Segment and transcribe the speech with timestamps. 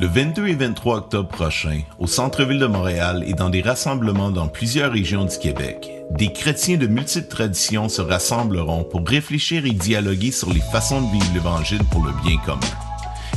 [0.00, 4.46] Le 22 et 23 octobre prochain, au centre-ville de Montréal et dans des rassemblements dans
[4.46, 10.30] plusieurs régions du Québec, des chrétiens de multiples traditions se rassembleront pour réfléchir et dialoguer
[10.30, 12.60] sur les façons de vivre l'Évangile pour le bien commun.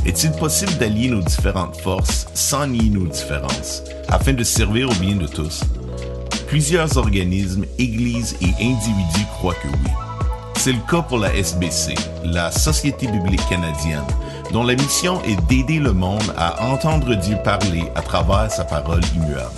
[0.06, 5.16] Est-il possible d'allier nos différentes forces sans nier nos différences, afin de servir au bien
[5.16, 5.62] de tous?
[6.46, 9.90] Plusieurs organismes, églises et individus croient que oui.
[10.56, 11.94] C'est le cas pour la SBC,
[12.24, 14.04] la Société biblique canadienne,
[14.52, 19.00] dont la mission est d'aider le monde à entendre Dieu parler à travers sa parole
[19.14, 19.50] immuable.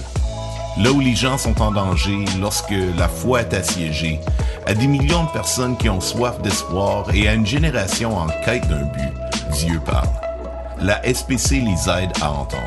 [0.79, 4.21] Là où les gens sont en danger, lorsque la foi est assiégée,
[4.67, 8.67] à des millions de personnes qui ont soif d'espoir et à une génération en quête
[8.69, 9.13] d'un but,
[9.53, 10.09] Dieu parle.
[10.81, 12.63] La SPC les aide à entendre.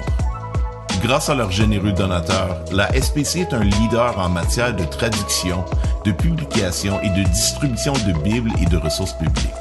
[1.01, 5.63] Grâce à leurs généreux donateurs, la SPC est un leader en matière de traduction,
[6.03, 9.53] de publication et de distribution de Bibles et de ressources publiques.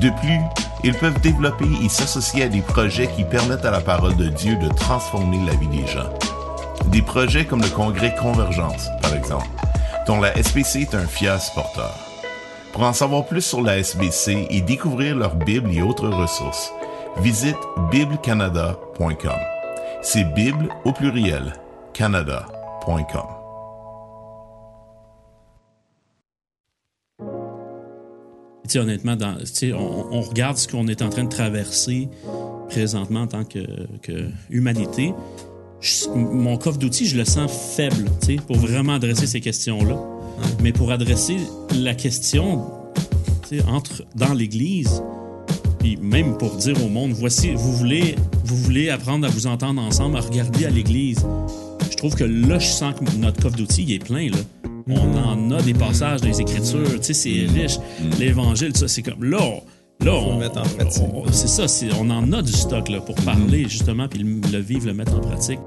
[0.00, 0.40] De plus,
[0.84, 4.56] ils peuvent développer et s'associer à des projets qui permettent à la parole de Dieu
[4.56, 6.10] de transformer la vie des gens.
[6.86, 9.48] Des projets comme le Congrès Convergence, par exemple,
[10.06, 11.90] dont la SBC est un fier supporter.
[12.72, 16.72] Pour en savoir plus sur la SBC et découvrir leurs Bibles et autres ressources,
[17.18, 17.56] visite
[17.90, 19.38] biblecanada.com.
[20.02, 21.54] C'est Bible au pluriel,
[21.94, 23.43] canada.com.
[28.76, 29.36] honnêtement, dans,
[29.74, 32.08] on, on, regarde ce qu'on est en train de traverser
[32.68, 33.60] présentement en tant que,
[34.02, 35.12] que humanité.
[35.80, 38.10] Je, mon coffre d'outils, je le sens faible
[38.46, 39.96] pour vraiment adresser ces questions-là.
[40.62, 41.36] Mais pour adresser
[41.74, 42.62] la question
[43.68, 45.02] entre dans l'Église,
[45.78, 49.80] puis même pour dire au monde, voici, vous voulez, vous voulez apprendre à vous entendre
[49.80, 51.24] ensemble, à regarder à l'Église.
[51.90, 54.30] Je trouve que là, je sens que notre coffre d'outils est plein.
[54.30, 54.38] Là
[54.88, 57.78] on en a des passages dans les Écritures, tu sais, c'est riche.
[58.18, 59.60] L'Évangile, ça, c'est comme là,
[60.00, 61.04] là, on, mettre en pratique.
[61.32, 61.66] C'est ça,
[61.98, 65.20] on en a du stock là, pour parler justement, puis le vivre, le mettre en
[65.20, 65.60] pratique.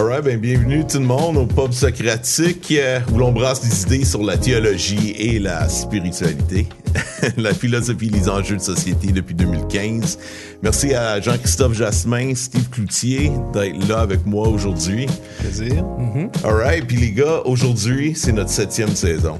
[0.00, 4.06] Alright, ben bienvenue tout le monde au Pub Socratique euh, où l'on brasse des idées
[4.06, 6.66] sur la théologie et la spiritualité,
[7.36, 10.18] la philosophie et les enjeux de société depuis 2015.
[10.62, 15.04] Merci à Jean-Christophe Jasmin, Steve Cloutier d'être là avec moi aujourd'hui.
[15.40, 15.84] Plaisir.
[15.84, 16.46] Mm-hmm.
[16.46, 19.38] Alright, puis les gars, aujourd'hui, c'est notre septième saison.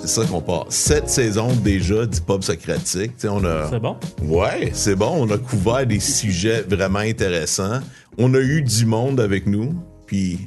[0.00, 0.66] C'est ça qu'on part.
[0.70, 3.12] Sept saisons déjà du pub socratique.
[3.22, 3.70] On a...
[3.70, 3.96] C'est bon?
[4.24, 5.12] Ouais, c'est bon.
[5.20, 7.78] On a couvert des sujets vraiment intéressants.
[8.18, 9.72] On a eu du monde avec nous
[10.10, 10.40] puis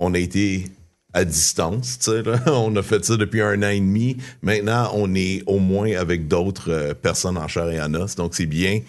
[0.00, 0.64] on a été
[1.12, 4.16] à distance, tu sais, on a fait ça depuis un an et demi.
[4.40, 8.34] Maintenant, on est au moins avec d'autres euh, personnes en chair et en os, donc
[8.34, 8.80] c'est bien.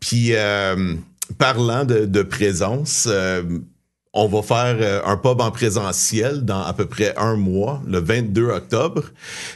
[0.00, 0.96] Puis, euh,
[1.38, 3.44] parlant de, présence, euh,
[4.14, 7.98] on va faire euh, un pub en présentiel dans à peu près un mois, le
[7.98, 9.04] 22 octobre.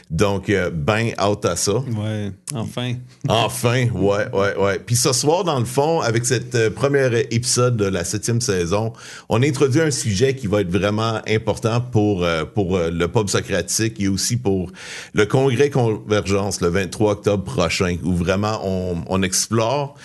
[0.09, 1.73] Donc, euh, ben out à ça.
[1.73, 2.93] Ouais, enfin.
[3.27, 4.79] Enfin, ouais, ouais, ouais.
[4.79, 8.93] Puis ce soir, dans le fond, avec cette euh, première épisode de la septième saison,
[9.29, 12.25] on introduit un sujet qui va être vraiment important pour,
[12.55, 14.71] pour le pub socratique et aussi pour
[15.13, 19.95] le congrès Convergence le 23 octobre prochain, où vraiment on, on explore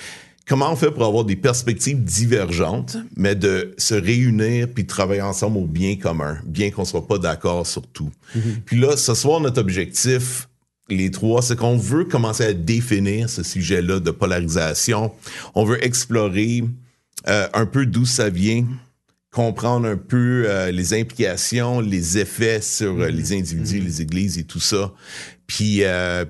[0.47, 5.23] comment on fait pour avoir des perspectives divergentes, mais de se réunir puis de travailler
[5.23, 8.11] ensemble au bien commun, bien qu'on soit pas d'accord sur tout.
[8.37, 8.61] Mm-hmm.
[8.65, 10.49] Puis là, ce soir, notre objectif,
[10.89, 15.13] les trois, c'est qu'on veut commencer à définir ce sujet-là de polarisation.
[15.55, 16.65] On veut explorer
[17.29, 18.67] euh, un peu d'où ça vient,
[19.31, 23.85] comprendre un peu euh, les implications, les effets sur euh, les individus, mm-hmm.
[23.85, 24.93] les églises et tout ça.
[25.47, 25.83] Puis,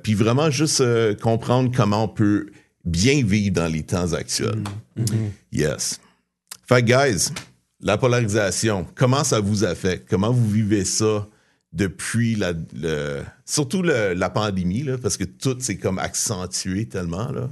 [0.03, 0.83] puis vraiment juste
[1.21, 2.47] comprendre comment on peut
[2.85, 4.63] bien vivre dans les temps actuels.
[4.97, 5.03] Mm.
[5.03, 5.31] Mm-hmm.
[5.53, 6.01] Yes.
[6.67, 7.29] Fait guys,
[7.81, 10.09] la polarisation, comment ça vous affecte?
[10.09, 11.27] Comment vous vivez ça
[11.73, 17.33] depuis la, le, surtout la pandémie, là, parce que tout s'est comme accentué tellement.
[17.33, 17.49] Là.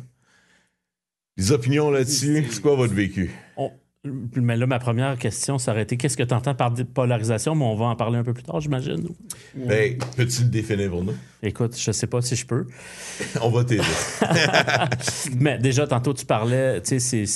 [1.37, 3.31] Les opinions là-dessus, c'est quoi votre vécu?
[4.03, 7.67] Mais là, ma première question, ça aurait été qu'est-ce que tu entends par polarisation, mais
[7.67, 9.09] on va en parler un peu plus tard, j'imagine.
[9.55, 11.15] Ben, peux-tu le définir pour nous?
[11.43, 12.67] Écoute, je sais pas si je peux.
[13.43, 13.83] on va t'aider.
[15.39, 17.27] mais déjà, tantôt, tu parlais, tu sais,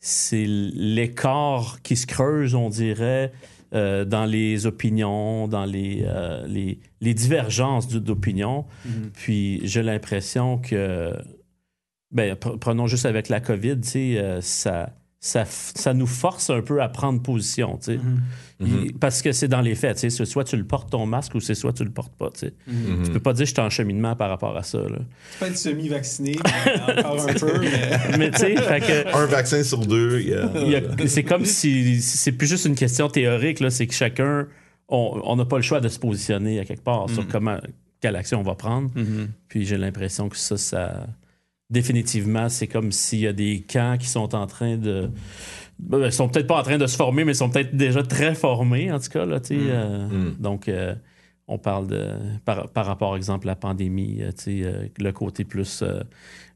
[0.00, 3.30] c'est l'écart qui se creuse, on dirait,
[3.74, 8.64] euh, dans les opinions, dans les, euh, les, les, divergences d'opinion.
[8.86, 9.10] Mm-hmm.
[9.12, 11.12] Puis j'ai l'impression que,
[12.10, 14.90] ben, prenons juste avec la COVID, tu sais, euh, ça
[15.24, 17.96] ça, ça, nous force un peu à prendre position, tu sais.
[17.96, 18.66] Mm-hmm.
[18.66, 18.98] Mm-hmm.
[18.98, 20.24] Parce que c'est dans les faits, tu sais.
[20.24, 22.54] Soit tu le portes ton masque ou c'est soit tu le portes pas, tu sais.
[22.68, 23.04] Mm-hmm.
[23.04, 24.98] Tu peux pas dire que je suis en cheminement par rapport à ça, là.
[24.98, 26.36] Tu peux être semi-vacciné,
[26.98, 27.98] encore un peu, mais...
[28.18, 29.16] mais tu sais, fait que...
[29.22, 30.24] Un vaccin sur deux,
[31.06, 32.02] C'est comme si...
[32.02, 33.70] C'est plus juste une question théorique, là.
[33.70, 34.48] C'est que chacun...
[34.88, 37.58] On n'a pas le choix de se positionner à quelque part sur comment...
[38.00, 38.90] Quelle action on va prendre.
[39.46, 41.06] Puis j'ai l'impression que ça, ça
[41.72, 45.10] définitivement, c'est comme s'il y a des camps qui sont en train de.
[45.78, 48.02] ben, Ils sont peut-être pas en train de se former, mais ils sont peut-être déjà
[48.02, 49.24] très formés, en tout cas.
[49.26, 50.36] Là, tu sais, euh, Mm.
[50.38, 50.94] Donc, euh,
[51.48, 52.10] on parle de.
[52.44, 55.82] Par, par rapport, exemple, à la pandémie, euh, euh, le côté plus.
[55.82, 56.02] euh,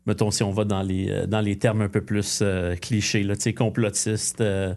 [0.07, 3.35] mettons, si on va dans les, dans les termes un peu plus euh, clichés, là,
[4.41, 4.75] euh,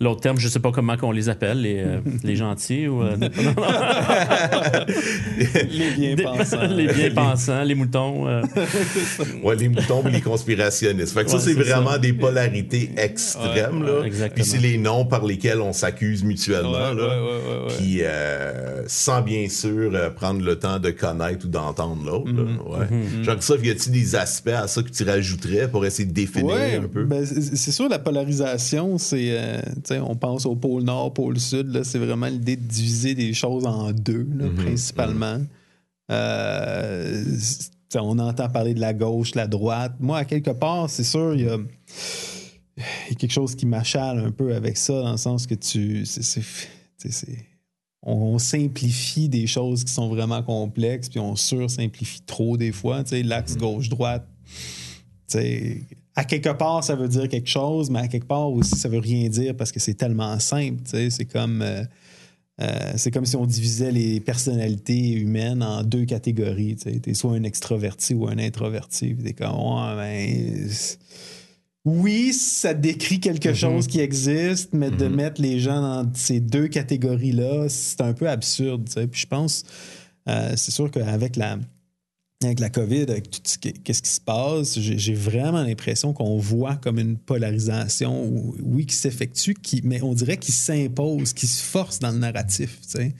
[0.00, 3.02] L'autre terme, je sais pas comment qu'on les appelle, les, euh, les gentils ou.
[3.02, 3.16] euh,
[5.70, 6.66] Les bien pensants.
[6.66, 8.28] les bien-pensants, les moutons.
[8.28, 8.42] euh,
[9.42, 11.14] Ouais, les moutons ou les conspirationnistes.
[11.14, 11.98] Fait que ça, Ouais, c'est c'est vraiment ça.
[11.98, 14.28] des polarités extrêmes, Ouais, là.
[14.34, 16.92] Puis c'est les noms par lesquels on s'accuse mutuellement, Ouais, là.
[16.94, 17.74] ouais, ouais, ouais, ouais.
[17.78, 22.30] Puis euh, sans bien sûr euh, prendre le temps de connaître ou d'entendre l'autre.
[22.32, 22.58] Mhm.
[22.66, 23.22] Ouais.
[23.24, 26.46] Genre ça, y a-t-il des aspects à ça que tu rajouterais pour essayer de définir
[26.54, 27.04] Ouais, un peu?
[27.04, 29.30] ben, c'est c'est sûr, la polarisation, c'est.
[29.66, 33.32] Euh, on pense au pôle Nord, pôle Sud, là, c'est vraiment l'idée de diviser des
[33.32, 35.40] choses en deux, là, Mhm, principalement.
[36.10, 39.94] Euh, tu sais, on entend parler de la gauche, la droite.
[40.00, 43.66] Moi, à quelque part, c'est sûr, il y a, il y a quelque chose qui
[43.66, 46.04] m'achale un peu avec ça, dans le sens que tu.
[48.02, 53.02] on, on simplifie des choses qui sont vraiment complexes, puis on sursimplifie trop des fois.
[53.12, 55.80] L'axe gauche-droite, tu sais,
[56.16, 58.98] à quelque part, ça veut dire quelque chose, mais à quelque part aussi, ça veut
[58.98, 60.82] rien dire parce que c'est tellement simple.
[60.84, 61.10] tu sais.
[61.10, 61.82] C'est comme, euh,
[62.60, 66.76] euh, c'est comme si on divisait les personnalités humaines en deux catégories.
[66.76, 69.16] Tu es soit un extraverti ou un introverti.
[69.16, 70.68] T'es comme, ouais, ben,
[71.84, 76.68] oui, ça décrit quelque chose qui existe, mais de mettre les gens dans ces deux
[76.68, 78.88] catégories-là, c'est un peu absurde.
[79.10, 79.64] Puis je pense,
[80.28, 81.58] euh, c'est sûr qu'avec la,
[82.42, 86.36] avec la COVID, avec tout ce qui, qu'est-ce qui se passe, j'ai vraiment l'impression qu'on
[86.36, 91.46] voit comme une polarisation, ou- oui, qui s'effectue, qui, mais on dirait qui s'impose, qui
[91.46, 92.80] se force dans le narratif.
[92.82, 93.14] tu sais.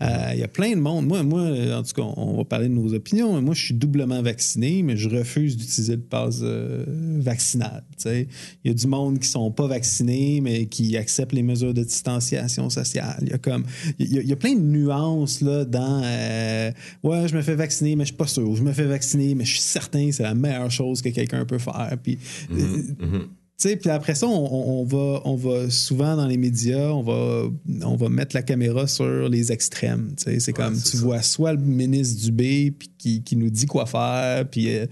[0.00, 1.06] Euh, Il y a plein de monde.
[1.06, 1.42] Moi, moi,
[1.76, 3.40] en tout cas, on va parler de nos opinions.
[3.42, 6.84] Moi, je suis doublement vacciné, mais je refuse d'utiliser le pass euh,
[7.18, 7.82] vaccinal.
[7.96, 8.28] tu sais.
[8.64, 11.82] Il y a du monde qui sont pas vaccinés, mais qui acceptent les mesures de
[11.82, 13.18] distanciation sociale.
[13.22, 13.64] Il y a comme,
[13.98, 16.00] il y a, il y a plein de nuances là dans.
[16.04, 16.70] euh,
[17.02, 18.41] ouais, je me fais vacciner, mais je suis pas sûr.
[18.54, 21.44] Je me fais vacciner, mais je suis certain que c'est la meilleure chose que quelqu'un
[21.44, 21.96] peut faire.
[22.02, 22.18] Puis,
[22.52, 22.82] euh,
[23.62, 27.44] tu sais, puis après ça, on, va, on va souvent dans les médias, on va,
[27.84, 30.14] on va mettre la caméra sur les extrêmes.
[30.16, 30.98] C'est comme tu ça.
[30.98, 34.86] vois soit le ministre Dubé puis qui, qui nous dit quoi faire, puis euh,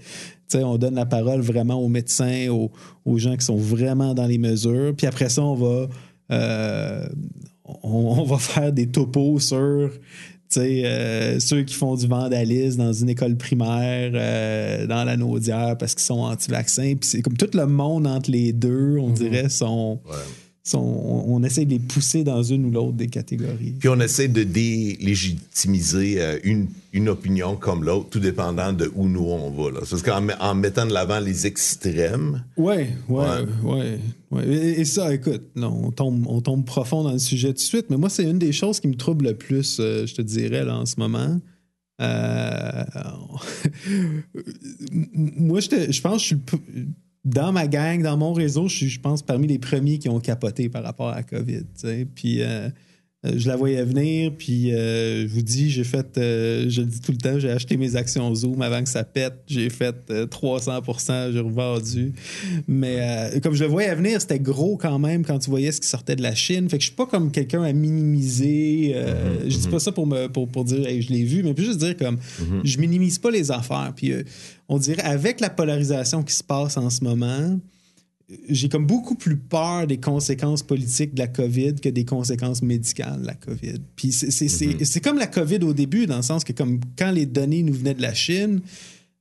[0.53, 2.71] on donne la parole vraiment aux médecins, aux,
[3.05, 4.93] aux gens qui sont vraiment dans les mesures.
[4.95, 5.87] Puis après ça, on va,
[6.31, 7.09] euh,
[7.83, 9.91] on, on va faire des topos sur
[10.59, 15.93] euh, ceux qui font du vandalisme dans une école primaire, euh, dans la Naudière, parce
[15.95, 16.95] qu'ils sont anti-vaccins.
[16.99, 20.15] Puis c'est comme tout le monde entre les deux, on dirait, sont, Ouais.
[20.75, 23.75] On, on essaie de les pousser dans une ou l'autre des catégories.
[23.79, 29.07] Puis on essaie de délégitimiser euh, une, une opinion comme l'autre, tout dépendant de où
[29.07, 29.71] nous on va.
[29.71, 29.79] Là.
[29.89, 33.25] Parce qu'en en mettant de l'avant les extrêmes, Ouais, ouais,
[33.63, 33.99] ouais.
[34.31, 34.47] ouais.
[34.47, 37.59] Et, et ça, écoute, non, on, tombe, on tombe profond dans le sujet tout de
[37.59, 40.21] suite, mais moi, c'est une des choses qui me trouble le plus, euh, je te
[40.21, 41.39] dirais, là, en ce moment.
[42.01, 42.83] Euh,
[44.91, 46.37] moi, je, te- je pense que je suis
[47.23, 50.19] dans ma gang, dans mon réseau, je suis, je pense, parmi les premiers qui ont
[50.19, 51.61] capoté par rapport à COVID.
[51.61, 52.07] tu sais.
[52.15, 52.69] Puis euh,
[53.23, 57.01] je la voyais venir, puis euh, je vous dis, j'ai fait, euh, je le dis
[57.01, 59.35] tout le temps, j'ai acheté mes actions Zoom avant que ça pète.
[59.45, 62.13] J'ai fait euh, 300% j'ai revendu.
[62.67, 65.79] Mais euh, comme je le voyais venir, c'était gros quand même quand tu voyais ce
[65.79, 66.67] qui sortait de la Chine.
[66.67, 68.93] Fait que je suis pas comme quelqu'un à minimiser.
[68.95, 71.53] euh, je dis pas ça pour, me, pour, pour dire, hey, je l'ai vu, mais
[71.53, 72.17] plus juste dire comme,
[72.63, 73.93] je minimise pas les affaires.
[73.95, 74.23] Puis euh,
[74.67, 77.59] on dirait, avec la polarisation qui se passe en ce moment,
[78.49, 83.21] j'ai comme beaucoup plus peur des conséquences politiques de la COVID que des conséquences médicales
[83.21, 83.75] de la COVID.
[83.95, 87.25] Puis c'est c'est comme la COVID au début, dans le sens que comme quand les
[87.25, 88.61] données nous venaient de la Chine,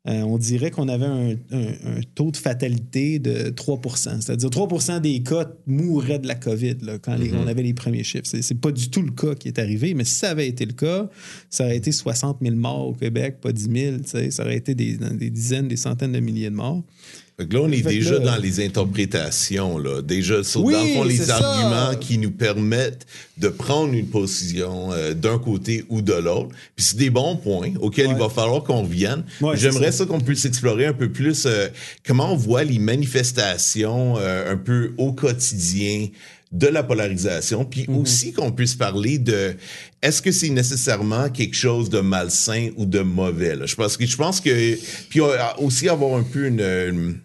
[0.08, 4.98] euh, on dirait qu'on avait un, un- un taux de fatalité de 3% C'est-à-dire 3%
[5.00, 8.24] des cas mouraient de la COVID là, quand les- on avait les premiers chiffres.
[8.24, 10.64] C'est c'est pas du tout le cas qui est arrivé, mais si ça avait été
[10.64, 11.10] le cas,
[11.50, 13.96] ça aurait été 60 000 morts au Québec, pas 10 000.
[13.98, 14.30] tu sais.
[14.30, 16.82] Ça aurait été des, des dizaines, des centaines de milliers de morts.
[17.48, 20.02] Que là, on est que déjà dans les interprétations, là.
[20.02, 21.36] Déjà, sur, Oui, dans le fond, les ça.
[21.36, 23.06] arguments qui nous permettent
[23.38, 26.50] de prendre une position euh, d'un côté ou de l'autre.
[26.76, 29.24] Puis c'est des bons points auxquels il va falloir qu'on revienne.
[29.40, 29.98] Ouais, J'aimerais ça.
[29.98, 31.68] ça, qu'on puisse explorer un peu plus euh,
[32.06, 36.08] comment on voit les manifestations euh, un peu au quotidien
[36.52, 38.00] de la polarisation, puis Mm-hmm.
[38.02, 39.54] aussi qu'on puisse parler de
[40.02, 43.54] est-ce que c'est nécessairement quelque chose de malsain ou de mauvais.
[43.54, 43.66] Là?
[43.66, 44.76] Je pense que je pense que
[45.08, 47.20] puis euh, aussi avoir un peu une, une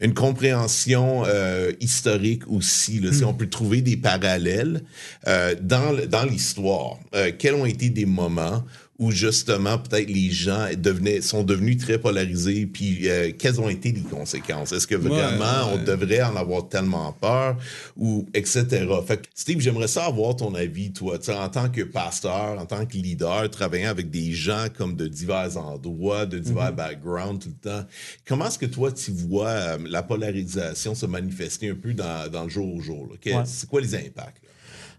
[0.00, 4.82] une compréhension euh, historique aussi, là, si on peut trouver des parallèles
[5.26, 6.98] euh, dans, dans l'histoire.
[7.14, 8.64] Euh, quels ont été des moments
[9.00, 13.92] où justement peut-être les gens devenaient, sont devenus très polarisés, puis euh, quelles ont été
[13.92, 14.72] les conséquences?
[14.72, 17.56] Est-ce que vraiment on devrait en avoir tellement peur
[17.96, 18.86] ou etc.
[19.06, 22.84] Fait que Steve, j'aimerais ça avoir ton avis, toi, en tant que pasteur, en tant
[22.84, 26.74] que leader, travaillant avec des gens comme de divers endroits, de divers mm-hmm.
[26.74, 27.86] backgrounds tout le temps.
[28.26, 32.44] Comment est-ce que toi tu vois euh, la polarisation se manifester un peu dans, dans
[32.44, 33.08] le jour au jour?
[33.46, 34.42] C'est quoi les impacts?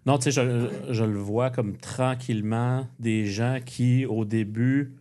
[0.06, 0.44] Non, tu sais,
[0.90, 4.96] je, le vois comme tranquillement des gens qui, au début,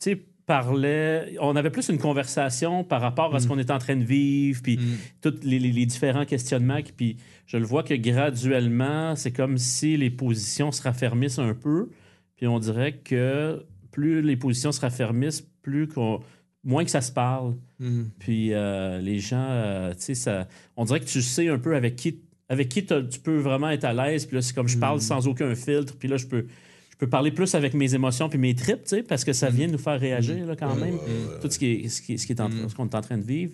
[0.00, 1.36] tu sais, parlaient.
[1.40, 3.48] On avait plus une conversation par rapport à ce mm.
[3.48, 4.96] qu'on est en train de vivre, puis mm.
[5.20, 6.80] tous les, différents questionnements.
[6.96, 7.16] Puis
[7.46, 11.90] je le vois que graduellement, c'est comme si les positions se raffermissent un peu.
[12.36, 16.20] Puis on dirait que plus les positions se raffermissent, plus qu'on
[16.64, 17.56] moins que ça se parle.
[17.78, 18.04] Mm.
[18.18, 21.96] Puis euh, les gens, euh, tu sais, on dirait que tu sais un peu avec
[21.96, 24.26] qui avec qui tu peux vraiment être à l'aise.
[24.26, 25.02] Puis là, c'est comme je parle mm.
[25.02, 25.94] sans aucun filtre.
[25.98, 26.46] Puis là, je peux,
[26.90, 29.50] je peux parler plus avec mes émotions puis mes tripes, tu sais, parce que ça
[29.50, 30.98] vient nous faire réagir là, quand même.
[31.40, 32.68] Tout ce qui est, ce qui, ce qui est en, mm.
[32.68, 33.52] ce qu'on est en train de vivre.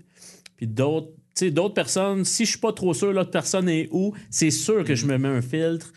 [0.57, 3.89] Puis d'autres, tu sais, d'autres personnes, si je suis pas trop sûr l'autre personne est
[3.93, 5.93] où, c'est sûr que je me mets un filtre.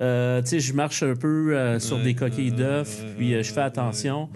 [0.00, 4.28] Euh, je marche un peu euh, sur des coquilles d'œufs, puis euh, je fais attention.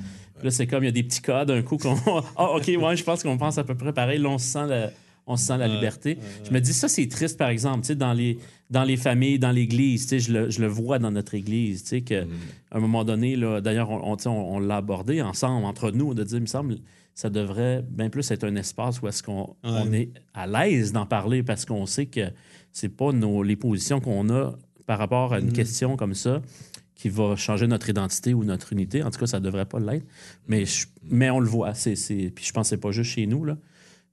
[0.43, 1.95] là, c'est comme il y a des petits cas d'un coup qu'on.
[2.37, 4.19] Ah, OK, ouais, je pense qu'on pense à peu près pareil.
[4.19, 4.87] Là, on se sent le
[5.27, 6.19] on se sent la liberté.
[6.45, 8.39] je me dis, ça, c'est triste, par exemple, dans les,
[8.71, 10.09] dans les familles, dans l'Église.
[10.17, 12.29] Je le, je le vois dans notre Église, qu'à mm.
[12.73, 16.43] un moment donné, d'ailleurs, on, on, on l'a abordé ensemble, entre nous, de dire, il
[16.43, 16.79] me semble,
[17.15, 21.07] ça devrait bien plus être un espace où est-ce qu'on on est à l'aise d'en
[21.07, 22.31] parler parce qu'on sait que
[22.73, 25.53] c'est pas nos, les positions qu'on a par rapport à une mm.
[25.53, 26.43] question comme ça
[26.95, 29.03] qui va changer notre identité ou notre unité.
[29.03, 30.07] En tout cas, ça devrait pas l'être.
[30.47, 30.65] Mais,
[31.03, 31.75] mais on le voit.
[31.75, 31.97] C'est,
[32.35, 33.45] puis je pense que c'est pas juste chez nous.
[33.45, 33.57] Là.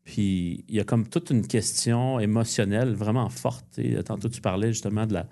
[0.09, 3.79] Puis il y a comme toute une question émotionnelle vraiment forte.
[4.05, 5.27] Tantôt, tu parlais justement de la,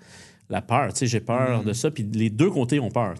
[0.48, 0.92] la peur.
[0.94, 1.74] J'ai peur de mm.
[1.74, 1.90] ça.
[1.90, 3.16] Puis les deux côtés ont peur.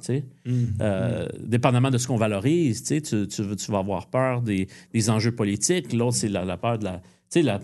[0.47, 0.53] Mm.
[0.81, 5.35] Euh, dépendamment de ce qu'on valorise, tu, tu, tu, vas avoir peur des, des enjeux
[5.35, 5.93] politiques.
[5.93, 7.03] L'autre, c'est la, peur de la,
[7.35, 7.61] la.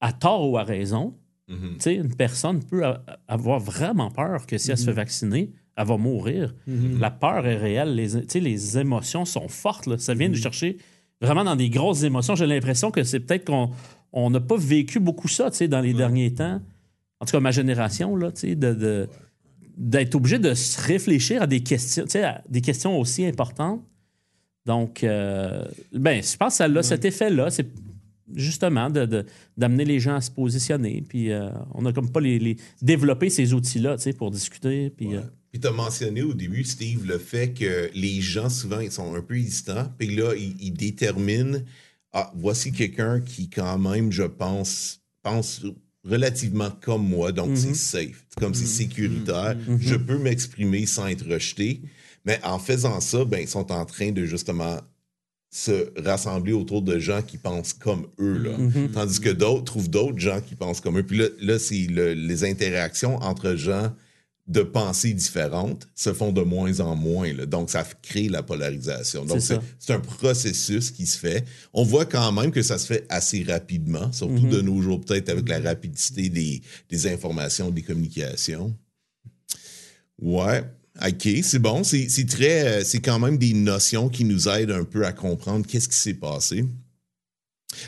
[0.00, 1.14] À tort ou à raison,
[1.50, 1.94] mm-hmm.
[1.94, 2.82] une personne peut
[3.28, 4.94] avoir vraiment peur que si elle se fait mm-hmm.
[4.94, 6.54] vacciner, elle va mourir.
[6.66, 6.98] Mm-hmm.
[6.98, 7.94] La peur est réelle.
[7.94, 9.86] Les, les émotions sont fortes.
[9.86, 9.98] Là.
[9.98, 10.78] Ça vient de chercher
[11.22, 12.34] vraiment dans des grosses émotions.
[12.34, 16.60] J'ai l'impression que c'est peut-être qu'on n'a pas vécu beaucoup ça dans les derniers temps.
[17.20, 19.08] En tout cas, ma génération, là, de,
[19.76, 23.82] d'être obligé de se réfléchir à des questions, à des questions aussi importantes.
[24.66, 27.50] Donc, euh, ben, je pense que ça a cet effet-là.
[27.50, 27.68] C'est
[28.34, 28.90] justement
[29.56, 31.04] d'amener les gens à se positionner.
[31.08, 34.90] Puis euh, on n'a comme pas les, développé ces outils-là pour discuter.
[34.90, 35.20] Puis, euh,
[35.52, 39.14] puis tu as mentionné au début, Steve, le fait que les gens, souvent, ils sont
[39.14, 39.92] un peu hésitants.
[39.98, 41.58] Puis là, ils, déterminent,
[42.14, 45.60] ah, voici quelqu'un qui, quand même, je pense, pense
[46.04, 47.74] relativement comme moi, donc c'est mhm.
[47.74, 48.66] safe, comme c'est mhm.
[48.66, 49.56] sécuritaire.
[49.68, 49.78] Mhm.
[49.78, 51.82] Je peux m'exprimer sans être rejeté.
[52.24, 54.80] Mais en faisant ça, ben, ils sont en train de justement
[55.50, 58.38] se rassembler autour de gens qui pensent comme eux.
[58.38, 58.56] Là.
[58.94, 61.02] Tandis que d'autres trouvent d'autres gens qui pensent comme eux.
[61.02, 63.92] Puis là, là c'est les interactions entre gens
[64.48, 67.32] de pensées différentes se font de moins en moins.
[67.46, 69.24] Donc, ça crée la polarisation.
[69.24, 71.44] Donc, c'est un processus qui se fait.
[71.72, 75.28] On voit quand même que ça se fait assez rapidement, surtout de nos jours, peut-être
[75.28, 78.76] avec la rapidité des, des, informations, des communications.
[80.20, 80.62] Ouais.
[81.06, 81.84] OK, c'est bon.
[81.84, 82.84] C'est très.
[82.84, 86.14] C'est quand même des notions qui nous aident un peu à comprendre qu'est-ce qui s'est
[86.14, 86.64] passé.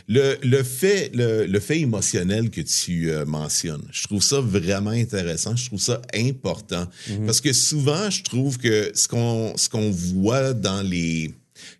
[0.09, 5.67] Le, fait, le, fait émotionnel que tu euh, mentionnes, je trouve ça vraiment intéressant, je
[5.67, 6.88] trouve ça important.
[7.09, 7.26] Mhm.
[7.26, 11.33] Parce que souvent, je trouve que ce qu'on, ce qu'on voit dans les.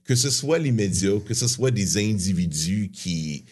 [0.05, 3.45] que ce soit les médias, que ce soit des individus qui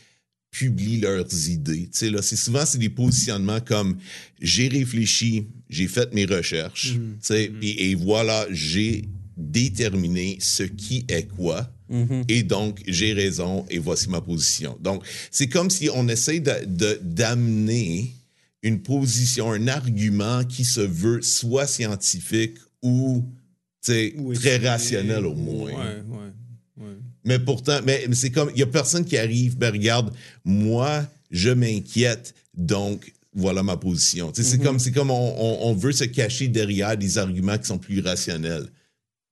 [0.50, 1.88] publient leurs idées.
[1.90, 3.96] Tu sais, là, c'est souvent c'est des positionnements comme
[4.40, 7.16] j'ai réfléchi, j'ai fait mes recherches, mhm.
[7.20, 7.58] tu sais, mhm.
[7.62, 12.24] et voilà, j'ai déterminé ce qui est quoi Mhm.
[12.28, 14.78] Et donc, j'ai raison et voici ma position.
[14.80, 18.14] Donc, c'est comme si on essaie de, d'amener
[18.62, 23.22] une position, un argument qui se veut soit scientifique ou
[23.82, 25.72] très rationnel au moins.
[27.24, 30.12] Mais pourtant, mais, c'est comme, il n'y a personne qui arrive, ben regarde,
[30.44, 34.32] moi, je m'inquiète, donc voilà ma position.
[34.34, 34.64] C'est mhm.
[34.64, 38.66] comme, c'est comme on, veut se cacher derrière des arguments qui sont plus rationnels.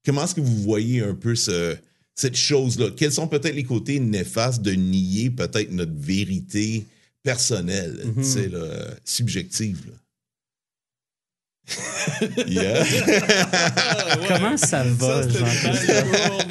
[0.04, 1.76] Comment est-ce que vous voyez un peu ce,
[2.20, 2.90] cette chose-là?
[2.96, 6.86] Quels sont peut-être les côtés néfastes de nier peut-être notre vérité
[7.22, 8.22] personnelle, mm
[9.04, 9.92] subjective?
[12.48, 12.84] yeah.
[14.26, 15.22] Comment ça va,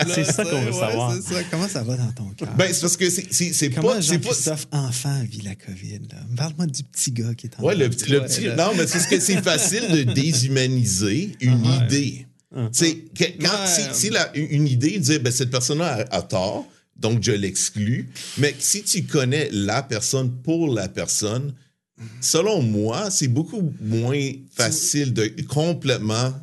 [0.07, 1.13] C'est ça qu'on veut savoir.
[1.51, 2.53] Comment ça va dans ton cœur?
[2.55, 3.81] Ben, c'est parce que c'est pas.
[3.81, 6.07] Comment Jean-Christophe enfant vit la COVID?
[6.37, 8.47] Parle-moi du petit gars qui est en Ouais, le, le petit.
[8.57, 12.25] Non, mais c'est ce que c'est facile de déshumaniser une idée.
[12.51, 16.21] Tu sais, que- quand, si, si la- une idée dit, ben, cette personne-là a, a
[16.23, 21.53] tort, donc je l'exclus, mais si tu connais la personne pour la personne,
[22.21, 26.33] selon moi, c'est beaucoup moins facile de complètement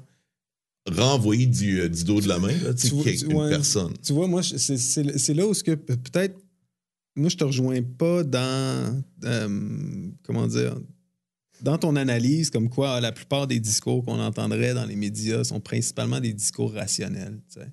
[0.88, 2.94] renvoyer du, euh, du dos de la main là, tu Tu
[3.26, 3.50] vois- ouais.
[3.50, 3.92] personne.
[4.04, 6.38] Tu vois, moi, c'est- c'est c'est là où ce que pe- peut-être.
[7.16, 9.02] Moi, je te rejoins pas dans.
[9.24, 10.76] euh, comment dire
[11.62, 15.60] Dans ton analyse, comme quoi la plupart des discours qu'on entendrait dans les médias sont
[15.60, 17.40] principalement des discours rationnels.
[17.52, 17.66] tu sais?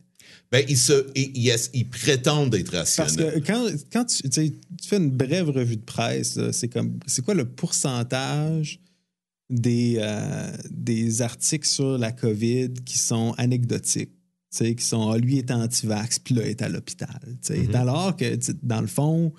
[0.51, 3.41] Ben, ils, se, ils, prétendent être Parce rationnels.
[3.41, 4.49] que quand, quand tu, tu sais,
[4.81, 8.79] tu fais une brève revue de presse, c'est comme c'est quoi le pourcentage
[9.49, 14.11] des, euh, des articles sur la COVID qui sont anecdotiques?
[14.51, 17.19] tu sais, Qui sont Ah, lui est anti-vax, puis là, il est à l'hôpital.
[17.23, 17.57] tu sais?
[17.57, 17.75] Mhm.
[17.75, 19.33] Alors que, dans le fond,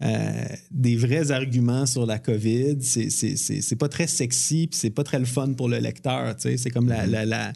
[0.00, 5.18] euh, des vrais arguments sur la COVID, c'est- pas très sexy, puis c'est pas très
[5.18, 6.34] le fun pour le lecteur.
[6.38, 7.04] C'est comme la.
[7.06, 7.52] la, la-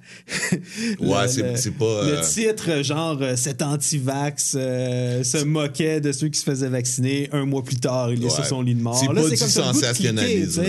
[1.01, 6.11] Ouais, le- c'est- pas, Le euh, titre, genre, euh, cet anti-vax euh, se moquait de
[6.13, 7.29] ceux qui se faisaient vacciner.
[7.33, 8.31] Un mois plus tard, il est Ouais.
[8.31, 8.99] sur son lit de mort.
[8.99, 10.65] C'est pas du sensationnalisme,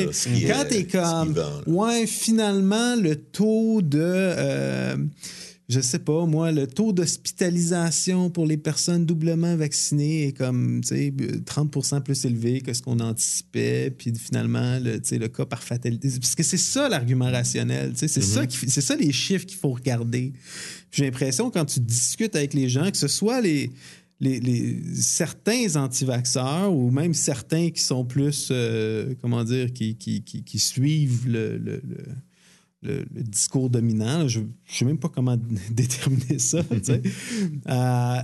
[0.47, 1.35] Quand t'es comme,
[1.67, 3.99] ouais, finalement, le taux de.
[4.01, 4.95] euh,
[5.69, 10.89] je sais pas, moi, le taux d'hospitalisation pour les personnes doublement vaccinées est comme, tu
[10.89, 11.13] sais,
[11.45, 13.89] 30% plus élevé que ce qu'on anticipait.
[13.91, 16.09] Puis finalement, le, tu sais, le cas par fatalité.
[16.19, 17.93] Parce que c'est ça l'argument rationnel.
[17.93, 18.33] tu sais, C'est Mm-hmm.
[18.33, 20.33] ça, qui fait- c'est ça les chiffres qu'il faut regarder.
[20.91, 23.71] J'ai l'impression, quand tu discutes avec les gens, que ce soit les.
[24.19, 30.21] Les, les- certains anti-vaxxeurs ou même certains qui sont plus, euh, comment dire, qui, qui,
[30.23, 32.05] qui, qui suivent le, le- le-
[32.83, 34.27] le, le discours dominant.
[34.27, 35.37] Je ne sais même pas comment
[35.71, 36.59] déterminer ça.
[37.69, 38.17] Euh,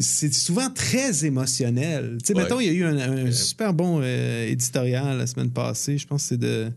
[0.00, 2.18] C'est souvent très émotionnel.
[2.22, 2.42] Tu sais, Ouais.
[2.42, 2.96] Mettons, il y a eu un,
[3.26, 5.98] un super bon euh, éditorial la semaine passée.
[5.98, 6.70] Je pense que c'est de.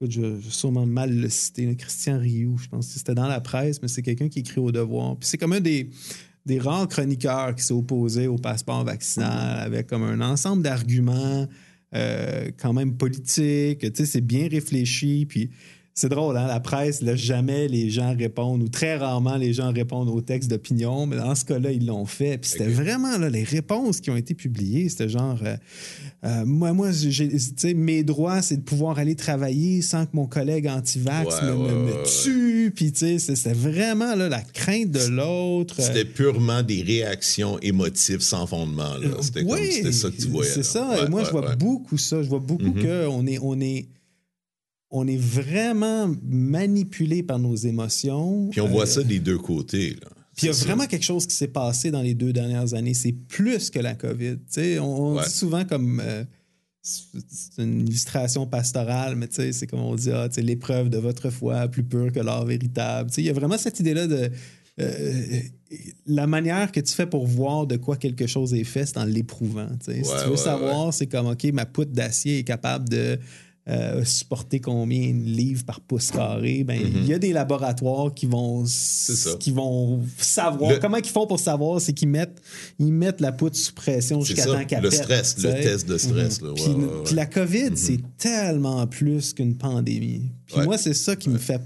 [0.00, 1.66] Je je vais sûrement mal le citer.
[1.66, 4.60] là, Christian Rioux, je pense que c'était dans la presse, mais c'est quelqu'un qui écrit
[4.60, 5.16] au devoir.
[5.18, 5.88] Puis c'est comme un des,
[6.44, 11.46] des rares chroniqueurs qui s'est opposé au passeport vaccinal avec comme un ensemble d'arguments
[11.94, 13.80] euh, quand même politiques.
[13.80, 15.24] Tu sais, c'est bien réfléchi.
[15.26, 15.50] Puis
[15.96, 16.48] c'est drôle, hein?
[16.48, 20.50] la presse, là, jamais les gens répondent, ou très rarement les gens répondent aux textes
[20.50, 22.36] d'opinion, mais dans ce cas-là, ils l'ont fait.
[22.38, 25.56] Puis c'était vraiment là, les réponses qui ont été publiées, c'était genre, euh,
[26.24, 30.10] euh, moi, moi j'ai- tu sais, mes droits, c'est de pouvoir aller travailler sans que
[30.14, 32.02] mon collègue anti-vax Ouais, me, me- ouais, me ouais.
[32.24, 32.72] tue.
[32.74, 35.76] Puis tu sais, c'est- c'était vraiment là, la crainte de l'autre.
[35.80, 38.96] C'était purement des réactions émotives sans fondement.
[38.98, 39.08] là.
[39.20, 40.50] C'était c'était ça que tu voyais.
[40.50, 41.04] C'est ça.
[41.04, 42.20] Et moi, je vois beaucoup ça.
[42.22, 42.82] Je vois beaucoup Mhm.
[42.82, 43.86] qu'on est, on est,
[44.96, 48.48] on est vraiment manipulé par nos émotions.
[48.50, 49.90] Puis on voit Euh, ça des deux côtés.
[50.00, 50.08] là.
[50.36, 50.64] Puis il y a ça.
[50.64, 52.94] vraiment quelque chose qui s'est passé dans les deux dernières années.
[52.94, 54.36] C'est plus que la COVID.
[54.78, 55.24] On on Ouais.
[55.24, 56.00] dit souvent comme.
[56.02, 56.24] euh,
[56.82, 61.30] c'est une illustration pastorale, mais tu sais, c'est comme on dit, ah, l'épreuve de votre
[61.30, 63.10] foi, plus pure que l'or véritable.
[63.16, 64.30] Il y a vraiment cette idée-là de.
[64.80, 65.40] euh,
[66.06, 69.04] la manière que tu fais pour voir de quoi quelque chose est fait, c'est en
[69.06, 69.68] l'éprouvant.
[69.80, 73.18] si tu veux ouais, savoir, c'est comme, OK, ma poutre d'acier est capable de
[73.66, 76.64] euh, supporter combien de livres par pouce carré.
[76.64, 79.36] Ben, il y a des laboratoires qui vont, ça.
[79.40, 80.72] qui vont savoir.
[80.72, 81.80] Le- Comment ils font pour savoir?
[81.80, 82.42] C'est qu'ils mettent,
[82.78, 85.88] ils mettent la poutre sous pression jusqu'à ça, temps qu'elle le pète, stress, le test
[85.88, 86.42] de stress.
[86.42, 86.48] là.
[86.48, 87.02] Ouais, Puis, ouais, ouais.
[87.06, 90.30] puis la COVID, c'est tellement plus qu'une pandémie.
[90.46, 91.62] Puis moi, c'est ça qui me fait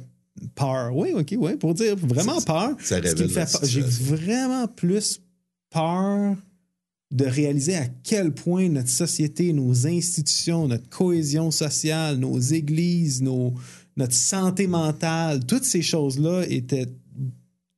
[0.54, 0.96] peur.
[0.96, 2.70] Oui, OK, oui, pour dire vraiment Ça- peur.
[2.80, 5.20] ça révèle peur- J'ai vraiment plus
[5.70, 6.36] peur
[7.10, 13.54] de réaliser à quel point notre société, nos institutions, notre cohésion sociale, nos églises, nos,
[13.96, 16.86] notre santé mentale, toutes ces choses-là étaient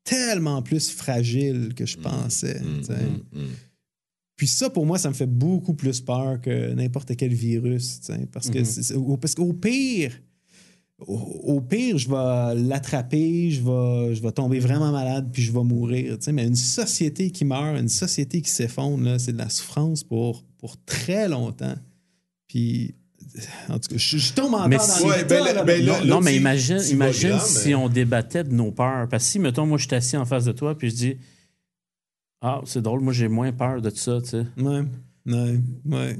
[0.04, 2.60] tellement plus fragiles que je pensais.
[2.60, 2.92] Mm, tu sais.
[2.94, 3.48] mm, mm.
[4.36, 8.00] Puis ça, pour moi, ça me fait beaucoup plus peur que n'importe quel virus.
[8.32, 8.94] Parce que Mm-hmm.
[8.96, 10.12] au- parce qu'au pire,
[11.06, 11.14] au,
[11.54, 15.62] au pire, je vais l'attraper, je vais, je vais tomber vraiment malade, puis je vais
[15.62, 16.18] mourir.
[16.18, 16.32] tu sais.
[16.32, 20.76] Mais une société qui meurt, une société qui s'effondre, c'est de la souffrance pour, pour
[20.84, 21.74] très longtemps.
[22.48, 22.94] Puis,
[23.68, 26.00] en tout cas, je, je tombe encore Mais dans si- Ouais, ben là- ben là-
[26.00, 29.08] Non, non, mais imagine, si mais- on débattait de nos peurs.
[29.08, 31.16] Parce que si, mettons, moi, je suis assis en face de toi, puis je dis
[32.42, 34.46] Ah, c'est drôle, moi, j'ai moins peur de ça, tu sais.
[34.56, 34.82] Ouais,
[35.26, 36.16] ouais, ouais.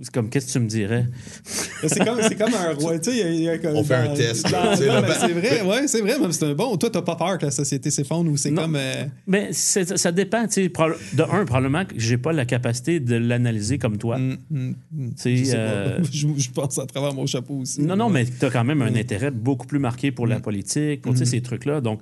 [0.00, 1.06] C'est comme, qu'est-ce que tu me dirais?
[1.44, 2.98] C'est comme, c'est comme un roi.
[2.98, 4.86] Tu sais, il y a- il y a comme- On fait un test, ben- c'est
[4.86, 6.14] vrai, ouais, c'est vrai.
[6.18, 6.78] mais c'est un bon.
[6.78, 8.74] Toi, t'as pas peur que la société s'effondre ou c'est comme.
[8.76, 10.68] euh, Mais ça dépend, tu sais.
[10.70, 14.16] De un, probablement que j'ai pas la capacité de l'analyser comme toi.
[14.16, 15.10] hum, hum, hum.
[15.14, 15.58] Tu sais, Je sais pas.
[15.60, 17.82] euh, Je, je pense à travers mon chapeau aussi.
[17.82, 21.02] Non, non, mais tu as quand même un intérêt beaucoup plus marqué pour la politique,
[21.02, 21.82] pour tu sais, ces trucs-là.
[21.82, 22.00] Donc,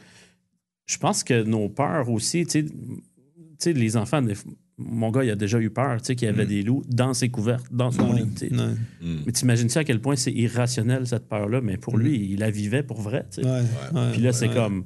[0.87, 2.73] je pense que nos peurs aussi, tu sais, tu
[3.59, 4.35] sais, les enfants, des-
[4.81, 7.15] mon gars, il a déjà eu peur, tu sais, qu'il y avait des loups dans
[7.15, 8.29] ses couvertes, dans son Ouais, lit.
[8.35, 8.55] tu sais.
[8.55, 8.77] Mm.
[9.27, 11.61] Mais t'imagines-tu à quel point c'est irrationnel, cette peur-là?
[11.61, 13.47] Mais pour lui, il la vivait pour vrai, tu sais.
[13.49, 13.61] ouais,
[13.95, 14.55] ouais, Puis là, c'est ouais.
[14.55, 14.85] comme.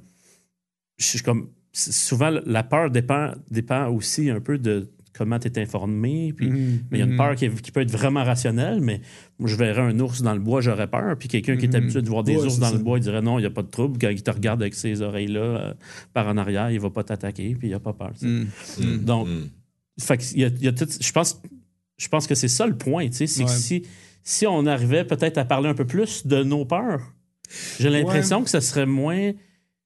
[0.98, 1.48] je suis comme.
[1.72, 6.32] Souvent, la peur dépend, dépend aussi un peu de comment tu es informé.
[6.36, 8.80] Puis, Mhm, mais il y a une peur qui, est- qui peut être vraiment rationnelle,
[8.80, 9.00] mais
[9.38, 11.16] moi, je verrais un ours dans le bois, j'aurais peur.
[11.18, 12.76] Puis quelqu'un qui est habitué de voir des Ouais, ours dans ça.
[12.76, 13.98] le bois, il dirait non, il n'y a pas de trouble.
[14.00, 15.74] Quand il te regarde avec ses oreilles-là euh,
[16.12, 18.12] par en arrière, il va pas t'attaquer, puis il n'a pas peur.
[18.18, 18.26] tu
[18.64, 18.82] sais.
[18.84, 18.94] Mm.
[18.94, 19.04] Mm.
[19.04, 19.42] Donc, Mm.
[20.00, 21.40] Fait que il y a, il y a tout- je pense,
[21.96, 23.82] je pense que c'est ça le point, c'est que si,
[24.22, 27.00] si on arrivait peut-être à parler un peu plus de nos peurs,
[27.78, 29.32] j'ai l'impression que ce serait moins,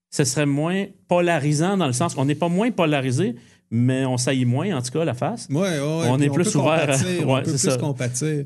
[0.09, 3.35] ce serait moins polarisant dans le sens qu'on n'est pas moins polarisé,
[3.69, 5.47] mais on saillit moins, en tout cas, la face.
[5.51, 6.07] Ouais, ouais, ouais.
[6.09, 7.77] On est plus peut ouvert à- ouais, on peut plus ça.
[7.77, 8.45] compatir.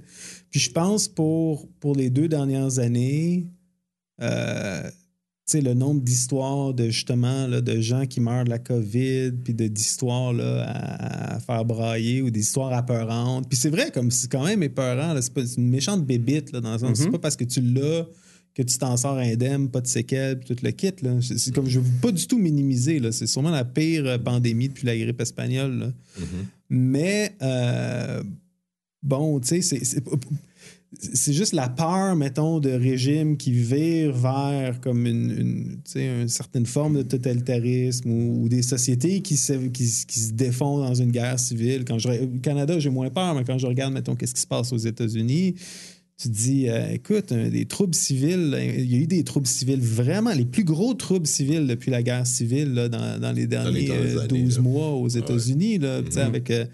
[0.49, 3.47] Puis je pense pour, pour les deux dernières années,
[4.21, 4.83] euh,
[5.45, 9.53] sais, le nombre d'histoires de justement là, de gens qui meurent de la COVID, puis
[9.53, 13.47] d'histoires là, à, à faire brailler ou des histoires apeurantes.
[13.49, 15.15] Puis c'est vrai, comme c'est quand même épeurant.
[15.21, 17.11] C'est une méchante bébite, là, dans le sens, c'est Mhm.
[17.13, 18.05] pas parce que tu l'as
[18.55, 20.91] que tu t'en sors indemne, pas de séquelles, puis tout le kit.
[21.01, 21.17] là.
[21.21, 22.99] C'est comme je veux pas du tout minimiser.
[22.99, 23.11] là.
[23.11, 25.79] C'est sûrement la pire pandémie depuis la grippe espagnole.
[25.79, 25.85] là.
[26.19, 26.25] Mhm.
[26.69, 28.21] Mais euh,
[29.01, 30.03] bon, tu sais, c'est-
[30.99, 36.97] c'est juste la peur, mettons, de régimes qui virent vers comme une, une, certaine forme
[36.97, 41.11] de totalitarisme ou, ou des sociétés qui se, qui, se- qui se défont dans une
[41.11, 41.83] guerre civile.
[41.85, 44.47] Quand je, au Canada, j'ai moins peur, mais quand je regarde, mettons, qu'est-ce qui se
[44.47, 45.55] passe aux États-Unis,
[46.15, 49.23] tu te dis, euh, écoute, euh, des troubles civils, euh, il y a eu des
[49.23, 53.31] troubles civils, vraiment, les plus gros troubles civils depuis la guerre civile là, dans, dans
[53.31, 54.61] les derniers dernières euh, années, 12 là.
[54.61, 56.27] mois aux États-Unis, tu sais, Mhm.
[56.27, 56.65] avec euh,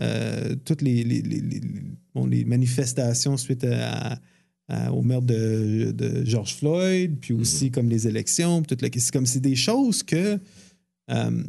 [0.00, 1.60] euh, toutes les, les, les- les-
[2.14, 4.18] bon, les manifestations suite à,
[4.68, 8.88] à- au meurtre de, de George Floyd, puis aussi comme les élections, puis toute la-
[9.00, 10.38] c'est comme c'est des choses que
[11.10, 11.42] euh,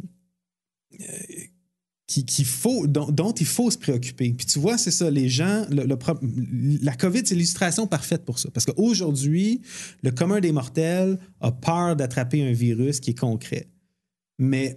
[2.06, 4.32] qui, faut, dont, dont il faut se préoccuper.
[4.34, 5.84] Puis tu vois, c'est ça, les gens, le,
[6.82, 8.50] la COVID, c'est l'illustration parfaite pour ça.
[8.50, 9.62] Parce qu'aujourd'hui,
[10.02, 13.68] le commun des mortels a peur d'attraper un virus qui est concret.
[14.38, 14.76] Mais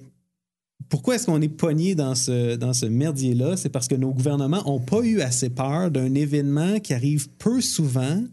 [0.89, 3.57] pourquoi est-ce qu'on est pogné dans ce, merdier-là?
[3.57, 7.61] C'est parce que nos gouvernements n'ont pas eu assez peur d'un événement qui arrive peu
[7.61, 8.23] souvent.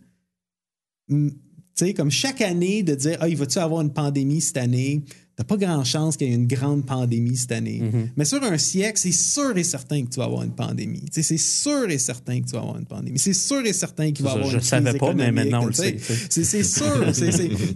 [1.09, 1.33] Tu
[1.75, 5.03] sais, comme chaque année, de dire, ah, il va-tu avoir une pandémie cette année?
[5.37, 7.81] T'as pas grand chance qu'il y ait une grande pandémie cette année.
[7.81, 8.11] Mhm.
[8.17, 11.03] Mais sur un siècle, c'est sûr et certain que tu vas avoir une pandémie.
[11.11, 13.19] C'est sûr et certain que tu vas avoir une pandémie.
[13.19, 15.65] C'est sûr et certain qu'il va y avoir je une savais crise pas, mais maintenant,
[15.65, 15.97] on le sait.
[16.31, 17.13] C'est sûr.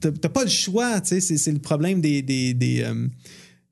[0.00, 1.00] T'as pas le choix.
[1.04, 2.22] C'est le problème des.
[2.22, 3.06] des, des, euh,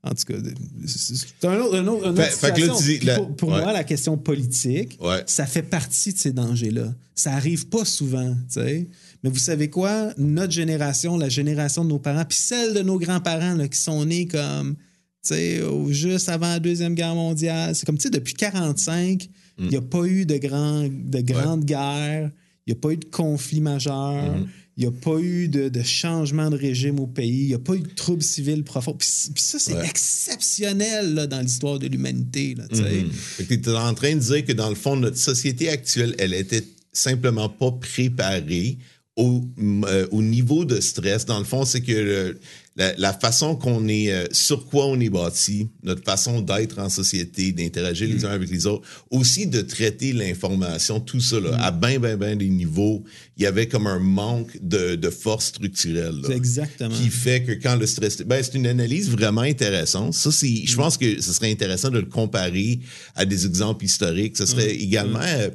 [0.02, 0.38] en tout cas,
[0.86, 2.76] c'est un autre, un autre, une autre Fait- fait que là, situation.
[2.76, 3.60] tu dis, la- pour pour ouais.
[3.60, 5.24] moi, la question politique, Ouais.
[5.26, 6.94] ça fait partie de ces dangers-là.
[7.16, 8.86] Ça arrive pas souvent, tu sais.
[9.26, 10.12] Mais vous savez quoi?
[10.18, 14.26] Notre génération, la génération de nos parents, puis celle de nos grands-parents qui sont nés
[14.28, 19.28] comme, tu sais, juste avant la Deuxième Guerre mondiale, c'est comme, tu sais, depuis 45,
[19.58, 22.30] il n'y a pas eu de, grand, de grandes guerres,
[22.68, 24.36] il n'y a pas eu de conflits majeurs,
[24.76, 27.58] il n'y a pas eu de, de changement de régime au pays, il n'y a
[27.58, 28.92] pas eu de troubles civils profonds.
[28.94, 29.88] Puis, puis ça, c'est Ouais.
[29.88, 34.52] exceptionnel là, dans l'histoire de l'humanité, tu que tu es en train de dire que
[34.52, 36.62] dans le fond, notre société actuelle, elle était
[36.92, 38.78] simplement pas préparée
[39.16, 41.24] au, euh, au niveau de stress.
[41.24, 42.38] Dans le fond, c'est que le-
[42.78, 46.90] la, la façon qu'on est, euh, sur quoi on est bâti, notre façon d'être en
[46.90, 51.70] société, d'interagir les uns avec les autres, aussi de traiter l'information, tout ça, là, à
[51.70, 53.02] bien, bien, bien des niveaux,
[53.38, 56.20] il y avait comme un manque de, de force structurelle.
[56.28, 56.94] là Exactement.
[56.94, 58.20] qui fait que quand le stress...
[58.20, 60.12] Ben, c'est une analyse vraiment intéressante.
[60.12, 62.80] Ça, c'est, je pense que ce serait intéressant de le comparer
[63.14, 64.36] à des exemples historiques.
[64.36, 65.20] Ce serait également...
[65.22, 65.48] euh,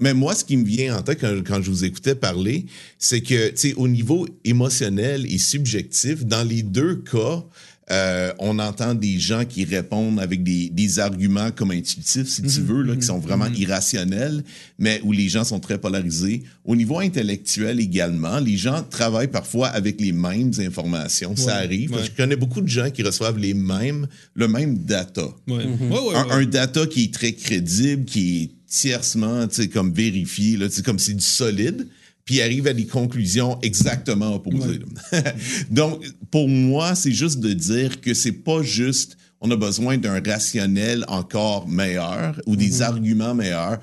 [0.00, 2.66] mais moi, ce qui me vient en tête quand, quand je vous écoutais parler,
[2.98, 7.44] c'est que, tu sais, au niveau émotionnel et subjectif, dans les deux cas,
[7.92, 12.60] euh, on entend des gens qui répondent avec des, des arguments comme intuitifs, si tu
[12.60, 14.44] veux, là, qui sont vraiment irrationnels,
[14.78, 16.44] mais où les gens sont très polarisés.
[16.64, 21.34] Au niveau intellectuel également, les gens travaillent parfois avec les mêmes informations.
[21.34, 21.92] Ça arrive.
[21.92, 22.04] ouais.
[22.04, 25.26] Je connais beaucoup de gens qui reçoivent les mêmes, le même data.
[25.48, 25.56] Ouais.
[25.56, 26.32] Ouais, ouais, Un, ouais.
[26.32, 30.76] un data qui est très crédible, qui est tiercement, tu sais, comme vérifié, là, tu
[30.76, 31.88] sais, comme c'est du solide,
[32.24, 34.80] puis arrive à des conclusions exactement opposées.
[35.70, 40.22] Donc, pour moi, c'est juste de dire que c'est pas juste, on a besoin d'un
[40.22, 43.80] rationnel encore meilleur ou des arguments meilleurs.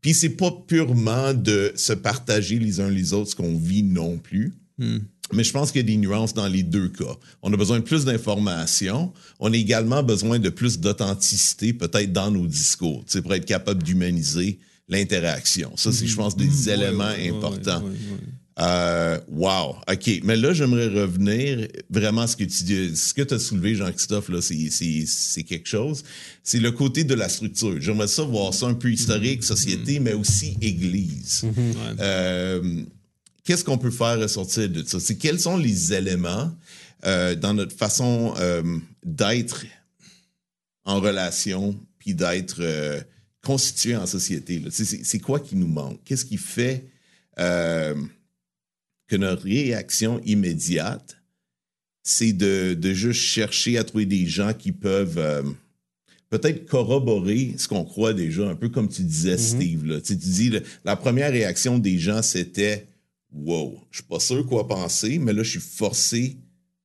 [0.00, 4.16] Puis c'est pas purement de se partager les uns les autres ce qu'on vit non
[4.16, 4.52] plus.
[4.78, 7.16] Mais je pense qu'il y a des nuances dans les deux cas.
[7.42, 9.12] On a besoin de plus d'informations.
[9.40, 14.58] On a également besoin de plus d'authenticité, peut-être dans nos discours, pour être capable d'humaniser
[14.88, 15.72] l'interaction.
[15.76, 17.82] Ça, c'est, je pense, des éléments Ouais, ouais, ouais, importants.
[17.84, 17.92] ouais.
[18.60, 19.76] Euh, wow.
[19.88, 20.20] OK.
[20.24, 22.96] Mais là, j'aimerais revenir vraiment à ce que tu dis.
[22.96, 26.02] Ce que tu as soulevé, Jean-Christophe, là, c'est, c'est, c'est quelque chose.
[26.42, 27.76] C'est le côté de la structure.
[27.80, 31.44] J'aimerais ça voir ça un peu historique, société, mais aussi église.
[32.00, 32.82] Euh,
[33.44, 35.00] qu'est-ce qu'on peut faire ressortir de ça?
[35.00, 36.52] C'est quels sont les éléments
[37.04, 38.62] euh, dans notre façon euh,
[39.04, 39.64] d'être
[40.84, 43.00] en relation puis d'être euh,
[43.42, 44.62] constitué en société?
[44.70, 46.00] C'est quoi qui nous manque?
[46.04, 46.84] Qu'est-ce qui fait
[47.36, 51.16] que notre réaction immédiate,
[52.02, 55.54] c'est de, de juste chercher à trouver des gens qui peuvent
[56.30, 59.86] peut-être corroborer ce qu'on croit déjà, un peu comme tu disais, Steve.
[59.86, 60.00] Là.
[60.00, 62.87] Tu, sais, tu dis, le- la première réaction des gens, c'était
[63.32, 66.36] Wow, je suis pas sûr quoi penser, mais là, je suis forcé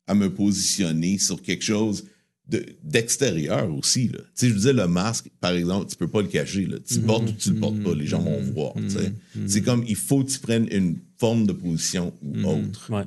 [0.08, 2.06] à me positionner sur quelque chose
[2.50, 4.10] de- d'extérieur aussi.
[4.10, 4.20] Là.
[4.20, 6.66] Tu sais, je disais, le masque, par exemple, tu peux pas le cacher.
[6.66, 6.78] Là.
[6.86, 8.74] Tu le portes ou tu le portes pas, les gens vont voir.
[8.76, 9.14] tu sais.
[9.48, 12.92] C'est comme, il faut que tu prennes une forme de position ou autre.
[12.92, 13.06] Ouais.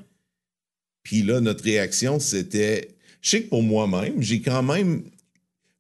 [1.03, 2.97] Puis là, notre réaction, c'était.
[3.21, 5.03] Je sais que pour moi-même, j'ai quand même.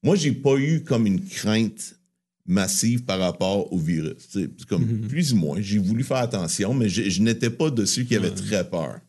[0.02, 1.94] Moi, j'ai pas eu comme une crainte
[2.46, 4.28] massive par rapport au virus.
[4.32, 4.48] tu sais.
[4.58, 5.58] C'est comme plus ou moins.
[5.60, 9.00] J'ai voulu faire attention, mais je, je n'étais pas de ceux qui avaient très peur.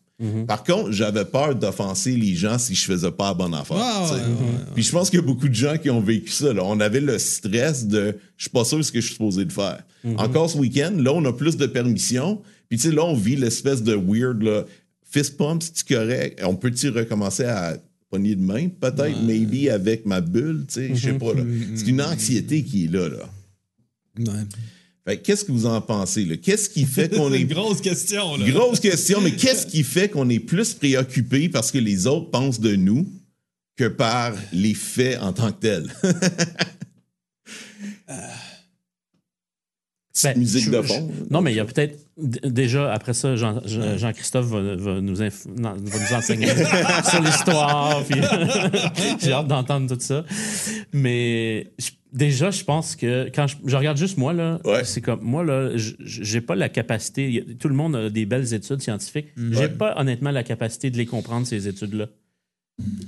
[0.48, 3.76] Par contre, j'avais peur d'offenser les gens si je faisais pas la bonne affaire.
[3.76, 4.14] Ouais, tu sais.
[4.14, 6.52] ouais, ouais, Puis je pense qu'il y a beaucoup de gens qui ont vécu ça.
[6.52, 6.62] là.
[6.64, 9.44] On avait le stress de je suis pas sûr de ce que je suis supposé
[9.44, 9.80] de faire.
[10.16, 12.42] Encore ce week-end, là, on a plus de permissions.
[12.68, 14.64] Puis tu sais, là, on vit l'espèce de weird là,
[15.08, 16.40] fist pump, c'est correct?
[16.44, 17.76] On peut-tu recommencer à
[18.10, 18.68] pogner de main?
[18.68, 21.34] Peut-être, maybe avec ma bulle, tu sais, je sais pas.
[21.34, 21.42] là.
[21.76, 23.08] C'est une anxiété qui est là.
[23.08, 23.30] là.
[24.18, 24.44] Ouais.
[25.06, 26.24] Fait que qu'est-ce que vous en pensez?
[26.24, 26.36] là?
[26.36, 28.50] Qu'est-ce qui fait qu'on est grosse question, là.
[28.50, 32.60] Grosse question, mais qu'est-ce qui fait qu'on est plus préoccupé parce que les autres pensent
[32.60, 33.06] de nous
[33.76, 35.94] que par les faits en tant que tels?
[40.20, 41.10] Petite Ben, musique je- de je- fond.
[41.30, 41.96] Non, mais il y a peut-être.
[42.18, 46.48] Déjà, après ça, Jean- Jean-Christophe va, va nous inf- non, va nous enseigner
[47.08, 48.02] sur l'histoire.
[48.04, 48.20] puis
[49.20, 50.24] J'ai hâte d'entendre tout ça.
[50.92, 54.82] Mais je- déjà, je pense que quand je, regarde juste moi, là, Ouais.
[54.84, 57.44] c'est comme moi, là, j'ai pas la capacité.
[57.48, 59.28] a- tout le monde a des belles études scientifiques.
[59.36, 59.68] J'ai Ouais.
[59.68, 62.06] pas honnêtement la capacité de les comprendre, ces études-là.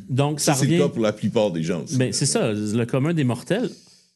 [0.09, 0.79] Donc, ça, Ça, c'est revient.
[0.79, 1.97] le cas pour la plupart des gens aussi.
[1.97, 3.71] Ben, c'est ça, le commun des mortels.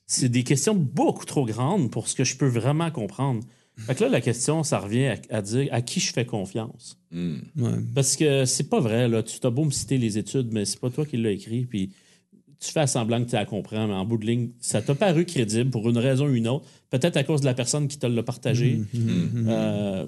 [0.07, 3.43] C'est des questions beaucoup trop grandes pour ce que je peux vraiment comprendre.
[3.77, 6.97] Fait que là, la question, ça revient à, à dire à qui je fais confiance?
[7.11, 7.38] Hmm.
[7.57, 7.73] Ouais.
[7.95, 9.23] Parce que c'est pas vrai, là.
[9.23, 11.90] Tu t'as beau me citer les études, mais c'est pas toi qui l'as écrit, puis
[12.61, 14.95] tu fais à semblant que tu la comprends, mais en bout de ligne, ça t'a
[14.95, 16.67] paru crédible pour une raison ou une autre.
[16.90, 18.81] Peut-être à cause de la personne qui te l'a partagé.
[19.49, 20.07] Euh,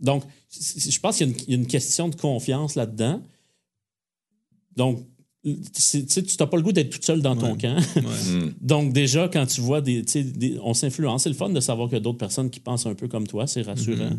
[0.00, 2.16] donc, c- c- je pense qu'il y a une- il y, a une question de
[2.16, 3.22] confiance là-dedans.
[4.76, 5.06] Donc,
[5.44, 7.76] tu sais, tu n'as pas le goût d'être tout seul dans ton camp.
[8.28, 8.50] Hmm.
[8.60, 10.04] Donc, déjà, quand tu vois des.
[10.62, 11.22] on s'influence.
[11.22, 13.26] C'est le fun de savoir qu'il y a d'autres personnes qui pensent un peu comme
[13.26, 13.46] toi.
[13.46, 14.10] C'est rassurant.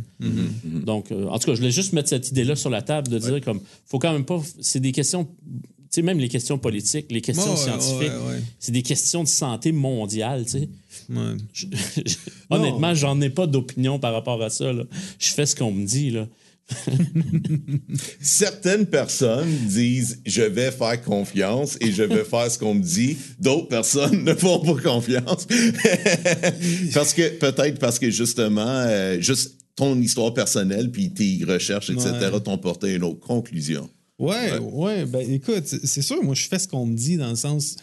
[0.64, 3.20] Donc, euh, en tout cas, je voulais juste mettre cette idée-là sur la table de
[3.20, 3.60] dire comme.
[3.86, 4.42] faut quand même pas.
[4.62, 5.26] C'est des questions.
[5.26, 8.42] Tu sais, même les questions politiques, les questions scientifiques, ouais, ouais.
[8.60, 10.70] c'est des questions de santé mondiale, tu sais.
[11.10, 11.36] Ouais.
[11.52, 11.66] Je-
[12.06, 12.16] je-
[12.52, 14.72] honnêtement, j'en ai pas d'opinion par rapport à ça.
[14.72, 14.84] là.
[15.18, 16.12] Je fais ce qu'on me dit.
[16.12, 16.28] Là.
[18.22, 23.18] Certaines personnes disent je vais faire confiance et je vais faire ce qu'on me dit.
[23.40, 25.48] D'autres personnes ne font pas confiance.
[26.94, 32.10] parce que peut-être parce que justement, euh, juste ton histoire personnelle puis tes recherches, etc.,
[32.32, 32.40] Ouais.
[32.42, 33.90] t'ont porté à une autre conclusion.
[34.18, 37.38] Ouais, ouais, ben écoute, c'est sûr, moi je fais ce qu'on me dit dans le
[37.38, 37.78] sens.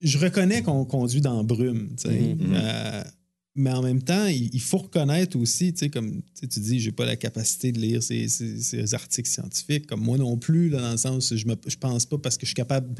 [0.00, 2.16] Je reconnais qu'on conduit dans brume, tu sais.
[2.16, 2.54] Mhm.
[2.54, 3.02] Euh,
[3.60, 6.80] mais en même temps, il, faut reconnaître aussi, tu sais, comme tu sais, tu dis,
[6.80, 10.80] j'ai pas la capacité de lire ces, ces- articles scientifiques, comme moi non plus, là,
[10.80, 12.94] dans le sens, je, me, je pense pas parce que je suis capable,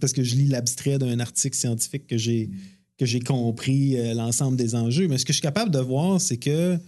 [0.00, 2.50] parce que je lis l'abstrait d'un article scientifique que j'ai
[2.98, 5.08] que j'ai compris euh, l'ensemble des enjeux.
[5.08, 6.78] Mais ce que je suis capable de voir, c'est que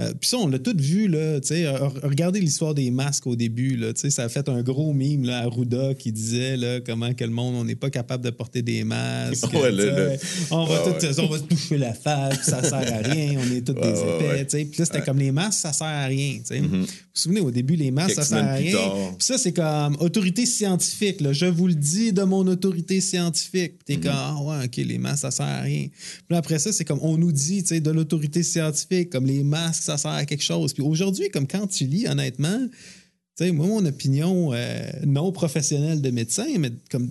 [0.00, 3.26] euh, Puis ça, on l'a tout vu, là, tu sais, re- regardez l'histoire des masques
[3.26, 6.12] au début, là, tu sais, ça a fait un gros mime, là, à Ruda qui
[6.12, 9.44] disait, là, comment que le monde, on n'est pas capable de porter des masques.
[9.52, 10.16] Ouais, le-
[10.50, 13.54] On, va Ouais, tout- on va se toucher la face, ça sert à rien, on
[13.54, 14.44] est tous Ouais, des épais, ouais.
[14.46, 14.64] tu sais.
[14.64, 16.60] Puis là, c'était comme les masques, ça sert à rien, tu sais.
[16.60, 16.68] Mhm.
[16.82, 18.76] Vous vous souvenez, au début, les masques, Quelques ça sert à rien.
[19.18, 21.20] Puis ça, c'est comme autorité scientifique.
[21.20, 21.34] Là.
[21.34, 23.74] Je vous le dis de mon autorité scientifique.
[23.78, 24.02] Puis t'es Mhm.
[24.04, 25.88] comme, ah ouais, OK, les masques, ça sert à rien.
[25.88, 29.26] Puis là, après ça, c'est comme, on nous dit, tu sais, de l'autorité scientifique, comme
[29.26, 30.72] les masques, ça sert à quelque chose.
[30.72, 32.58] Puis aujourd'hui, comme quand tu lis, honnêtement,
[33.36, 37.08] tu sais, moi, mon opinion euh, non professionnelle de médecin, mais comme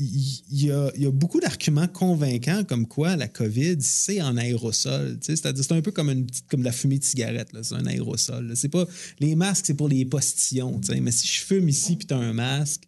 [0.00, 5.18] il y, a, beaucoup d'arguments convaincants comme quoi la COVID, c'est en aérosol.
[5.20, 7.74] tu sais, C'est-à-dire, c'est un peu comme une comme la fumée de cigarette, là, c'est
[7.74, 8.48] un aérosol.
[8.48, 8.68] là.
[8.70, 8.86] Pas,
[9.18, 10.80] les masques, c'est pour les postillons.
[10.80, 12.87] tu sais, Mais si je fume ici puis tu as un masque,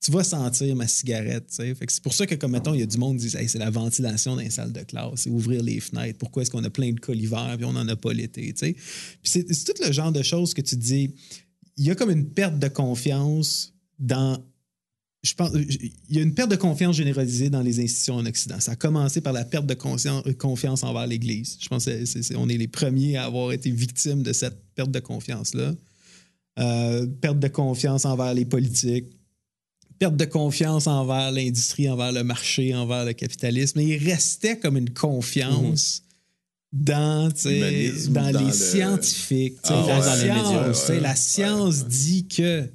[0.00, 1.46] tu vas sentir ma cigarette.
[1.48, 1.74] tu sais.
[1.74, 3.30] Fait que C'est pour ça que, comme mettons, il y a du monde qui dit
[3.30, 6.18] c'est la ventilation dans les salles de classe, c'est ouvrir les fenêtres.
[6.18, 8.52] Pourquoi est-ce qu'on a plein de cas l'hiver puis on n'en a pas l'été?
[8.52, 8.74] Puis
[9.22, 11.14] c'est c'est tout le genre de choses que tu dis.
[11.76, 14.42] Il y a comme une perte de confiance dans
[15.22, 18.58] je pense, il y a une perte de confiance généralisée dans les institutions en Occident.
[18.58, 21.58] Ça a commencé par la perte de confiance envers l'Église.
[21.60, 21.84] Je pense
[22.32, 25.74] qu'on est les premiers à avoir été victimes de cette perte de confiance-là.
[26.58, 29.06] Euh, perte de confiance envers les politiques,
[30.00, 33.78] perte de confiance envers l'industrie, envers le marché, envers le capitalisme.
[33.78, 36.02] Mais il restait comme une confiance
[36.72, 39.58] dans, dans, les scientifiques.
[39.68, 42.68] la science dit que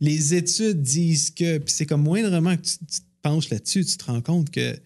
[0.00, 4.04] les études disent que, puis c'est comme moindrement que tu, te penches là-dessus, tu te
[4.04, 4.76] rends compte que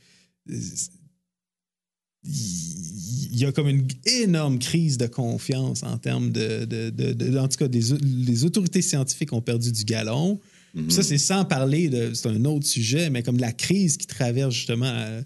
[2.25, 7.57] il y a comme une énorme crise de confiance en termes de, de, en tout
[7.57, 10.39] cas, des, les autorités scientifiques ont perdu du galon.
[10.89, 14.55] Ça, c'est sans parler de, c'est un autre sujet, mais comme la crise qui traverse
[14.55, 15.23] justement euh,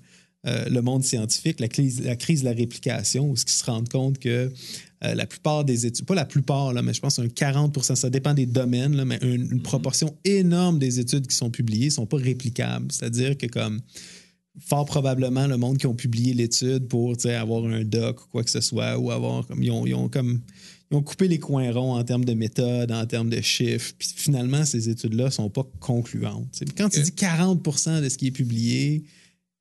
[0.46, 3.64] euh, le monde scientifique, la crise, la crise de la réplication, où ce qui se
[3.64, 4.52] rendent compte que
[5.04, 8.10] euh, la plupart des études, pas la plupart, là, mais je pense un 40% ça
[8.10, 9.62] dépend des domaines, là, mais une, mhm.
[9.62, 12.90] proportion énorme des études qui sont publiées ne sont pas réplicables.
[12.90, 13.80] C'est-à-dire que comme
[14.60, 18.50] fort probablement le monde qui ont publié l'étude pour avoir un doc ou quoi que
[18.50, 20.40] ce soit, ou avoir comme ils ont, comme
[20.92, 23.92] ils ont coupé les coins ronds en termes de méthode, en termes de chiffres.
[23.98, 26.62] Puis finalement, ces études-là ne sont pas concluantes.
[26.76, 29.02] Quand tu dis 40% de ce qui est publié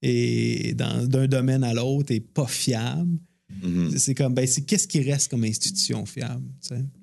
[0.02, 3.18] et d'un domaine à l'autre n'est pas fiable,
[3.64, 3.98] Mm-hmm.
[3.98, 6.46] C'est comme, ben, c'est qu'est-ce qui reste comme institution fiable.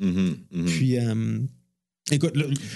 [0.00, 0.34] Mm-hmm.
[0.52, 0.64] Mm-hmm.
[0.64, 1.38] Puis, euh,
[2.10, 2.34] écoute,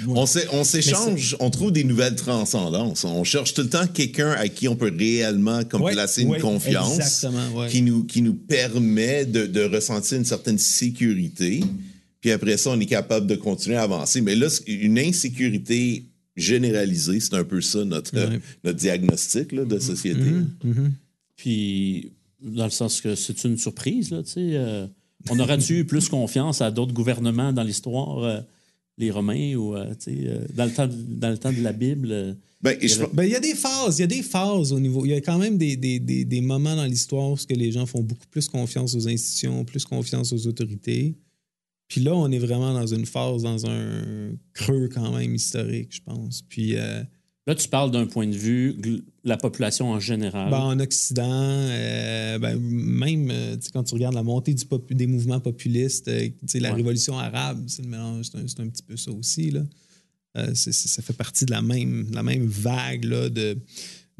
[0.08, 3.04] on s'échange, on trouve des nouvelles transcendances.
[3.04, 7.26] On cherche tout le temps quelqu'un à qui on peut réellement comme placer une confiance
[7.68, 11.62] qui, nous, qui nous permet de, de, ressentir une certaine sécurité.
[12.20, 14.20] Puis après ça, on est capable de continuer à avancer.
[14.20, 16.04] Mais là, une insécurité
[16.36, 18.14] généralisée, c'est un peu ça notre,
[18.64, 20.30] notre diagnostic là, de société.
[21.36, 24.10] Puis dans le sens que c'est une surprise.
[24.10, 24.86] Là, euh,
[25.30, 28.40] on aurait-tu eu plus confiance à d'autres gouvernements dans l'histoire, euh,
[29.02, 29.94] les Romains, ou euh,
[30.54, 32.36] dans, le temps, dans le temps de la Bible?
[32.60, 32.76] Ben,
[33.12, 35.04] ben, il y a des phases, il y a des phases au niveau.
[35.04, 37.72] Il y a quand même des, des, des, des moments dans l'histoire où que les
[37.72, 41.14] gens font beaucoup plus confiance aux institutions, plus confiance aux autorités.
[41.88, 46.00] Puis là, on est vraiment dans une phase, dans un creux quand même historique, je
[46.00, 46.42] pense.
[46.48, 46.76] Puis
[47.46, 48.76] Là, tu parles d'un point de vue,
[49.24, 50.50] la population en général.
[50.50, 55.40] Ben, en Occident, euh, ben, même euh, quand tu regardes la montée du des mouvements
[55.40, 59.50] populistes, euh, la révolution arabe, c'est un, petit peu ça aussi.
[59.50, 59.62] Là.
[60.54, 63.58] ça fait partie de la même, la même vague là, de,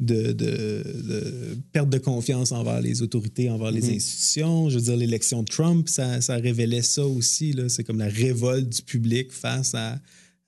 [0.01, 0.83] de, de,
[1.71, 3.95] perte de confiance envers les autorités, envers les mm-hmm.
[3.95, 4.69] institutions.
[4.69, 7.55] Je veux dire, l'élection de Trump, ça, ça révélait ça aussi.
[7.69, 9.97] C'est comme la révolte du public face à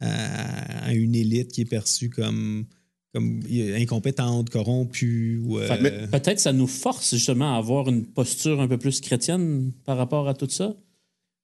[0.06, 2.66] à, une élite qui est perçue comme,
[3.14, 3.42] comme
[3.76, 5.42] incompétente, corrompue.
[5.52, 9.98] Euh, peut-être ça nous force justement à avoir une posture un peu plus chrétienne par
[9.98, 10.76] rapport à tout ça.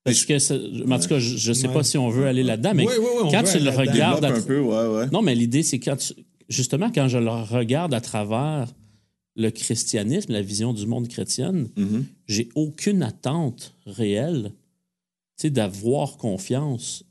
[0.03, 0.33] Parce que,
[0.91, 3.59] en tout cas, je ne sais pas si on veut aller là-dedans, mais quand tu
[3.59, 4.25] le regardes.
[4.25, 4.61] Un peu,
[5.11, 6.13] non, mais l'idée, c'est quand
[6.49, 8.73] justement, quand je le regarde à travers
[9.35, 12.03] le christianisme, la vision du monde chrétienne, mm-hmm.
[12.27, 14.51] j'ai aucune attente réelle
[15.49, 17.03] d'avoir confiance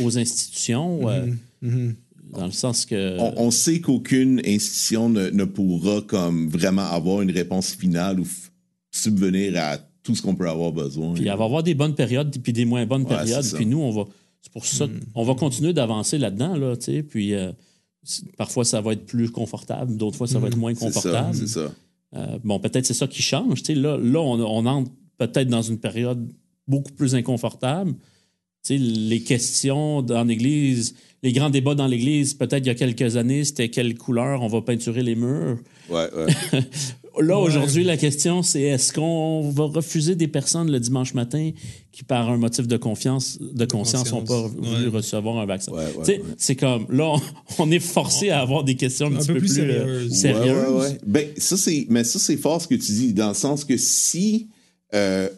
[0.00, 1.08] aux institutions.
[1.08, 1.36] Euh, mm-hmm.
[1.64, 1.94] Mm-hmm.
[2.32, 3.16] Dans le sens que.
[3.36, 8.26] On, sait qu'aucune institution ne, pourra comme vraiment avoir une réponse finale ou
[8.90, 11.14] subvenir à tout ce qu'on peut avoir besoin.
[11.14, 13.46] Puis il va y avoir des bonnes périodes puis des moins bonnes périodes.
[13.54, 14.04] Puis nous, on va.
[14.42, 15.00] C'est pour ça mm.
[15.14, 17.02] on va continuer d'avancer là-dedans, là, tu sais.
[17.02, 17.50] Puis euh,
[18.36, 20.60] parfois, ça va être plus confortable, d'autres fois, ça va être mm-hmm.
[20.60, 21.34] moins confortable.
[21.34, 21.72] C'est ça.
[22.14, 23.62] Euh, bon, peut-être c'est ça qui change.
[23.62, 26.30] Tu sais, là, là, on, on entre peut-être dans une période
[26.66, 27.94] beaucoup plus inconfortable
[28.70, 33.44] les questions dans l'Église, les grands débats dans l'Église, peut-être il y a quelques années,
[33.44, 35.58] c'était quelle couleur on va peinturer les murs?
[35.90, 36.62] Ouais, ouais.
[37.20, 41.50] Là, aujourd'hui, la question, c'est est-ce qu'on va refuser des personnes le dimanche matin
[41.90, 45.72] qui, par un motif de confiance, de conscience, n'ont pas voulu recevoir un vaccin?
[46.36, 47.16] c'est comme, là,
[47.58, 50.98] on, est forcé à avoir des questions un, petit peu, plus, euh, sérieuses.
[51.04, 51.56] Ben, ça,
[51.88, 54.48] mais ça, c'est fort ce que tu dis, dans le sens que si
[54.94, 55.28] euh,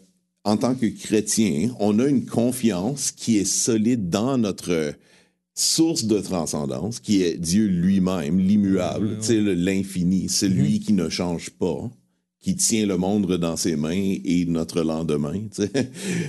[0.44, 4.94] en tant que chrétien, on a une confiance qui est solide dans notre
[5.54, 10.80] source de transcendance, qui est Dieu lui-même, l'immuable, l'infini, celui mm-hmm.
[10.80, 11.90] qui ne change pas,
[12.40, 15.40] qui tient le monde dans ses mains et notre lendemain.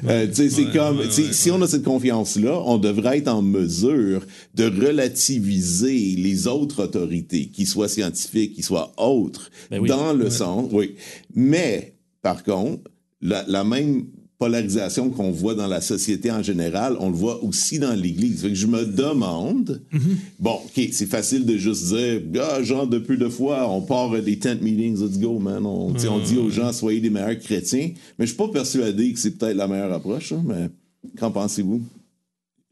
[0.07, 6.15] Euh, c'est comme, si on a cette confiance-là, on devrait être en mesure de relativiser
[6.17, 10.95] les autres autorités, qu'ils soient scientifiques, qu'ils soient autres, ben dans le sens, oui.
[11.35, 12.90] Mais, par contre,
[13.21, 14.05] la, même
[14.37, 18.47] polarisation qu'on voit dans la société en général, on le voit aussi dans l'Église.
[18.51, 20.15] je me demande, mm-hmm.
[20.39, 24.39] bon, OK, c'est facile de juste dire, ah, genre, depuis deux fois, on part des
[24.39, 25.65] tent meetings, let's go, man.
[25.65, 27.91] On, dit aux gens, soyez des meilleurs chrétiens.
[28.17, 30.69] Mais je suis pas persuadé que c'est peut-être la meilleure approche, hein, mais
[31.17, 31.83] qu'en pensez-vous?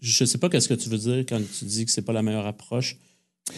[0.02, 2.24] Je sais pas qu'est-ce que tu veux dire quand tu dis que c'est pas la
[2.24, 2.97] meilleure approche.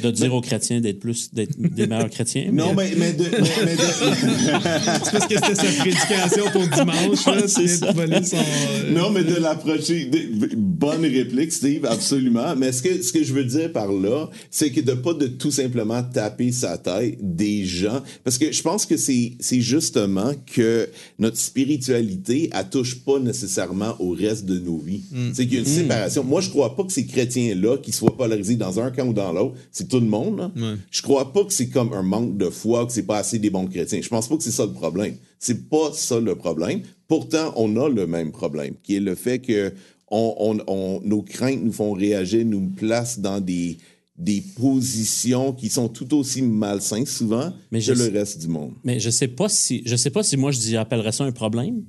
[0.02, 2.50] De dire aux chrétiens d'être plus d'être des meilleurs chrétiens.
[2.54, 3.82] Non, mais, mais, de, mais- mais de-
[5.04, 7.26] C'est parce que c'était sa prédication pour dimanche.
[7.26, 7.92] là, c'est ça.
[7.94, 10.06] son, euh, Non, mais de l'approcher.
[10.06, 12.56] de- Bonne réplique, Steve, absolument.
[12.56, 15.28] Mais ce que, ce que je veux dire par là, c'est que de pas de
[15.28, 18.02] tout simplement taper sa tête des gens.
[18.24, 23.96] Parce que je pense que c'est, c'est justement que notre spiritualité, elle touche pas nécessairement
[24.00, 25.02] au reste de nos vies.
[25.34, 26.24] C'est qu'il y a une séparation.
[26.24, 29.32] Moi, je crois pas que ces chrétiens-là, qui soient polarisés dans un camp ou dans
[29.34, 30.52] l'autre, c'est tout le monde.
[30.56, 30.76] Ouais.
[30.90, 33.50] Je crois pas que c'est comme un manque de foi, que c'est pas assez des
[33.50, 34.00] bons chrétiens.
[34.02, 35.16] Je pense pas que c'est ça le problème.
[35.40, 36.82] C'est pas ça le problème.
[37.08, 39.74] Pourtant, on a le même problème, qui est le fait que
[40.10, 43.78] on, on- on- nos craintes nous font réagir, nous placent dans des,
[44.18, 48.48] des positions qui sont tout aussi malsaines souvent Mais que je le sais- reste du
[48.50, 48.74] monde.
[48.84, 51.84] Mais je sais pas si je sais pas si moi je appellerais ça un problème.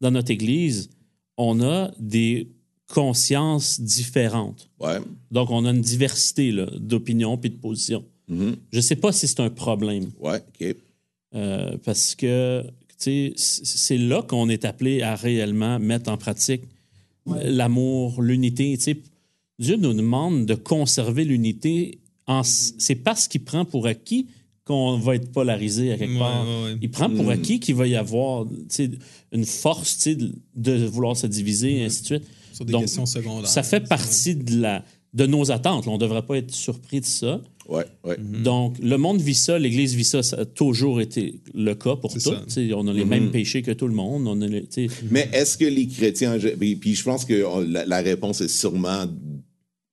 [0.00, 0.88] Dans notre église,
[1.36, 2.48] on a des
[2.92, 4.68] consciences différentes.
[4.80, 4.98] Ouais.
[5.30, 8.04] Donc on a une diversité d'opinions puis de positions.
[8.28, 8.56] Mhm.
[8.72, 10.76] Je sais pas si c'est un problème Ouais, OK.
[11.34, 16.16] euh, parce que tu sais, c- c'est là qu'on est appelé à réellement mettre en
[16.18, 16.62] pratique
[17.44, 18.76] l'amour, l'unité.
[18.76, 18.96] Tu sais,
[19.58, 21.98] Dieu nous demande de conserver l'unité.
[22.26, 24.26] en- C'est parce qu'il prend pour acquis
[24.64, 26.46] qu'on va être polarisé à quelque Ouais, part.
[26.46, 26.76] ouais, ouais.
[26.80, 28.46] Il prend pour acquis qu'il va y avoir
[29.32, 32.22] une force de, de vouloir se diviser, et ainsi de suite.
[32.60, 33.48] Sur des Donc, questions secondaires.
[33.48, 34.84] Ça fait partie de, la,
[35.14, 35.86] de nos attentes.
[35.86, 35.92] là.
[35.92, 37.40] On ne devrait pas être surpris de ça.
[37.68, 38.18] Ouais, ouais.
[38.18, 38.42] Mm.
[38.42, 40.22] Donc, le monde vit ça, l'Église vit ça.
[40.22, 43.86] Ça a toujours été le cas pour sais, On a les mêmes péchés que tout
[43.88, 44.26] le monde.
[44.26, 47.60] On a les- sais, Mais est-ce que les chrétiens, puis, puis je pense que on-
[47.60, 49.06] la, la réponse est sûrement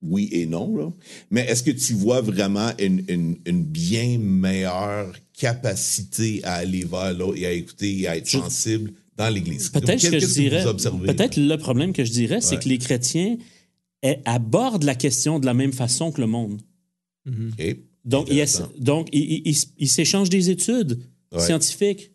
[0.04, 0.92] oui et non, là.
[1.32, 7.14] mais est-ce que tu vois vraiment une, une- une bien meilleure capacité à aller vers
[7.14, 9.70] l'autre et à écouter et à être sensible dans l'Église?
[9.70, 10.64] Peut-être ce que je dirais.
[11.06, 13.38] Peut-être le problème que je dirais, c'est que les chrétiens
[14.26, 16.62] abordent la question de la même façon que le monde.
[17.28, 17.78] OK.
[18.06, 18.46] Donc, ils,
[18.80, 19.10] donc
[19.86, 21.00] s'échangent des études
[21.34, 21.42] Ouais.
[21.42, 22.12] scientifiques.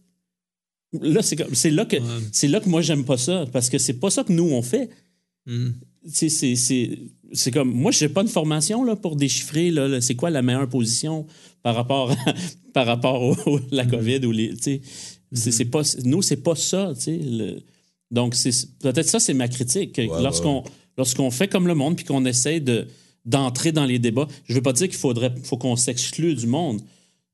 [1.03, 1.97] Là, c'est comme- c'est là que
[2.33, 4.63] c'est là que moi j'aime pas ça parce que c'est pas ça que nous on
[4.63, 4.89] fait.
[5.47, 5.75] Mhm.
[7.35, 10.69] C'est comme moi j'ai pas une formation là pour déchiffrer là, c'est quoi la meilleure
[10.69, 11.27] position
[11.63, 12.17] par rapport à,
[12.73, 14.55] par rapport au, la Covid ou les
[15.33, 17.61] c'est c'est pas nous c'est pas ça tu sais le-
[18.11, 20.65] donc c'est peut-être ça c'est ma critique que Ouais, lorsqu'on
[20.99, 22.87] lorsqu'on fait comme le monde puis qu'on essaie de
[23.25, 26.81] d'entrer dans les débats je veux pas dire qu'il faudrait faut qu'on s'exclue du monde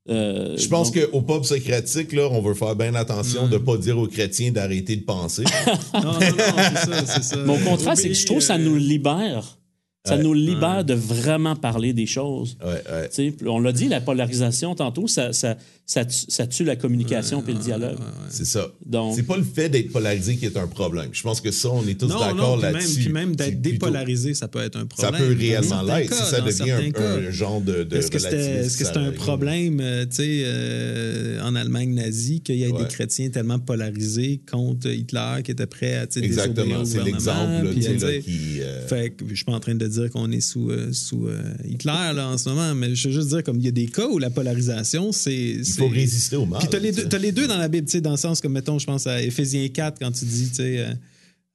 [0.09, 3.77] Euh, Je pense qu'au pub socratique, là, on veut faire bien attention de ne pas
[3.77, 5.43] dire aux chrétiens d'arrêter de penser.
[5.93, 7.37] Non, non, non, c'est ça, c'est ça.
[7.45, 9.58] Mais au contraire, c'est que je trouve que ça euh, nous libère.
[10.05, 10.23] Ça Ouais.
[10.23, 12.57] nous libère de vraiment parler des choses.
[12.65, 17.41] Ouais, on l'a dit, la polarisation, tantôt, ça, ça, ça, tue, ça tue la communication
[17.41, 17.97] puis le dialogue.
[18.29, 18.71] C'est ça.
[18.85, 21.09] Donc- C'est pas le fait d'être polarisé qui est un problème.
[21.11, 23.01] Je pense que ça, on est tous d'accord là-dessus.
[23.01, 25.21] puis même C'est d'être plutôt- dépolarisé, ça peut être un Ça problème.
[25.33, 28.77] peut réellement l'être si ça devient un, genre de, de Est-ce que c'était relativisme, est-ce
[28.77, 32.71] que ça c'est un problème, euh, tu sais, euh, en Allemagne nazie, qu'il y ait
[32.71, 32.83] Ouais.
[32.83, 36.81] des chrétiens tellement polarisés contre Hitler qui étaient prêts à tu sais, désobéir Exactement.
[36.81, 40.31] au C'est gouvernement, l'exemple euh, Fait que je suis pas en train de dire qu'on
[40.31, 43.43] est sous, euh, sous euh, Hitler là, en ce moment, mais je veux juste dire
[43.43, 45.33] comme il y a des cas où la polarisation, c'est.
[45.33, 46.59] il faut résister au mal.
[46.59, 48.53] Puis t'as les, deux, les deux dans la Bible, tu sais, dans le sens comme,
[48.53, 50.93] mettons, je pense à Éphésiens 4, quand tu dis, tu sais, euh,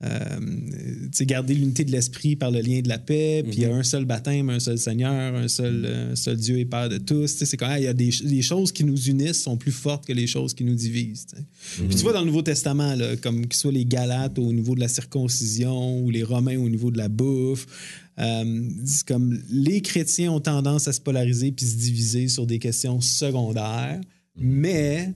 [0.05, 3.75] euh, garder l'unité de l'esprit par le lien de la paix, puis il y a
[3.75, 7.33] un seul baptême, un seul Seigneur, un seul, un seul Dieu et Père de tous.
[7.33, 9.57] Tu sais, c'est quand même, il y a des, les choses qui nous unissent sont
[9.57, 11.27] plus fortes que les choses qui nous divisent.
[11.31, 11.87] sais.
[11.87, 14.53] Puis tu vois dans le Nouveau Testament, là, comme que ce soit les Galates au
[14.53, 17.67] niveau de la circoncision ou les Romains au niveau de la bouffe,
[18.19, 22.59] euh, c'est comme les chrétiens ont tendance à se polariser puis se diviser sur des
[22.59, 24.01] questions secondaires,
[24.37, 25.15] mais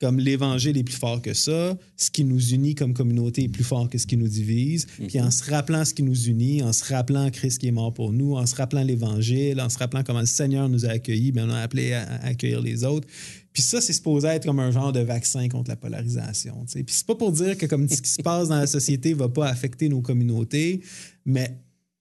[0.00, 3.64] comme l'évangile est plus fort que ça, ce qui nous unit comme communauté est plus
[3.64, 4.86] fort que ce qui nous divise.
[5.08, 7.92] Puis en se rappelant ce qui nous unit, en se rappelant Christ qui est mort
[7.92, 11.32] pour nous, en se rappelant l'évangile, en se rappelant comment le Seigneur nous a accueillis,
[11.32, 13.08] bien on a appelé à, à accueillir les autres.
[13.52, 16.64] Puis ça, c'est supposé être comme un genre de vaccin contre la polarisation.
[16.66, 16.84] tu sais.
[16.84, 19.28] Puis c'est pas pour dire que comme ce qui se passe dans la société va
[19.28, 20.80] pas affecter nos communautés,
[21.26, 21.58] mais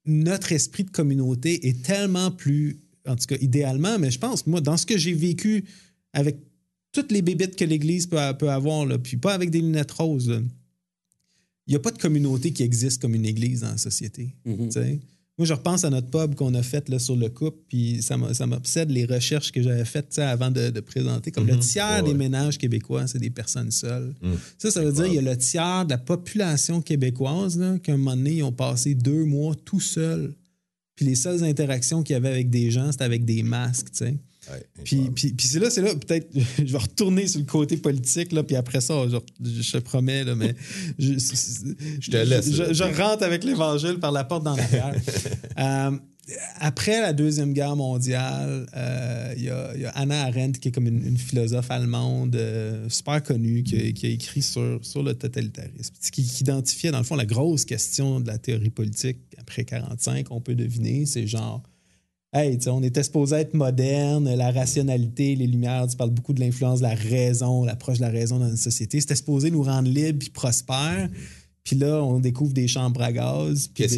[0.08, 4.62] notre esprit de communauté est tellement plus, en tout cas idéalement, mais je pense, moi,
[4.62, 5.66] dans ce que j'ai vécu
[6.14, 6.38] avec
[6.92, 10.42] toutes les bébites que l'Église peut, peut avoir, là, puis pas avec des lunettes roses,
[11.68, 14.34] il n'y a pas de communauté qui existe comme une Église dans la société.
[14.46, 14.72] Mhm.
[14.72, 15.00] sais.
[15.38, 18.18] Moi, je repense à notre pub qu'on a fait là, sur le couple, puis ça
[18.18, 21.32] m'obsède les recherches que j'avais faites avant de, de présenter.
[21.32, 22.18] Comme le tiers Ouais, des ouais.
[22.18, 24.16] ménages québécois, c'est des personnes seules.
[24.22, 24.34] Mm.
[24.58, 27.94] Ça, ça veut dire qu'il y a le tiers de la population québécoise là, qu'à
[27.94, 30.34] un moment donné, ils ont passé deux mois tout seuls.
[30.96, 34.06] Puis les seules interactions qu'il y avait avec des gens, c'était avec des masques, tu
[34.06, 34.16] sais.
[34.52, 37.78] Ouais, Puis, puis, puis c'est là, c'est là, peut-être, je vais retourner sur le côté
[37.78, 39.18] politique, là, puis après ça, je,
[39.62, 40.56] je te promets, là, mais
[41.00, 41.14] je,
[42.00, 44.96] Je te laisse, Je, rentre avec l'évangile par la porte dans la pierre.
[45.60, 45.92] Euh,
[46.60, 51.18] après la Deuxième Guerre mondiale, euh, il y, a Anna Arendt, qui est comme une,
[51.18, 56.92] philosophe allemande euh, super connue, qui a, écrit sur, sur le totalitarisme, qui, qui, identifiait,
[56.92, 61.06] dans le fond, la grosse question de la théorie politique après 1945, on peut deviner,
[61.06, 61.64] c'est genre,
[62.34, 66.80] hey, on était supposé être moderne, la rationalité, les lumières, tu parles beaucoup de l'influence
[66.80, 70.26] de la raison, l'approche de la raison dans une société, c'était supposé nous rendre libres
[70.26, 71.10] et prospères.
[71.64, 73.70] Puis là, on découvre des chambres à gaz.
[73.74, 73.96] Qu'est-ce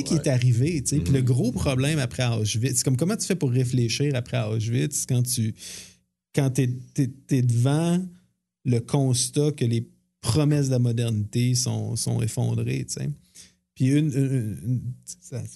[0.00, 0.82] qui est arrivé?
[0.82, 1.22] Puis le mm-hmm.
[1.22, 5.54] gros problème après Auschwitz, c'est comme comment tu fais pour réfléchir après Auschwitz quand tu
[6.34, 6.68] quand es,
[7.42, 8.02] devant
[8.66, 9.88] le constat que les
[10.20, 12.86] promesses de la modernité sont, sont effondrées.
[13.74, 14.80] Puis une,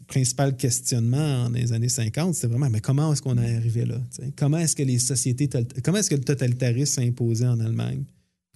[0.08, 4.00] principal questionnement dans les années 50, c'était vraiment mais comment est-ce qu'on est arrivé là?
[4.36, 5.48] Comment est-ce que les sociétés
[5.84, 8.04] comment est-ce que le totalitarisme s'est imposé en Allemagne?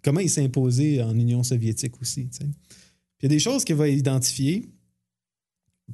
[0.02, 2.28] comment il s'est imposé en Union soviétique aussi.
[2.40, 4.68] Il y a des choses qu'il va identifier.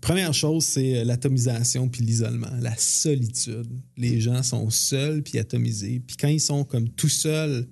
[0.01, 3.69] Première chose, c'est euh, l'atomisation puis l'isolement, la solitude.
[3.97, 6.01] Les gens sont seuls puis atomisés.
[6.01, 7.67] Puis quand ils sont comme tout seuls,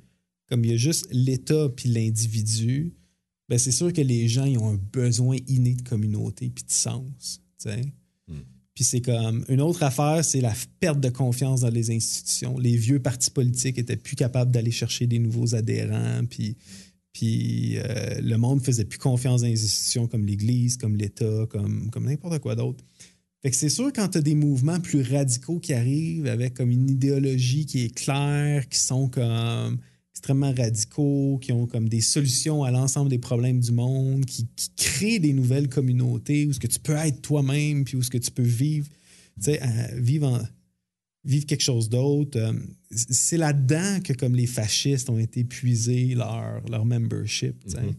[0.49, 2.94] comme il y a juste l'État puis l'individu,
[3.49, 6.72] ben c'est sûr que les gens ils ont un besoin inné de communauté puis de
[6.72, 7.40] sens.
[8.76, 12.59] Puis c'est comme une autre affaire, c'est la perte de confiance dans les institutions.
[12.59, 16.59] Les vieux partis politiques étaient plus capables d'aller chercher des nouveaux adhérents, puis,
[17.14, 21.90] puis euh, le monde faisait plus confiance dans les institutions comme l'Église, comme l'État, comme,
[21.90, 22.84] comme n'importe quoi d'autre.
[23.40, 26.70] Fait que c'est sûr quand tu as des mouvements plus radicaux qui arrivent avec comme
[26.70, 29.78] une idéologie qui est claire, qui sont comme
[30.17, 35.19] extrêmement radicaux, qui ont comme des solutions à l'ensemble des problèmes du monde, qui, créent
[35.19, 38.31] des nouvelles communautés où ce que tu peux être toi-même, puis où ce que tu
[38.31, 40.43] peux vivre, tu sais, euh, vivre,
[41.23, 42.39] vivre quelque chose d'autre.
[42.39, 42.55] Euh,
[42.91, 47.62] c'est là-dedans que comme les fascistes ont été puisés leur, leur membership.
[47.67, 47.95] Mm-hmm.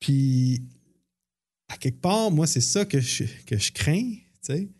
[0.00, 0.62] Puis,
[1.68, 4.14] à quelque part, moi, c'est ça que je, que je crains.
[4.40, 4.70] sais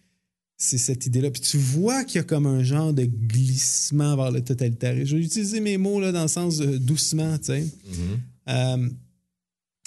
[0.57, 1.31] c'est cette idée-là.
[1.31, 5.07] Puis tu vois qu'il y a comme un genre de glissement vers le totalitarisme.
[5.07, 7.61] Je vais utiliser mes mots là, dans le sens de doucement, tu sais.
[7.61, 8.49] Mm-hmm.
[8.49, 8.89] Euh,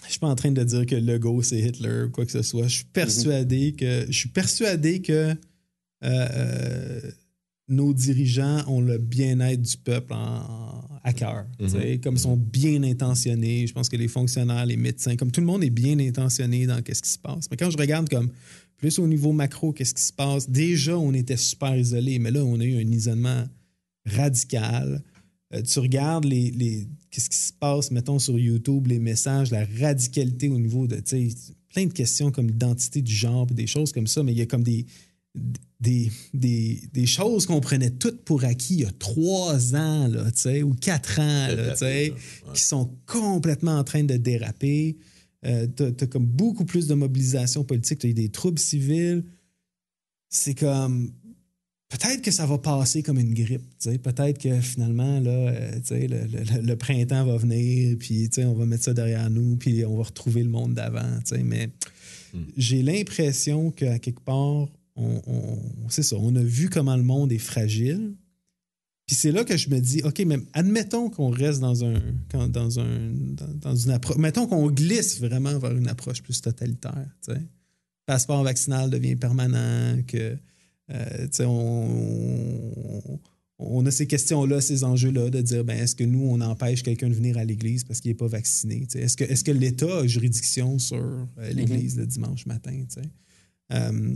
[0.06, 2.32] je suis pas en train de dire que le go c'est Hitler ou quoi que
[2.32, 2.68] ce soit.
[2.68, 3.76] Je suis persuadé mm-hmm.
[3.76, 5.36] que je suis persuadé que euh,
[6.04, 7.12] euh,
[7.68, 11.46] nos dirigeants ont le bien-être du peuple à cœur.
[11.60, 12.00] Mm-hmm.
[12.02, 13.66] Comme ils sont bien intentionnés.
[13.66, 16.78] Je pense que les fonctionnaires, les médecins, comme tout le monde est bien intentionné dans
[16.78, 17.48] ce qui se passe.
[17.50, 18.30] Mais quand je regarde comme
[18.80, 20.50] plus au niveau macro, qu'est-ce qui se passe?
[20.50, 23.44] Déjà, on était super isolés, mais là, on a eu un isolement
[24.06, 25.04] radical.
[25.54, 29.66] Euh, tu regardes les, les qu'est-ce qui se passe, mettons, sur YouTube, les messages, la
[29.80, 31.02] radicalité au niveau de,
[31.74, 34.46] plein de questions comme l'identité du genre, des choses comme ça, mais il y a
[34.46, 34.86] comme des,
[35.80, 40.24] des, des, des choses qu'on prenait toutes pour acquis il y a trois ans, là,
[40.64, 41.76] ou quatre ans, là,
[42.54, 44.98] qui sont complètement en train de déraper.
[45.46, 49.24] Euh, tu as, comme beaucoup plus de mobilisation politique, tu as eu des troubles civils.
[50.30, 51.12] C'est comme.
[51.90, 53.64] Peut-être que ça va passer comme une grippe.
[54.04, 58.94] Peut-être que finalement, là, euh, le, le, printemps va venir, puis on va mettre ça
[58.94, 61.20] derrière nous, puis on va retrouver le monde d'avant.
[61.44, 61.72] Mais
[62.32, 62.44] hmm.
[62.58, 67.32] j'ai l'impression qu'à quelque part, on, on c'est ça, on a vu comment le monde
[67.32, 68.14] est fragile,
[69.10, 71.99] puis c'est là que je me dis, OK, mais admettons qu'on reste dans un
[72.30, 73.12] dans un
[73.60, 74.18] dans, une approche.
[74.18, 77.07] Mettons qu'on glisse vraiment vers une approche plus totalitaire.
[77.28, 77.38] Le
[78.05, 80.38] Passeport vaccinal devient permanent, que
[80.91, 83.20] euh, on,
[83.57, 87.10] on, a ces questions-là, ces enjeux-là, de dire ben, est-ce que nous, on empêche quelqu'un
[87.10, 88.86] de venir à l'Église parce qu'il n'est pas vacciné?
[88.93, 92.01] Est-ce que, est que l'État a juridiction sur euh, l'Église mm-hmm.
[92.01, 92.80] le dimanche matin?
[93.74, 94.16] Euh,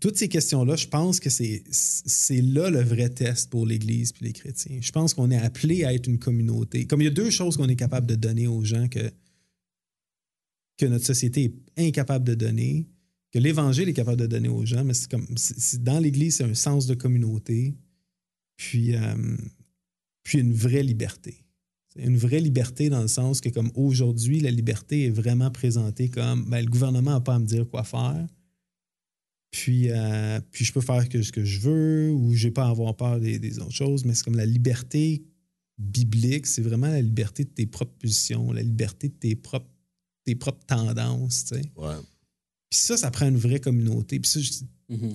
[0.00, 1.62] toutes ces questions-là, je pense que c'est
[2.42, 4.78] là le vrai test pour l'Église et les chrétiens.
[4.80, 6.86] Je pense qu'on est appelé à être une communauté.
[6.86, 9.10] Comme il y a deux choses qu'on est capable de donner aux gens que,
[10.76, 12.86] que notre société est incapable de donner,
[13.32, 15.26] que l'Évangile est capable de donner aux gens, mais c'est comme
[15.80, 17.74] dans l'Église, c'est un sens de communauté,
[18.56, 19.36] puis, euh,
[20.22, 21.42] puis une vraie liberté.
[21.98, 26.44] Une vraie liberté dans le sens que, comme aujourd'hui, la liberté est vraiment présentée comme
[26.44, 28.26] ben, le gouvernement n'a pas à me dire quoi faire
[29.50, 32.70] puis, euh, puis je peux faire ce que je veux ou je n'ai pas à
[32.70, 35.24] avoir peur des, autres choses, mais c'est comme la liberté
[35.78, 39.70] biblique, c'est vraiment la liberté de tes propres positions, la liberté de tes propres,
[40.24, 41.44] tes propres tendances.
[41.46, 41.62] Tu sais.
[42.70, 44.18] Puis ça, ça prend une vraie communauté.
[44.18, 45.14] Puis ça, mm-hmm.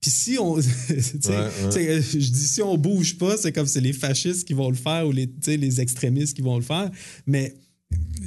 [0.00, 0.60] Puis si on.
[0.60, 5.06] Je dis si on bouge pas, c'est comme c'est les fascistes qui vont le faire
[5.06, 6.90] ou les, les extrémistes qui vont le faire.
[7.26, 7.54] Mais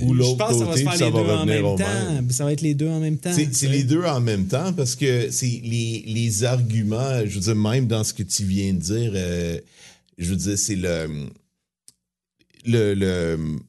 [0.02, 2.30] ou l'autre côté, ça va, se faire ça les deux en même temps.
[2.30, 3.34] Ça va être les deux en même temps.
[3.34, 7.56] C'est les deux en même temps parce que c'est les, les, arguments, je veux dire,
[7.56, 9.60] même dans ce que tu viens de dire, euh,
[10.18, 11.28] je veux dire, c'est le,
[12.66, 13.60] le, le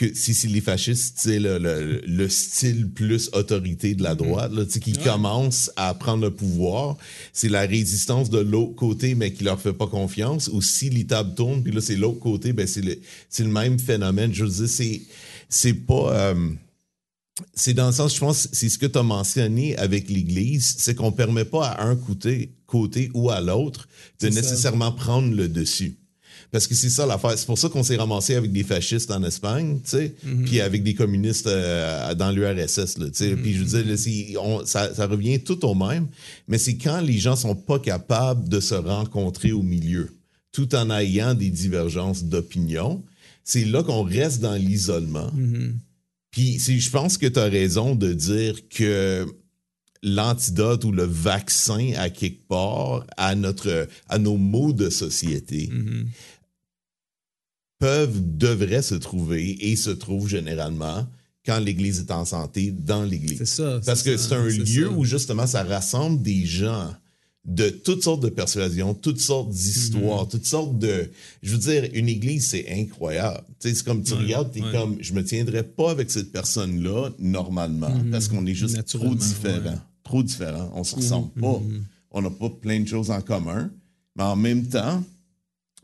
[0.00, 4.64] que si, les fascistes, c'est le, le, le, style plus autorité de la droite, là,
[4.64, 6.96] qui commence à prendre le pouvoir,
[7.34, 11.04] c'est la résistance de l'autre côté, mais qui leur fait pas confiance, ou si les
[11.04, 12.98] tables tournent, puis là, c'est l'autre côté, ben c'est le,
[13.28, 14.32] c'est le même phénomène.
[14.32, 15.02] Je veux dire, c'est,
[15.50, 16.14] c'est pas...
[16.14, 16.48] Euh,
[17.52, 20.94] c'est dans le sens, je pense, c'est ce que tu as mentionné avec l'Église, c'est
[20.94, 23.86] qu'on permet pas à un côté, côté ou à l'autre
[24.20, 25.99] de nécessairement prendre le dessus.
[26.52, 27.38] Parce que c'est ça l'affaire.
[27.38, 30.44] C'est pour ça qu'on s'est ramassé avec des fascistes en Espagne, tu sais, Mhm.
[30.46, 33.36] puis avec des communistes euh, dans l'URSS, tu sais.
[33.36, 36.08] Puis je veux dire, on- ça, ça revient tout au même,
[36.48, 40.10] mais c'est quand les gens sont pas capables de se rencontrer au milieu,
[40.52, 43.02] tout en ayant des divergences d'opinion,
[43.44, 45.30] c'est là qu'on reste dans l'isolement.
[45.34, 45.78] Mhm.
[46.32, 49.24] Puis je pense que tu as raison de dire que
[50.02, 56.06] l'antidote ou le vaccin à quelque part à notre à nos maux de société Mhm.
[57.80, 61.06] Peuvent devraient se trouver et se trouvent généralement
[61.44, 63.38] quand l'Église est en santé dans l'Église.
[63.38, 63.80] C'est ça.
[63.84, 64.90] Parce que c'est un lieu ça.
[64.90, 66.94] où justement ça rassemble des gens
[67.46, 70.28] de toutes sortes de persuasions, toutes sortes d'histoires, Mhm.
[70.28, 71.08] toutes sortes de.
[71.42, 73.40] Je veux dire, une église, c'est incroyable.
[73.58, 74.70] Tu sais, c'est comme tu Ouais, regardes, t'es ouais.
[74.72, 78.10] comme, je me tiendrais pas avec cette personne-là normalement, Mhm.
[78.10, 79.70] parce qu'on est juste trop différents.
[79.70, 79.76] ouais.
[80.04, 80.70] Trop différents.
[80.74, 81.58] On se ressemble pas.
[81.60, 81.84] Mhm.
[82.10, 83.70] On n'a pas plein de choses en commun.
[84.16, 85.02] Mais en même temps,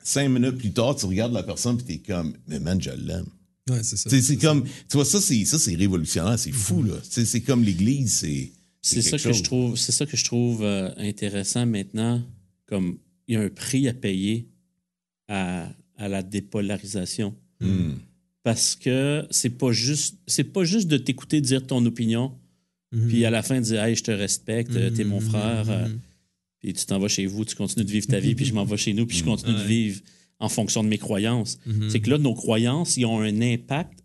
[0.06, 3.26] cinq minutes plus tard, tu regardes la personne et t'es comme, mais man, je l'aime.
[3.68, 4.08] Ouais, c'est ça.
[4.10, 6.94] C'est comme, tu vois, ça, c'est, ça, c'est révolutionnaire, c'est fou, là.
[7.02, 8.52] Tu sais, C'est comme l'Église, c'est.
[8.82, 12.22] C'est ça que je trouve, c'est ça que je trouve euh, intéressant maintenant.
[12.66, 14.48] Comme il y a un prix à payer
[15.28, 17.34] à, à la dépolarisation.
[17.60, 17.94] Hmm.
[18.44, 22.32] Parce que c'est pas juste, c'est pas juste de t'écouter dire ton opinion,
[22.92, 23.08] Mhm.
[23.08, 25.88] puis à la fin dire Hey, je te respecte, euh, t'es mon Mhm, frère, euh,
[25.88, 25.98] mhm.
[26.60, 28.64] Puis tu t'en vas chez vous, tu continues de vivre ta vie, puis je m'en
[28.64, 30.00] vais chez nous, puis je continue de vivre
[30.38, 31.58] en fonction de mes croyances.
[31.66, 31.88] Mhm.
[31.90, 34.00] C'est que là, nos croyances, ils ont un impact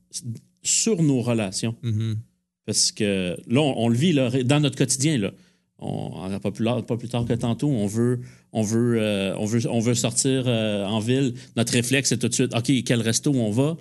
[0.63, 1.75] sur nos relations.
[1.83, 2.17] Mhm.
[2.65, 5.17] Parce que là, on, on le vit là, dans notre quotidien.
[5.17, 5.31] Là.
[5.83, 8.19] On, pas, plus, pas plus tard que tantôt, on veut,
[8.53, 11.33] on veut, euh, on veut, on veut sortir euh, en ville.
[11.55, 13.77] Notre réflexe, c'est tout de suite OK, quel resto on va?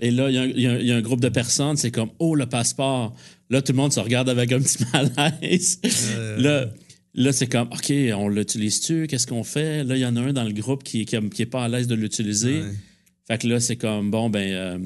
[0.00, 2.34] Et là, il y a un- y, y a groupe de personnes, c'est comme Oh,
[2.34, 3.14] le passeport.
[3.50, 5.78] Là, tout le monde se regarde avec un petit malaise.
[6.16, 6.70] Euh, Là,
[7.16, 9.06] là c'est comme OK, on l'utilise-tu?
[9.08, 9.82] Qu'est-ce qu'on fait?
[9.84, 11.68] Là, il y en a un dans le groupe qui, qui, qui est pas à
[11.68, 12.60] l'aise de l'utiliser.
[12.60, 12.70] Ouais.
[13.26, 14.78] Fait que là, c'est comme, bon, ben, euh,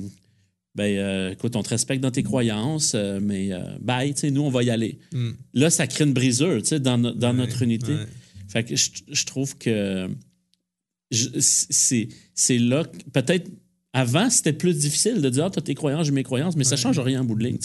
[0.74, 4.30] ben euh, écoute, on te respecte dans tes croyances, euh, mais euh, bye, tu sais,
[4.30, 4.98] nous, on va y aller.
[5.12, 5.30] Mm.
[5.54, 7.92] Là, ça crée une brisure, tu sais, dans, no- dans Ouais, notre unité.
[7.92, 8.06] ouais.
[8.48, 10.08] Fait que je, je trouve que
[11.10, 13.50] c'est c'est là, que- peut-être,
[13.92, 16.76] avant, c'était plus difficile de dire, ah, t'as tes croyances, j'ai mes croyances, mais ça
[16.76, 17.58] change rien en bout de ligne.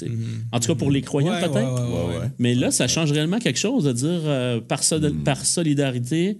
[0.52, 1.42] En tout cas, pour les croyants, Mm-hmm.
[1.44, 2.10] Ouais, peut-être.
[2.10, 2.26] ouais, ouais.
[2.40, 5.24] Mais là, ça change réellement quelque chose de dire euh, par, Mm.
[5.24, 6.38] par solidarité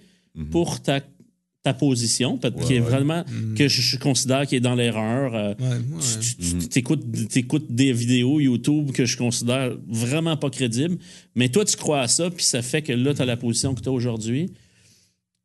[0.52, 1.02] pour ta,
[1.64, 3.54] ta position, qui est vraiment Mm.
[3.56, 5.34] que je, je considère qui est dans l'erreur.
[5.36, 5.54] euh,
[6.40, 10.98] tu- t'écoutes, t'écoutes des vidéos YouTube que je considère vraiment pas crédibles,
[11.36, 13.74] mais toi, tu crois à ça, puis ça fait que là, tu as la position
[13.76, 14.52] que tu as aujourd'hui.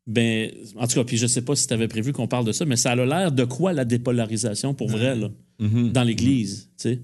[0.07, 2.53] Ben, en tout cas, puis je sais pas si tu avais prévu qu'on parle de
[2.53, 5.30] ça, mais ça a l'air de quoi la dépolarisation pour vrai, là,
[5.61, 5.92] Mhm.
[5.92, 7.01] dans l'Église, tu sais?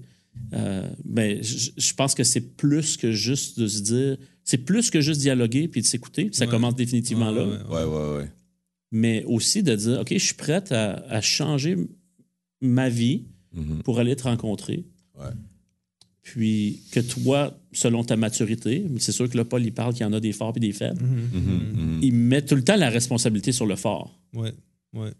[0.53, 5.01] Euh, ben, je pense que c'est plus que juste de se dire, c'est plus que
[5.01, 6.51] juste dialoguer puis de s'écouter, puis ça Ouais.
[6.51, 7.83] commence définitivement Ouais, là ouais, ouais.
[7.83, 8.29] Ouais, ouais, ouais.
[8.91, 11.75] mais aussi de dire, OK, je suis prête à, à changer
[12.61, 13.81] ma vie Mhm.
[13.83, 14.83] pour aller te rencontrer.
[16.33, 20.05] Puis que toi, selon ta maturité, c'est sûr que là, Paul, il parle qu'il y
[20.05, 21.01] en a des forts et des faibles.
[21.01, 21.39] Mhm.
[21.41, 21.99] Mhm.
[22.03, 24.19] Il met tout le temps la responsabilité sur le fort.
[24.33, 24.51] Ouais,
[24.93, 25.11] ouais,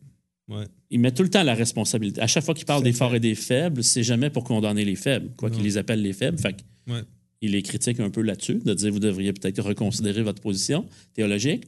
[0.49, 0.66] ouais.
[0.91, 2.20] Il met tout le temps la responsabilité.
[2.22, 4.97] À chaque fois qu'il parle des forts et des faibles, c'est jamais pour condamner les
[4.97, 6.38] faibles, quoi qu'il les appelle les faibles.
[6.39, 7.03] Fait que Ouais.
[7.41, 11.64] il les critique un peu là-dessus, de dire vous devriez peut-être reconsidérer votre position théologique.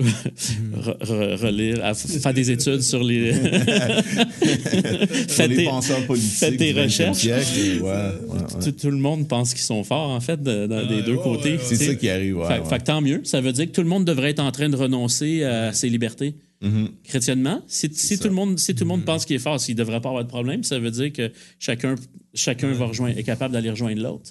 [0.00, 3.32] Re- re- relire, à- faire des études sur les.
[3.38, 3.42] Sur
[5.28, 6.56] Faites les tes- penseurs politiques.
[6.56, 7.18] tes du 20e recherches.
[7.18, 8.72] siècle, ouais, ouais, ouais.
[8.72, 11.58] tout, le monde pense qu'ils sont forts, en fait, de- dans- des deux côtés.
[11.62, 12.46] C'est ça qui arrive, ouais.
[12.46, 13.20] fait, fait que tant mieux.
[13.24, 15.88] Ça veut dire que tout le monde devrait être en train de renoncer à ses
[15.88, 16.34] libertés.
[16.60, 16.88] Mhm.
[17.04, 17.88] Chrétiennement, si,
[18.18, 18.88] tout le monde, si tout le Mm-hmm.
[18.88, 21.12] monde pense qu'il est fort, s'il ne devrait pas avoir de problème, ça veut dire
[21.12, 21.30] que
[21.60, 21.94] chacun,
[22.34, 24.30] chacun va rejoindre, est capable d'aller rejoindre l'autre.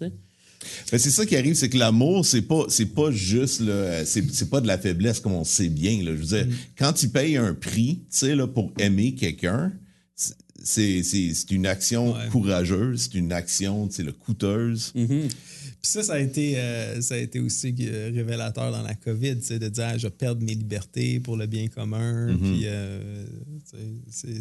[0.91, 4.49] Ben, c'est ça qui arrive, c'est que l'amour, c'est pas, c'est pas juste, là, c'est,
[4.49, 5.97] pas de la faiblesse comme on sait bien.
[6.03, 6.11] Là.
[6.15, 6.47] Je veux dire,
[6.77, 9.71] quand tu payes un prix, tu sais, là, pour aimer quelqu'un,
[10.15, 12.27] c'est, c'est, c'est une action Ouais.
[12.31, 14.91] courageuse, c'est une action, tu sais, le coûteuse.
[14.95, 15.27] Mhm.
[15.29, 19.35] Puis ça, ça a été, euh, ça a été aussi euh, révélateur dans la COVID,
[19.35, 22.27] de dire ah, je vais perdre mes libertés pour le bien commun.
[22.33, 22.37] Mhm.
[22.39, 23.25] Puis euh,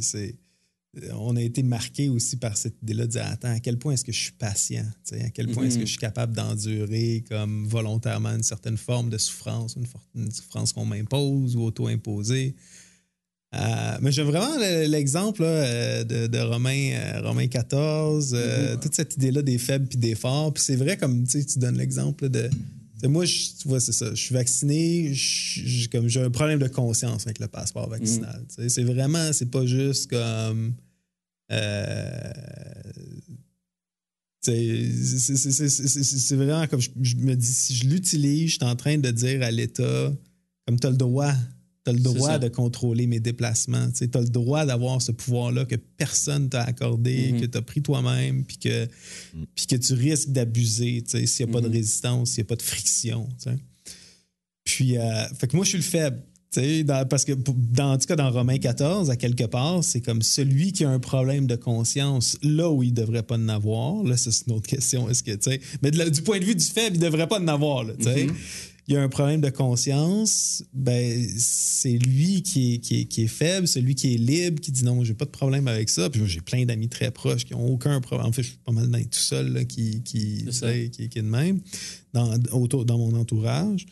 [0.01, 0.35] c'est-
[1.15, 4.05] on a été marqué aussi par cette idée-là de dire attends, à quel point est-ce
[4.05, 4.85] que je suis patient?
[5.13, 5.81] À quel point est-ce Mhm.
[5.83, 9.87] que je suis capable d'endurer comme volontairement une certaine forme de souffrance, une,
[10.25, 12.55] une souffrance qu'on m'impose ou auto-imposée?
[13.55, 18.95] Euh, mais j'aime vraiment le- l'exemple euh, de, de Romain, euh, Romain 14, euh, toute
[18.95, 20.53] cette idée-là des faibles puis des forts.
[20.53, 22.51] Puis c'est vrai, comme tu sais, tu donnes l'exemple de.
[23.05, 24.11] moi, je, tu vois, c'est ça.
[24.11, 28.45] Je suis vacciné, j'ai un problème de conscience avec le passeport vaccinal.
[28.49, 30.75] Sais, C'est vraiment, c'est pas juste comme.
[31.53, 32.33] Euh,
[34.43, 39.11] c'est- vraiment comme je, je me dis, si je l'utilise, je suis en train de
[39.11, 40.13] dire à l'État,
[40.67, 41.33] comme tu as le droit,
[41.85, 43.91] tu as le droit de contrôler mes déplacements.
[43.93, 47.41] Tu as le droit d'avoir ce pouvoir-là que personne t'a accordé, Mhm.
[47.41, 48.89] que tu as pris toi-même, puis que,
[49.55, 51.75] puis que tu risques d'abuser s'il n'y a pas de Mhm.
[51.75, 53.29] résistance, s'il n'y a pas de friction.
[53.43, 53.57] tu sais.
[54.65, 56.21] Puis, euh, fait que moi, je suis le faible.
[56.85, 60.23] Dans- parce que, dans, en tout cas, dans Romains 14, à quelque part, c'est comme
[60.23, 64.03] celui qui a un problème de conscience, là où il ne devrait pas en avoir.
[64.05, 65.09] Là, c'est une autre question.
[65.09, 67.27] Est-ce que, tu sais, mais de du point de vue du faible, il ne devrait
[67.29, 67.85] pas en avoir.
[67.85, 68.25] Là, tu sais.
[68.27, 68.35] Mhm.
[68.89, 73.23] Il y a un problème de conscience, ben, c'est lui qui est, qui, est, qui
[73.23, 76.09] est faible, celui qui est libre, qui dit non, j'ai pas de problème avec ça.
[76.09, 78.29] Puis moi, j'ai plein d'amis très proches qui n'ont aucun problème.
[78.29, 80.03] En fait, je suis pas mal dans tout seul là, qui,
[80.53, 81.61] sais, qui, qui est de même
[82.13, 83.87] dans, autour, dans mon entourage.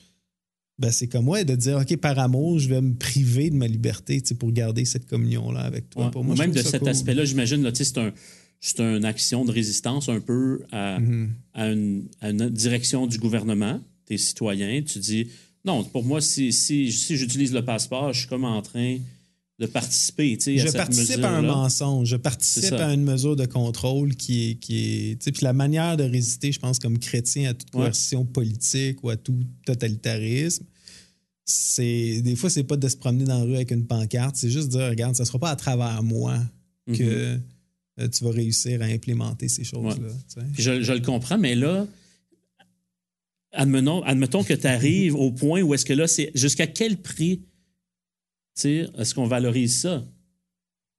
[0.78, 3.68] Ben, c'est comme moi de dire, OK, par amour, je vais me priver de ma
[3.68, 6.06] liberté pour garder cette communion-là avec toi.
[6.06, 6.10] Ouais.
[6.10, 6.88] Pour moi, Même de cet cool.
[6.88, 8.12] aspect-là, j'imagine, c'est un,
[8.60, 11.30] c'est une action de résistance un peu à, Mhm.
[11.54, 14.82] à une, à une direction du gouvernement, des citoyens.
[14.82, 15.28] Tu dis,
[15.64, 18.98] non, pour moi, si, si, si j'utilise le passeport, je suis comme en train
[19.60, 23.04] de participer, tu sais, à Je cette participe à un mensonge, je participe à une
[23.04, 24.54] mesure de contrôle qui est.
[24.56, 24.76] Qui
[25.10, 27.82] est tu sais, puis la manière de résister, je pense, comme chrétien à toute Ouais.
[27.82, 30.64] coercition politique ou à tout totalitarisme,
[31.44, 34.50] c'est des fois, c'est pas de se promener dans la rue avec une pancarte, c'est
[34.50, 36.38] juste de dire, regarde, ça sera pas à travers moi
[36.88, 36.98] Mhm.
[36.98, 37.38] que
[38.00, 40.08] euh, tu vas réussir à implémenter ces choses-là.
[40.28, 40.46] tu sais.
[40.52, 41.86] Puis je, je le comprends, mais là,
[43.52, 47.42] admettons, admettons que tu arrives au point où est-ce que là, c'est jusqu'à quel prix
[48.62, 50.04] est-ce qu'on valorise ça?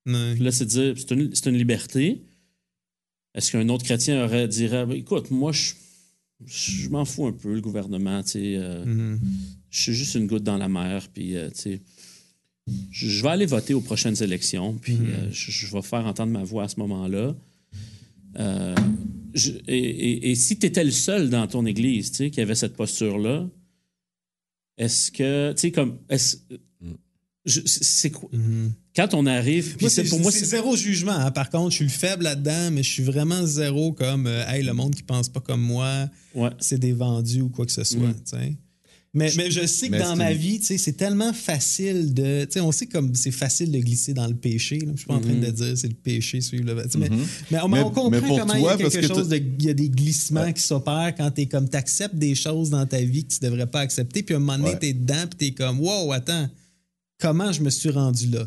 [0.06, 2.22] Puis là, c'est dire, c'est une, c'est une liberté.
[3.34, 5.74] Est-ce qu'un autre chrétien aurait dirait, Ben, écoute, moi, je,
[6.45, 9.20] je m'en fous un peu, le gouvernement, tu sais, euh, Mhm.
[9.70, 11.82] je suis juste une goutte dans la mer, puis, euh, tu sais,
[12.91, 15.06] je, vais aller voter aux prochaines élections, puis Mhm.
[15.10, 17.36] euh, je, je vais faire entendre ma voix à ce moment-là.
[19.68, 22.56] Et, et- et si tu étais le seul dans ton église, tu sais, qui avait
[22.56, 23.49] cette posture-là,
[24.78, 26.38] est-ce que, tu sais, comme, est-ce-
[27.45, 28.29] c'est quoi?
[28.31, 28.71] Mhm.
[28.95, 31.11] Quand on arrive, puis c'est pour moi, c'est zéro jugement.
[31.11, 31.31] hein.
[31.31, 34.63] Par contre, je suis le faible là-dedans, mais je suis vraiment zéro comme euh, hey,
[34.63, 36.49] le monde qui pense pas comme moi, ouais.
[36.59, 37.99] c'est des vendus ou quoi que ce soit.
[38.07, 38.55] Mm.
[39.17, 42.45] Mais, je sais que Mais dans ma vie, c'est tellement facile de.
[42.59, 44.77] on sait comme c'est facile de glisser dans le péché.
[44.93, 46.89] Je suis pas en train de dire c'est le péché, suivre le.
[46.89, 47.09] sais, mais,
[47.49, 49.37] mais, on, Mais- on comprend mais comment il y a quelque chose de.
[49.37, 50.51] Il y a des glissements Ouais.
[50.53, 51.69] qui s'opèrent quand tu comme.
[51.69, 54.41] Tu acceptes des choses dans ta vie que tu devrais pas accepter, puis à un
[54.41, 54.79] moment donné, Ouais.
[54.79, 56.49] tu es dedans, puis tu es comme, wow, attends,
[57.20, 58.45] comment je me suis rendu là.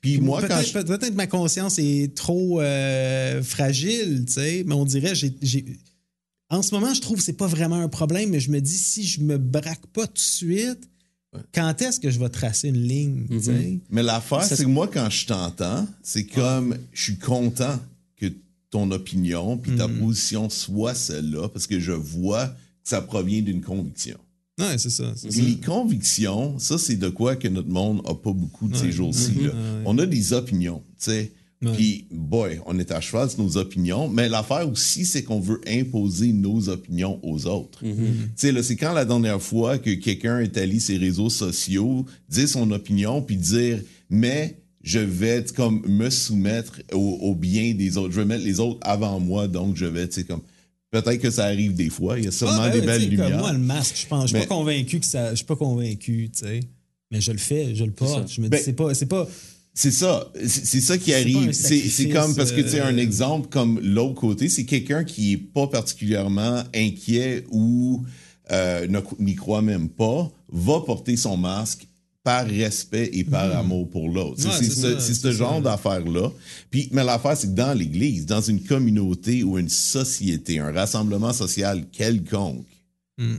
[0.00, 4.24] Puis moi, peut-être, je- peut- peut-être que ma conscience est trop euh, fragile,
[4.66, 5.64] mais on dirait, j'ai, j'ai-
[6.48, 8.78] en ce moment, je trouve que c'est pas vraiment un problème, mais je me dis,
[8.78, 10.88] si je me braque pas tout de suite,
[11.52, 13.78] quand est-ce que je vais tracer une ligne, sais?
[13.90, 17.78] Mais l'affaire, Ça, c'est que moi, quand je t'entends, c'est comme je suis content
[18.16, 18.26] que
[18.70, 23.60] ton opinion puis ta position soit celle-là parce que je vois que ça provient d'une
[23.60, 24.16] conviction.
[24.58, 25.12] Ouais, c'est ça.
[25.16, 25.42] c'est Puis ça.
[25.44, 29.32] les convictions, ça, c'est de quoi que notre monde a pas beaucoup de ces jours-ci.
[29.34, 29.48] là.
[29.48, 29.82] Ouais.
[29.84, 31.32] On a des opinions, tu sais.
[31.74, 34.08] Puis, boy, on est à cheval sur nos opinions.
[34.08, 37.80] Mais l'affaire aussi, c'est qu'on veut imposer nos opinions aux autres.
[37.80, 37.94] Tu
[38.36, 42.04] sais, là, c'est quand la dernière fois que quelqu'un est allé sur les réseaux sociaux,
[42.28, 43.80] dire son opinion, puis dire,
[44.10, 48.12] mais je vais comme me soumettre au, au bien des autres.
[48.12, 50.42] Je vais mettre les autres avant moi, donc je vais, tu sais, comme.
[50.90, 52.18] Peut-être que ça arrive des fois.
[52.18, 53.38] Il y a sûrement Ah, ben des belles sais, comme lumières.
[53.38, 55.56] moi, le masque, je pense, je suis Mais- pas convaincu que ça, je suis pas
[55.56, 56.60] convaincu, tu sais.
[57.10, 58.30] Mais je le fais, je le porte.
[58.30, 59.28] Je me dis, Ben- c'est pas, c'est pas,
[59.74, 60.30] C'est ça.
[60.46, 61.52] C'est ça qui arrive.
[61.52, 65.32] C'est comme, parce que tu sais, un euh, exemple comme l'autre côté, c'est quelqu'un qui
[65.32, 68.02] est pas particulièrement inquiet ou
[68.52, 71.86] euh, ne- n'y croit même pas, va porter son masque
[72.26, 74.34] par respect et par amour pour l'autre.
[74.38, 75.60] C'est- Ouais, c'est ce, genre ça.
[75.60, 76.32] d'affaires-là.
[76.72, 81.32] Puis, mais l'affaire, c'est que dans l'Église, dans une communauté ou une société, un rassemblement
[81.32, 82.66] social quelconque,
[83.16, 83.36] Mm.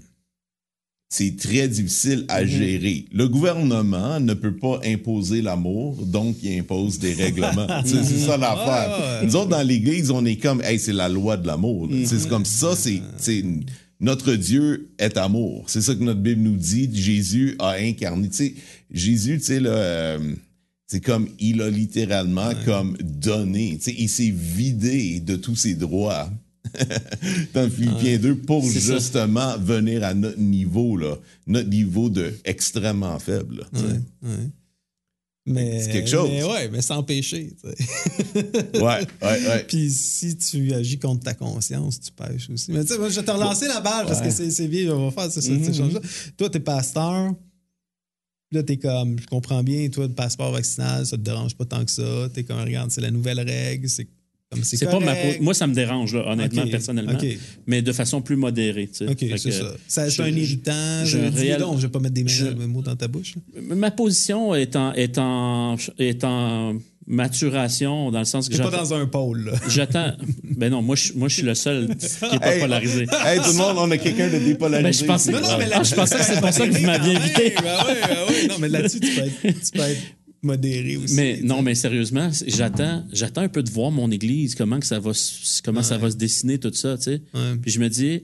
[1.09, 3.05] c'est très difficile à gérer.
[3.11, 7.67] Le gouvernement ne peut pas imposer l'amour, donc il impose des règlements.
[7.85, 8.89] C'est ça l'affaire.
[9.21, 9.25] Ouais.
[9.27, 11.89] Nous autres, dans l'Église, on est comme, hey, c'est la loi de l'amour.
[12.05, 13.43] C'est comme ça, c'est, c'est-
[13.99, 15.65] notre Dieu est amour.
[15.67, 16.89] C'est ça que notre Bible nous dit.
[16.93, 18.29] Jésus a incarné.
[18.29, 18.53] Tu sais,
[18.91, 20.35] Jésus, tu sais, là, euh,
[20.87, 23.77] c'est comme il a littéralement comme donné.
[23.77, 26.29] Tu sais, il s'est vidé de tous ses droits.
[27.53, 28.93] dans Philippiens 2 pour ça.
[28.95, 33.65] justement venir à notre niveau, là, notre niveau de extrêmement faible.
[33.73, 33.81] là.
[34.21, 34.49] Ouais.
[35.47, 36.29] Mais, C'est quelque chose.
[36.29, 37.55] Mais ouais, mais sans péché.
[37.63, 39.63] Ouais, ouais, ouais.
[39.67, 42.71] Puis si tu agis contre ta conscience, tu pêches aussi.
[42.71, 44.93] Mais tu sais, moi, je vais te relancer la balle parce que c'est c'est vieux,
[44.93, 45.63] on va faire ça, Mhm.
[45.63, 46.01] ces choses-là.
[46.37, 47.33] Toi, t'es pasteur.
[48.51, 51.83] Là, t'es comme, je comprends bien, toi, le passeport vaccinal, ça te dérange pas tant
[51.83, 52.29] que ça.
[52.33, 54.07] T'es comme, regarde, c'est la nouvelle règle, c'est
[54.63, 57.17] c'est C'est pas ma Moi, ça me dérange, là, honnêtement, personnellement.
[57.67, 58.87] Mais de façon plus modérée.
[58.87, 59.07] tu sais.
[59.11, 59.73] OK, c'est que ça.
[59.87, 61.05] Ça, C'est je- un irritant.
[61.05, 63.07] je Je, dis réel- donc, je vais pas mettre des mains- je- mots dans ta
[63.07, 63.35] bouche.
[63.35, 63.75] là.
[63.75, 66.75] Ma position est en, est en, est en
[67.09, 69.51] maturation, dans le sens que T'es pas dans un pôle, là.
[69.69, 70.13] J'attends.
[70.43, 72.59] Ben non, moi, je, moi, je suis le seul qui n'est pas Hey.
[72.61, 73.05] polarisé.
[73.25, 74.83] Hey, tout le monde, on a quelqu'un de dépolarisé.
[74.83, 75.41] Ben, je pensais- ici.
[75.41, 77.53] Non, non, mais là- Ah, je pensais que c'est pour ça que vous m'aviez invité.
[77.61, 78.47] Ben ouais, ben ouais.
[78.47, 80.01] Non, mais là-dessus, tu peux être, tu peux être
[80.41, 81.15] modéré aussi.
[81.15, 84.99] Mais non, mais sérieusement, j'attends, j'attends un peu de voir mon église, comment que ça
[84.99, 87.21] va, se- comment ça va se dessiner tout ça, tu sais.
[87.33, 87.55] Ouais.
[87.61, 88.23] Puis je me dis,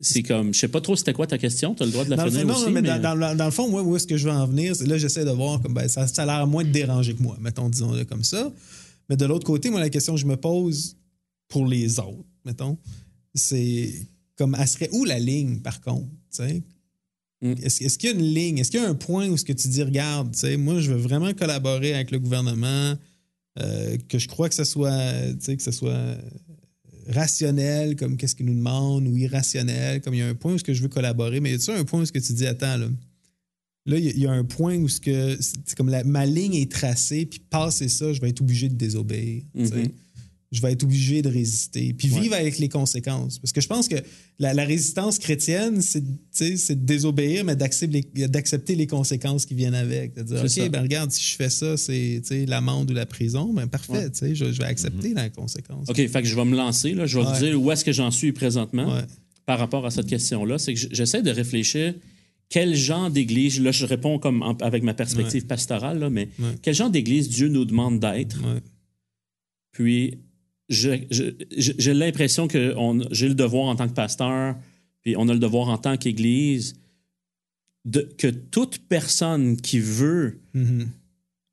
[0.00, 2.10] c'est comme, je sais pas trop c'était quoi ta question, tu as le droit de
[2.10, 2.64] la finir aussi.
[2.66, 4.46] non, mais mais- dans, dans- dans le fond, moi, où est-ce que je veux en
[4.46, 4.76] venir?
[4.76, 7.22] c'est- Là, j'essaie de voir, comme, ben, ça, ça a l'air moins de déranger que
[7.22, 8.52] moi, mettons, disons-le comme ça.
[9.08, 10.96] Mais de l'autre côté, moi, la question que je me pose
[11.48, 12.76] pour les autres, mettons,
[13.34, 13.92] c'est
[14.36, 16.08] comme, elle serait où la ligne, par contre?
[16.30, 16.62] tu sais?
[17.42, 17.52] Mm.
[17.62, 18.58] Est-ce qu'il y a une ligne?
[18.58, 20.80] Est-ce qu'il y a un point où ce que tu dis, regarde, tu sais, moi,
[20.80, 22.94] je veux vraiment collaborer avec le gouvernement,
[23.58, 24.98] euh, que je crois que ce soit,
[25.32, 26.16] tu sais, que ce soit
[27.08, 30.58] rationnel, comme qu'est-ce qu'ils nous demandent, ou irrationnel, comme il y a un point où
[30.58, 32.46] ce que je veux collaborer, mais y a-tu un point où ce que tu dis,
[32.46, 32.88] attends, là,
[33.86, 36.04] là, il y a- il y, a un point où ce que, c'est comme la-
[36.04, 39.90] ma ligne est tracée, puis passer ça, je vais être obligé de désobéir, sais.
[40.52, 40.56] Mhm.
[40.58, 42.20] Je vais être obligé de résister, puis Ouais.
[42.20, 43.38] vivre avec les conséquences.
[43.40, 43.96] Parce que je pense que
[44.38, 46.00] la, la résistance chrétienne, c'est
[46.74, 50.14] de désobéir, mais d'accepter les, conséquences qui viennent avec.
[50.14, 50.68] De dire, OK, ça.
[50.68, 54.34] ben regarde, si je fais ça, c'est l'amende ou la prison, ben parfait, Ouais.
[54.34, 55.88] je, je vais accepter la conséquence.
[55.88, 57.06] OK, fait que je vais me lancer, là.
[57.06, 57.32] Je vais Ouais.
[57.32, 59.00] vous dire où est-ce que j'en suis présentement
[59.46, 60.58] par rapport à cette question-là.
[60.58, 61.94] C'est que j'essaie de réfléchir
[62.48, 66.28] quel genre d'église, là, je réponds comme en- avec ma perspective pastorale, là, mais
[66.62, 68.38] quel genre d'église Dieu nous demande d'être?
[69.72, 70.18] Puis,
[70.68, 72.74] j'ai l'impression que
[73.12, 74.56] j'ai le devoir en tant que pasteur,
[75.02, 76.74] puis on a le devoir en tant qu'Église,
[78.18, 80.88] que toute personne qui veut, Mhm.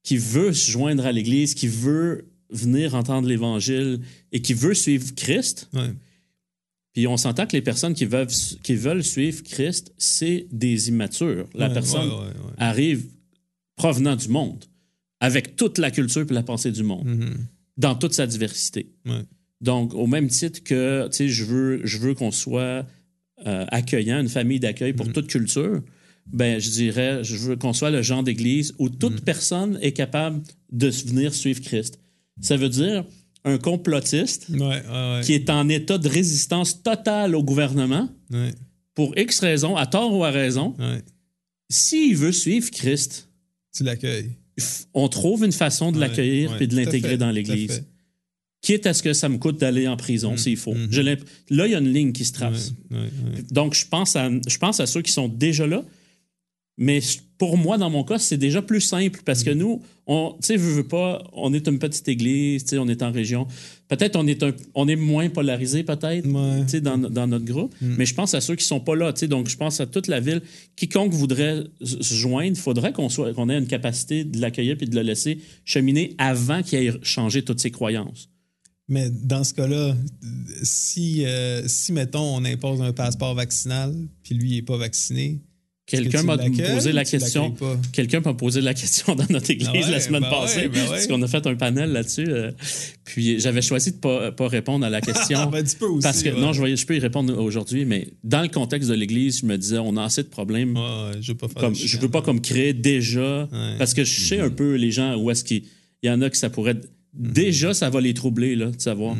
[0.03, 3.99] qui veut se joindre à l'Église, qui veut venir entendre l'Évangile
[4.31, 5.91] et qui veut suivre Christ, Ouais.
[6.93, 8.27] puis on s'entend que les personnes qui veulent,
[8.63, 11.47] qui veulent suivre Christ, c'est des immatures.
[11.53, 13.05] La Ouais, personne ouais, arrive
[13.75, 14.65] provenant du monde,
[15.19, 17.37] avec toute la culture et la pensée du monde Mhm.
[17.77, 18.91] Dans toute sa diversité.
[19.05, 19.23] Ouais.
[19.61, 22.85] Donc, au même titre que, tu sais, je veux, je veux qu'on soit
[23.45, 25.81] euh, accueillant, une famille d'accueil pour toute culture,
[26.27, 30.41] ben, je dirais, je veux qu'on soit le genre d'église où toute personne est capable
[30.71, 31.99] de venir suivre Christ.
[32.41, 33.05] Ça veut dire
[33.45, 35.21] un complotiste Ouais, ouais, ouais.
[35.23, 38.09] qui est en état de résistance totale au gouvernement
[38.95, 40.75] pour X raisons, à tort ou à raison,
[41.69, 43.29] s'il veut suivre Christ,
[43.75, 44.31] Tu l'accueilles.
[44.93, 47.83] On trouve une façon de l'accueillir ouais, et de l'intégrer dans l'Église.
[48.61, 50.73] Quitte à ce que ça me coûte d'aller en prison s'il faut.
[50.73, 50.89] mhm.
[51.01, 52.73] L'imp- Là, il y a une ligne qui se trace.
[52.91, 53.09] Ouais.
[53.51, 55.83] Donc, je pense, à, je pense à ceux qui sont déjà là.
[56.77, 57.01] Mais
[57.37, 59.45] pour moi, dans mon cas, c'est déjà plus simple parce Mm.
[59.45, 62.77] que nous, on, tu sais, veux, veux pas, on est une petite église, tu sais,
[62.79, 63.47] on est en région.
[63.95, 66.79] Peut-être on est un, on est moins polarisé, peut-être, Ouais.
[66.79, 66.79] Mm.
[66.81, 67.75] dans, dans notre groupe.
[67.81, 69.11] Mais je pense à ceux qui sont pas là.
[69.29, 70.41] Donc, je pense à toute la ville.
[70.75, 74.87] Quiconque voudrait se joindre, il faudrait qu'on soit, qu'on ait une capacité de l'accueillir puis
[74.87, 78.29] de le laisser cheminer avant qu'il ait changé toutes ses croyances.
[78.89, 79.95] Mais dans ce cas-là,
[80.61, 85.39] si, euh, si, mettons, on impose un passeport vaccinal, puis lui, il n'est pas vacciné,
[85.85, 87.53] Quelqu'un m'a posé la question.
[87.91, 90.67] Quelqu'un m'a posé la question dans notre église Ah ouais, la semaine ben passée, ouais,
[90.69, 90.87] ben ouais.
[90.89, 92.25] parce qu'on a fait un panel là-dessus.
[92.29, 92.51] euh,
[93.03, 95.45] puis j'avais choisi de pas, pas répondre à la question.
[95.51, 96.03] Ben, tu peux aussi.
[96.03, 99.39] parce que non, je, je peux y répondre aujourd'hui, mais dans le contexte de l'église,
[99.41, 100.77] je me disais, on a assez de problèmes.
[101.19, 104.39] Je veux pas faire comme, je veux pas comme créer déjà, parce que je sais
[104.39, 105.63] un peu les gens où est-ce qu'il
[106.01, 106.75] il y en a que ça pourrait.
[107.13, 109.15] Déjà, ça va les troubler, là, de savoir.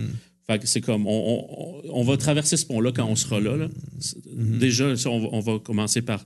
[0.48, 3.56] Fait que c'est comme, on, on- on va traverser ce pont-là quand on sera là.
[3.56, 3.68] là.
[4.00, 6.26] C'est- Déjà, ça, on, va, on va commencer par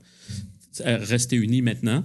[0.86, 2.03] rester unis maintenant.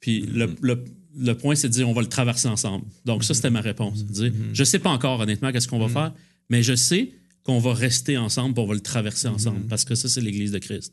[0.00, 0.84] Puis le, le-
[1.18, 2.84] le point, c'est de dire, on va le traverser ensemble.
[3.06, 4.04] Donc, ça, c'était ma réponse.
[4.04, 6.12] Dire, Je sais pas encore, honnêtement, qu'est-ce qu'on va faire,
[6.50, 9.94] mais je sais qu'on va rester ensemble et on va le traverser ensemble, parce que
[9.94, 10.92] ça, c'est l'Église de Christ.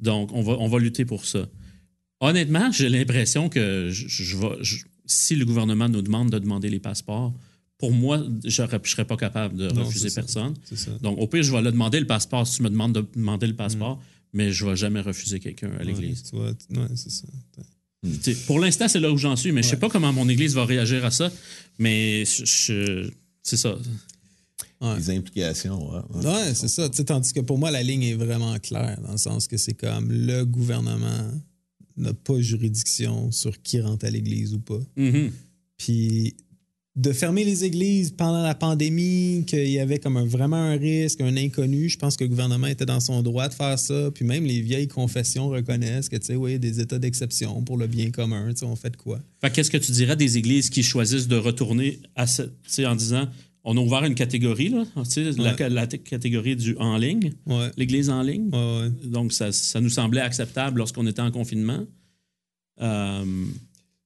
[0.00, 1.46] Donc, on va, on va lutter pour ça.
[2.20, 6.68] Honnêtement, j'ai l'impression que je, je vais- je- si le gouvernement nous demande de demander
[6.68, 7.32] les passeports,
[7.78, 10.20] pour moi, je ne serais pas capable de Non, refuser ça.
[10.22, 10.54] personne.
[10.74, 10.90] Ça.
[11.02, 13.46] Donc, au pire, je vais le demander le passeport si tu me demandes de demander
[13.46, 14.02] le passeport,
[14.32, 16.24] mais je ne vais jamais refuser quelqu'un à l'Église.
[16.32, 16.52] Ouais,
[16.94, 17.24] c'est ça.
[18.22, 20.28] Sais, Pour l'instant, c'est là où j'en suis, mais je ne sais pas comment mon
[20.28, 21.30] Église va réagir à ça,
[21.78, 23.10] mais je- je-
[23.42, 23.76] c'est ça.
[24.96, 26.00] Les implications, ouais.
[26.14, 26.26] ouais.
[26.26, 26.88] Ouais, c'est ça.
[26.88, 29.58] Tu sais, tandis que pour moi, la ligne est vraiment claire, dans le sens que
[29.58, 31.30] c'est comme le gouvernement
[31.98, 34.80] n'a pas juridiction sur qui rentre à l'église ou pas.
[34.96, 35.30] Mhm.
[35.76, 36.34] Puis
[37.00, 41.20] de fermer les églises pendant la pandémie, qu'il y avait comme un, vraiment un risque,
[41.22, 44.10] un inconnu, je pense que le gouvernement était dans son droit de faire ça.
[44.14, 47.86] Puis même les vieilles confessions reconnaissent que, tu sais, oui, des états d'exception pour le
[47.86, 49.18] bien commun, tu sais, on fait de quoi?
[49.54, 52.94] Qu'est-ce que tu dirais des églises qui choisissent de retourner à ce, tu sais, en
[52.96, 53.26] disant
[53.64, 57.70] on a ouvert une catégorie, là, tu sais, la, la catégorie du en ligne, Ouais.
[57.76, 58.48] l'église en ligne?
[58.52, 58.90] Ouais.
[59.04, 61.84] Donc, ça, ça nous semblait acceptable lorsqu'on était en confinement.
[62.80, 63.24] Euh,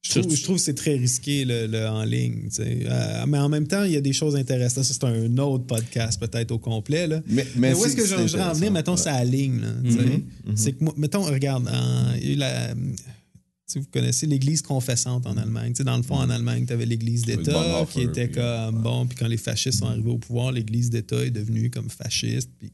[0.06, 2.42] Je trouve, je trouve que c'est très risqué le, le en ligne.
[2.50, 2.80] tu sais.
[2.84, 4.84] Euh, mais en même temps, il y a des choses intéressantes.
[4.84, 7.06] Ça, c'est un autre podcast peut-être au complet.
[7.06, 7.22] Là.
[7.26, 8.70] Mais, Mais, mais où est-ce que je je veux en venir, intéressant.
[8.72, 8.98] mettons, Ouais.
[8.98, 9.60] c'est à la ligne.
[9.60, 10.22] là, tu sais.
[10.56, 12.74] C'est que, moi, mettons, regarde, en- il y a eu la,
[13.66, 15.72] si vous connaissez l'Église confessante en Allemagne.
[15.72, 18.82] Tu sais, dans le fond, en Allemagne, tu avais l'Église d'État qui était puis- comme,
[18.82, 22.50] bon, puis quand les fascistes sont arrivés au pouvoir, l'Église d'État est devenue comme fasciste.
[22.58, 22.70] Puis,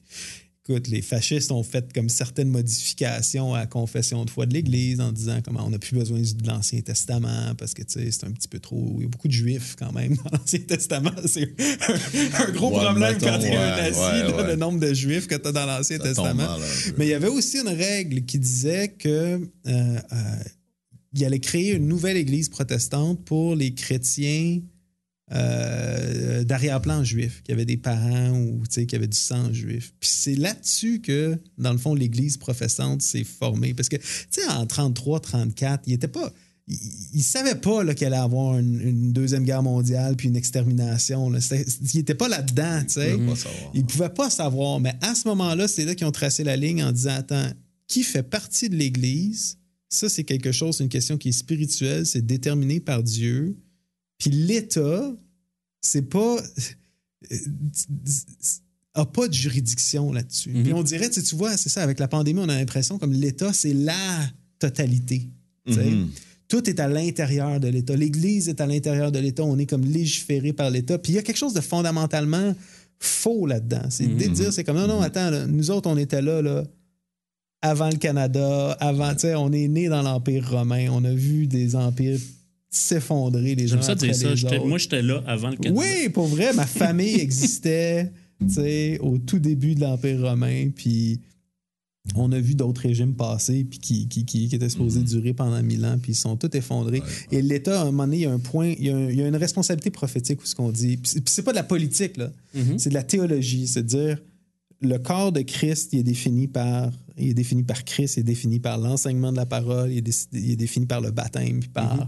[0.71, 5.01] écoute, les fascistes ont fait comme certaines modifications à la confession de foi de l'Église
[5.01, 8.25] en disant comment on n'a plus besoin de l'Ancien Testament parce que, tu sais, c'est
[8.25, 8.95] un petit peu trop...
[8.99, 11.11] Il y a beaucoup de juifs quand même dans l'Ancien Testament.
[11.27, 14.37] C'est un, un gros Ouais, problème mettons, quand tu es un ouais, nazi, ouais, là,
[14.37, 14.47] ouais.
[14.47, 16.57] le nombre de juifs que tu as dans l'Ancien Testament.
[16.97, 19.99] Mais il y avait aussi une règle qui disait que euh, euh,
[21.14, 24.61] il allait créer une nouvelle église protestante pour les chrétiens
[25.33, 29.93] euh, d'arrière-plan juif, qui avaient des parents ou qui avaient du sang juif.
[30.01, 33.72] Puis c'est là-dessus que, dans le fond, l'église professante s'est formée.
[33.72, 36.33] Parce que, tu sais, en 33, 34, il était pas.
[36.66, 36.76] Il,
[37.14, 41.31] il savait pas qu'il allait avoir une, une deuxième guerre mondiale puis une extermination.
[41.31, 41.39] là.
[41.95, 42.83] Il était pas là-dedans.
[43.74, 46.57] Ils ne pouvaient pas savoir, mais à ce moment-là, c'est là qu'ils ont tracé la
[46.57, 47.51] ligne en disant Attends,
[47.87, 49.59] qui fait partie de l'Église?
[49.89, 53.57] Ça, c'est quelque chose, c'est une question qui est spirituelle, c'est déterminé par Dieu.
[54.21, 55.12] Puis l'État,
[55.81, 56.37] c'est pas.
[58.95, 60.51] a pas de juridiction là-dessus.
[60.51, 60.62] Mhm.
[60.64, 63.53] Puis on dirait, tu vois, c'est ça, avec la pandémie, on a l'impression comme l'État,
[63.53, 65.29] c'est la totalité.
[65.66, 66.09] Mhm.
[66.49, 67.95] Tout est à l'intérieur de l'État.
[67.95, 69.45] L'Église est à l'intérieur de l'État.
[69.45, 70.99] On est comme légiféré par l'État.
[70.99, 72.55] Puis il y a quelque chose de fondamentalement
[72.99, 73.85] faux là-dedans.
[73.89, 74.33] C'est de Mhm.
[74.35, 76.64] dire, c'est comme, non, non, attends, là, nous autres, on était là, là,
[77.62, 80.89] avant le Canada, avant, tu sais, on est né dans l'Empire romain.
[80.91, 82.18] On a vu des empires
[82.71, 84.33] s'effondrer les gens ça après ça.
[84.33, 84.66] les autres.
[84.66, 85.81] Moi, j'étais là avant le Canada.
[85.81, 88.11] Oui, pour vrai, ma famille existait
[89.01, 91.21] au tout début de l'Empire romain, puis
[92.14, 95.62] on a vu d'autres régimes passer, puis qui, qui, qui, qui étaient supposés durer pendant
[95.62, 97.03] mille ans, puis ils sont tous effondrés.
[97.31, 99.11] Et l'État, à un moment donné, il y a un point, il y a, un-
[99.11, 100.97] il y a une responsabilité prophétique, ou ce qu'on dit.
[100.97, 102.33] Puis c'est- pas de la politique, là.
[102.55, 102.79] Mhm.
[102.79, 104.18] C'est de la théologie, c'est de dire
[104.81, 108.25] le corps de Christ, il est défini par, il est défini par Christ, il est
[108.25, 111.61] défini par l'enseignement de la parole, il est, déc- il est défini par le baptême,
[111.61, 112.05] puis par sais,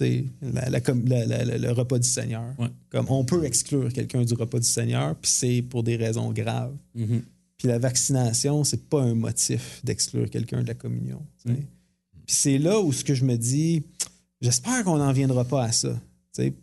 [0.00, 2.54] la- le repas du Seigneur.
[2.58, 2.68] Ouais.
[2.90, 6.74] Comme on peut exclure quelqu'un du repas du Seigneur, puis c'est pour des raisons graves.
[6.94, 7.22] Mhm.
[7.56, 11.22] Puis la vaccination, c'est pas un motif d'exclure quelqu'un de la communion.
[11.42, 11.58] tu sais.
[11.58, 11.64] Mm.
[12.26, 13.84] Puis c'est là où ce que je me dis,
[14.40, 15.92] j'espère qu'on n'en viendra pas à ça.
[16.34, 16.54] tu sais.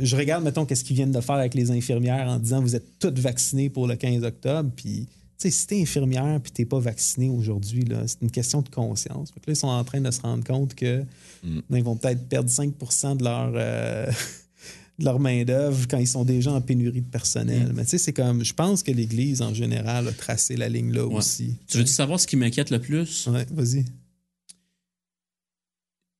[0.00, 2.98] Je regarde, mettons, qu'est-ce qu'ils viennent de faire avec les infirmières en disant vous êtes
[2.98, 4.70] toutes vaccinées pour le 15 octobre.
[4.76, 8.68] Puis, tu sais, si t'es infirmière puis t'es pas vacciné aujourd'hui, c'est une question de
[8.68, 9.30] conscience.
[9.30, 11.04] Fait que là, ils sont en train de se rendre compte que
[11.44, 11.60] Mm.
[11.76, 12.74] ils vont peut-être perdre 5
[13.18, 14.06] de leur, euh,
[14.98, 17.72] de leur main-d'œuvre quand ils sont déjà en pénurie de personnel.
[17.74, 20.92] Mais tu sais, c'est comme, je pense que l'Église en général a tracé la ligne
[20.92, 21.14] là Ouais.
[21.14, 21.54] aussi.
[21.68, 23.26] Tu veux-tu savoir ce qui m'inquiète le plus?
[23.28, 23.84] Ouais, vas-y.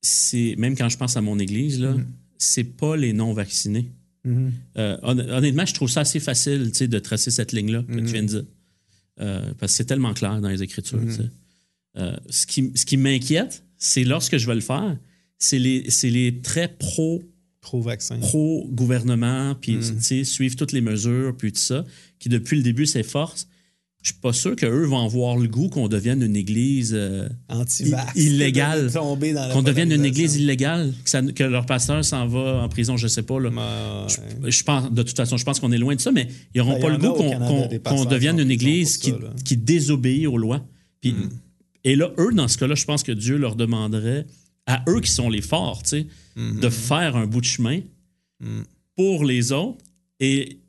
[0.03, 2.07] C'est, même quand je pense à mon église, là, Mhm.
[2.39, 3.91] c'est pas les non-vaccinés.
[4.25, 4.53] Mhm.
[4.77, 8.23] Euh, hon- honnêtement, je trouve ça assez facile de tracer cette ligne-là que tu viens
[8.23, 8.45] de dire.
[9.21, 11.01] Euh, parce que c'est tellement clair dans les Écritures.
[11.01, 11.31] Mhm.
[11.97, 14.97] Euh, ce qui, ce qui m'inquiète, c'est lorsque je vais le faire,
[15.39, 17.23] c'est les, c'est les très pro
[17.61, 18.19] Pro-vaccin.
[18.19, 21.85] pro-gouvernement, puis tu sais, suivre toutes les mesures, puis tout ça,
[22.19, 23.49] qui depuis le début s'efforcent.
[24.01, 28.13] Je suis pas sûr qu'eux vont avoir le goût qu'on devienne une église, euh, Anti-vax.
[28.17, 28.91] I- illégal.
[28.93, 32.63] Tomber dans la qu'on devienne une église illégale, que, ça- que leur pasteur s'en va
[32.63, 33.41] en prison, je sais pas.
[33.41, 33.49] Là.
[33.51, 34.15] Ouais.
[34.45, 36.59] Je, je pense, de toute façon, je pense qu'on est loin de ça, mais ils
[36.59, 37.13] n'auront Ben, pas le goût
[37.85, 39.13] qu'on, devienne une église qui,
[39.45, 40.65] qui désobéit aux lois.
[41.01, 41.29] Puis, Mm.
[41.85, 44.27] Et là, eux, dans ce cas-là, je pense que Dieu leur demanderait,
[44.69, 46.07] à eux qui sont les forts, tu sais,
[46.37, 46.61] Mhm.
[46.61, 47.81] de faire un bout de chemin
[48.41, 48.61] Mm.
[48.97, 49.83] pour les autres.
[50.21, 50.61] Et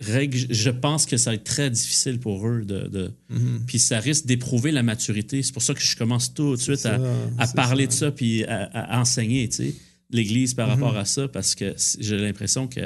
[0.00, 2.88] je pense que ça va être très difficile pour eux de.
[2.88, 3.62] de- Mhm.
[3.66, 5.42] Puis ça risque d'éprouver la maturité.
[5.42, 6.98] C'est pour ça que je commence tout de suite à,
[7.54, 7.88] parler ça.
[7.88, 9.74] de ça puis à, à enseigner, tu sais,
[10.10, 10.74] l'Église par Mhm.
[10.82, 12.80] rapport à ça, parce que j'ai l'impression que.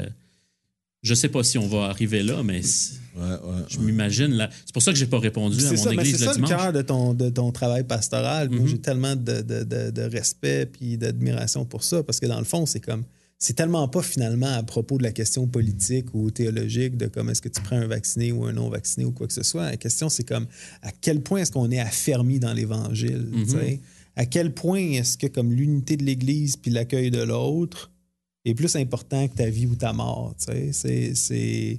[1.06, 3.36] Je sais pas si on va arriver là, mais c- Ouais, ouais,
[3.68, 3.84] je ouais.
[3.84, 4.50] m'imagine là.
[4.66, 6.24] C'est pour ça que j'ai pas répondu à C'est mon ça, mais église c'est le
[6.26, 6.50] ça le dimanche.
[6.50, 8.50] cœur de ton, de ton travail pastoral.
[8.50, 8.66] Mhm.
[8.66, 12.44] j'ai tellement de, de- de- de respect puis d'admiration pour ça parce que dans le
[12.44, 13.04] fond, c'est comme.
[13.38, 17.42] C'est tellement pas finalement à propos de la question politique ou théologique de comme est-ce
[17.42, 19.66] que tu prends un vacciné ou un non vacciné ou quoi que ce soit.
[19.70, 20.46] La question, c'est comme
[20.82, 23.28] à quel point est-ce qu'on est affermi dans l'Évangile.
[23.30, 23.78] Mhm.
[24.16, 27.90] à quel point est-ce que comme l'unité de l'Église puis l'accueil de l'autre
[28.46, 30.34] est plus important que ta vie ou ta mort.
[30.38, 30.70] tu sais.
[30.72, 31.78] C'est, c'est,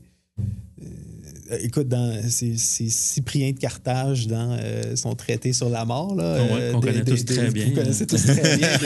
[1.49, 6.13] euh, écoute, dans, c'est, c'est Cyprien de Carthage dans euh, son traité sur la mort.
[6.15, 7.71] Là, Ah ouais, euh, qu'on des- connaît des- tous des- très Vous bien.
[7.71, 8.69] connaissez tous très bien.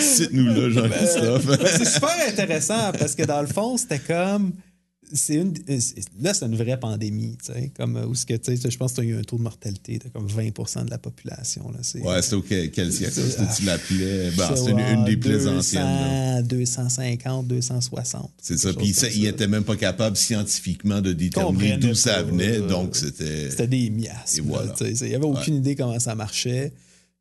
[0.00, 1.46] Cite-nous là, Jean-Christophe.
[1.46, 4.52] Ben, c'est super intéressant parce que dans le fond, c'était comme.
[5.12, 5.78] C'est une, euh,
[6.20, 8.76] là, c'est une vraie pandémie, tu sais, comme euh, où ce que, tu sais, je
[8.78, 11.70] pense qu'il y a eu un taux de mortalité de comme 20% de la population.
[11.70, 13.20] Là, c'est, Ouais, c'était au quel, siècle?
[13.56, 14.30] Tu l'appelais.
[14.36, 15.82] Ben, c'est, c'est une, une des plus 200, anciennes.
[15.82, 16.42] là.
[16.42, 18.30] 250, 260.
[18.40, 18.72] C'est ça.
[18.72, 22.58] Puis ça, il même pas capable scientifiquement de déterminer d'où ça venait.
[22.58, 23.50] euh, donc, c'était.
[23.50, 24.38] C'était des miasmes.
[24.38, 24.66] Et voilà.
[24.68, 25.06] là, tu sais.
[25.06, 26.72] Il n'y avait aucune idée comment ça marchait.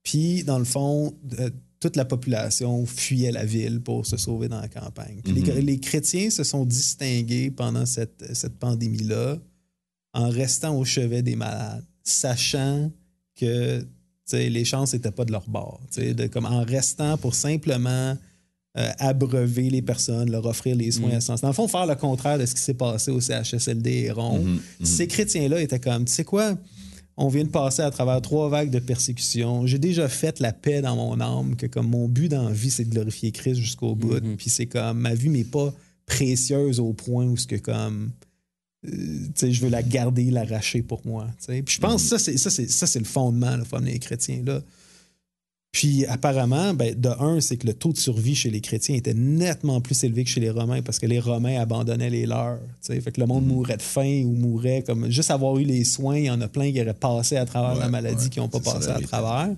[0.03, 4.59] Puis, dans le fond, euh, toute la population fuyait la ville pour se sauver dans
[4.59, 5.21] la campagne.
[5.23, 5.59] Puis Mhm.
[5.59, 9.37] les chrétiens se sont distingués pendant cette, cette pandémie-là
[10.13, 12.91] en restant au chevet des malades, sachant
[13.35, 13.85] que
[14.33, 15.79] les chances n'étaient pas de leur bord.
[15.95, 18.17] De, comme en restant pour simplement
[18.77, 21.15] euh, abreuver les personnes, leur offrir les soins Mhm.
[21.17, 21.41] essentiels.
[21.41, 24.37] Dans le fond, faire le contraire de ce qui s'est passé au CHSLD Héron.
[24.43, 24.85] Mhm, mhm.
[24.85, 26.55] Ces chrétiens-là étaient comme, tu sais quoi,
[27.19, 29.67] on vient de passer à travers trois vagues de persécution.
[29.67, 32.71] J'ai déjà fait la paix dans mon âme, que comme mon but dans la vie,
[32.71, 34.23] c'est de glorifier Christ jusqu'au bout.
[34.23, 34.37] Mhm.
[34.37, 35.73] Puis c'est comme, ma vie n'est pas
[36.05, 38.11] précieuse au point où ce que comme,
[38.87, 41.27] euh, tu sais, je veux la garder, l'arracher pour moi.
[41.45, 44.41] Puis je pense que ça, c'est, ça, c'est, le fondement, le fondement des chrétiens.
[44.45, 44.61] Là.
[45.71, 49.13] Puis apparemment, ben, de un, c'est que le taux de survie chez les chrétiens était
[49.13, 52.59] nettement plus élevé que chez les Romains parce que les Romains abandonnaient les leurs.
[52.81, 56.17] Fait que le monde mourait de faim ou mourait comme juste avoir eu les soins.
[56.17, 58.39] Il y en a plein qui auraient passé à travers Ouais, la maladie ouais, qui
[58.39, 59.55] n'ont pas ça, passé à travers.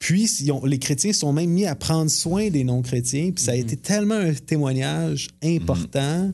[0.00, 3.30] Puis ils ont- les chrétiens sont même mis à prendre soin des non-chrétiens.
[3.32, 6.32] Puis ça a été tellement un témoignage important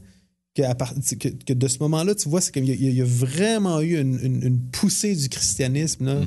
[0.55, 3.03] que, à part- que, que de ce moment-là, tu vois, c'est comme il y, y
[3.03, 6.07] a vraiment eu une, une- une poussée du christianisme.
[6.07, 6.21] Là.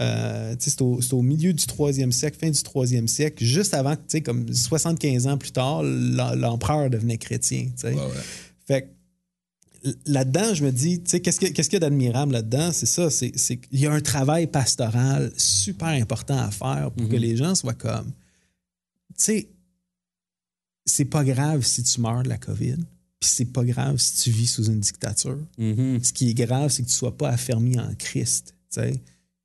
[0.00, 3.94] Euh, c'est au, c'est au milieu du troisième siècle, fin du troisième siècle, juste avant
[3.96, 7.68] que, comme 75 ans plus tard, l'em- l'empereur devenait chrétien.
[7.84, 8.00] Ouais, ouais.
[8.66, 8.88] Fait
[10.06, 12.70] là-dedans, je me dis, tu sais, qu'est-ce que- qu'est-ce qu'il y a d'admirable là-dedans?
[12.72, 17.08] C'est ça, c'est c'est qu'il y a un travail pastoral super important à faire pour
[17.08, 17.20] que Mhm.
[17.20, 18.12] les gens soient comme, tu
[19.16, 19.48] sais,
[20.86, 24.30] c'est pas grave si tu meurs de la COVID, puis c'est pas grave si tu
[24.30, 25.38] vis sous une dictature.
[25.58, 26.02] Mhm.
[26.02, 28.54] Ce qui est grave, c'est que tu sois pas affermi en Christ.
[28.72, 29.02] tu sais.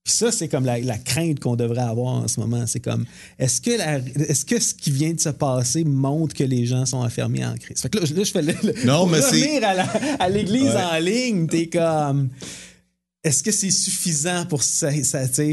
[0.07, 2.65] Puis ça, c'est comme la, la crainte qu'on devrait avoir en ce moment.
[2.65, 3.03] C'est comme,
[3.37, 3.97] est-ce que, la-
[4.29, 7.55] est-ce que ce qui vient de se passer montre que les gens sont affermis en
[7.57, 7.81] Christ?
[7.81, 9.73] Fait que là, je- là, je fais le, le- Non, pour mais c'est- revenir à,
[9.73, 10.81] la- à l'église Ouais.
[10.81, 12.29] en ligne, t'es comme,
[13.21, 14.61] est-ce que c'est suffisant pour,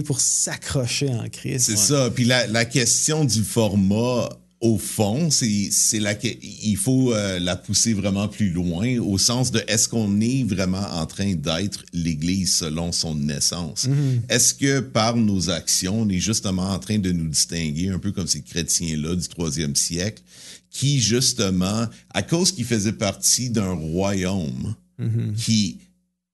[0.06, 1.66] pour s'accrocher en Christ?
[1.66, 1.76] C'est Ouais.
[2.04, 2.10] ça.
[2.14, 4.28] Puis la, la question du format,
[4.64, 9.18] au fond, c'est c'est la que- il faut euh, la pousser vraiment plus loin au
[9.18, 13.86] sens de est-ce qu'on est vraiment en train d'être l'Église selon son essence
[14.30, 18.10] Est-ce que par nos actions, on est justement en train de nous distinguer un peu
[18.10, 20.22] comme ces chrétiens-là du troisième siècle
[20.70, 25.34] qui justement, à cause qu'ils faisaient partie d'un royaume Mhm.
[25.36, 25.78] qui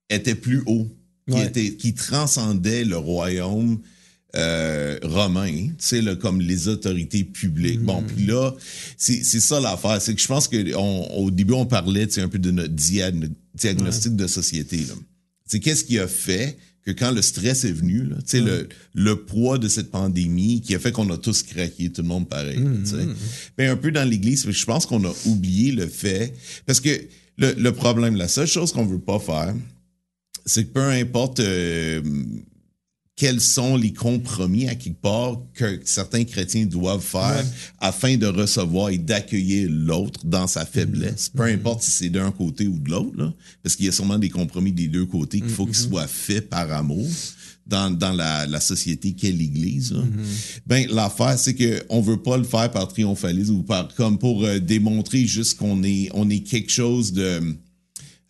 [0.09, 0.87] était plus haut,
[1.28, 1.47] qui, Ouais.
[1.47, 3.81] était, qui transcendait le royaume
[4.37, 7.81] euh, romain, tu sais, là, comme les autorités publiques.
[7.81, 8.55] Bon, puis là,
[8.97, 10.01] c'est c'est ça l'affaire.
[10.01, 12.51] C'est que je pense que on- au début, on parlait tu sais, un peu de
[12.51, 14.76] notre diag- diagnostic de société.
[14.78, 14.95] là.
[15.47, 16.57] C'est qu'est-ce qui a fait
[16.87, 20.61] que quand le stress est venu, là, tu sais, le, le poids de cette pandémie
[20.62, 22.61] qui a fait qu'on a tous craqué, tout le monde pareil.
[22.85, 23.07] tu sais.
[23.59, 26.33] Ben, un peu dans l'Église, je pense qu'on a oublié le fait.
[26.66, 26.91] Parce que
[27.37, 29.55] le, le problème, la seule chose qu'on veut pas faire,
[30.47, 32.01] c'est que peu importe euh,
[33.21, 37.45] quels sont les compromis à quelque part que certains chrétiens doivent faire
[37.79, 41.29] afin de recevoir et d'accueillir l'autre dans sa faiblesse.
[41.29, 44.31] Peu importe si c'est d'un côté ou de l'autre, parce qu'il y a sûrement des
[44.31, 47.07] compromis des deux côtés qu'il faut qu'ils soient faits par amour
[47.66, 49.94] dans, dans la, la société qu'est l'Église.
[50.66, 54.61] Ben, l'affaire, c'est qu'on veut pas le faire par triomphalisme ou par comme pour euh,
[54.61, 57.55] démontrer juste qu'on est, on est quelque chose de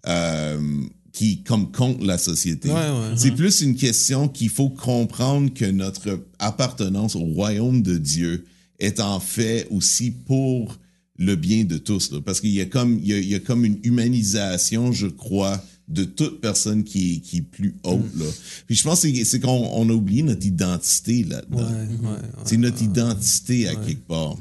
[0.09, 0.83] euh,
[1.13, 2.69] qui comme contre la société.
[2.69, 7.97] Ouais, ouais, c'est plus une question qu'il faut comprendre que notre appartenance au royaume de
[7.99, 8.47] Dieu
[8.79, 10.79] est en fait aussi pour
[11.17, 12.13] le bien de tous.
[12.13, 12.21] là.
[12.25, 15.07] parce qu'il y a comme il y a, il y a comme une humanisation, je
[15.07, 18.15] crois, de toute personne qui est, qui est plus haute.
[18.17, 18.25] Là.
[18.67, 21.59] Puis je pense que c'est- c'est qu'on on a oublié notre identité là-dedans.
[21.59, 22.19] Ouais, ouais, ouais.
[22.45, 24.37] c'est notre identité à quelque part.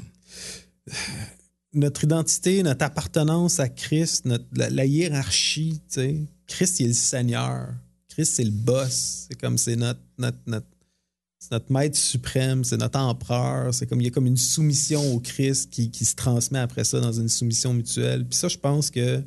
[1.74, 6.16] notre identité, notre appartenance à Christ, notre, la, la hiérarchie, tu sais.
[6.50, 7.68] Christ, il est le Seigneur.
[8.08, 9.26] Christ, c'est le boss.
[9.28, 13.72] C'est comme, c'est notre, notre, notre, maître suprême, c'est notre empereur.
[13.72, 16.84] C'est comme, il y a comme une soumission au Christ qui, qui se transmet après
[16.84, 18.26] ça dans une soumission mutuelle.
[18.26, 19.22] Puis ça, je pense que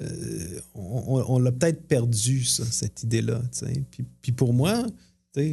[0.00, 3.40] euh, on, l'a peut-être perdu, ça, cette idée-là.
[3.90, 4.84] Puis, puis pour moi,
[5.36, 5.52] je,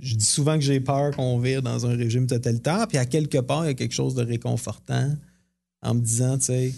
[0.00, 3.38] je dis souvent que j'ai peur qu'on vire dans un régime totalitaire, puis à quelque
[3.38, 5.14] part, il y a quelque chose de réconfortant
[5.82, 6.74] en me disant, tu sais,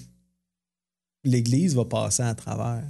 [1.25, 2.87] l'Église va passer à travers,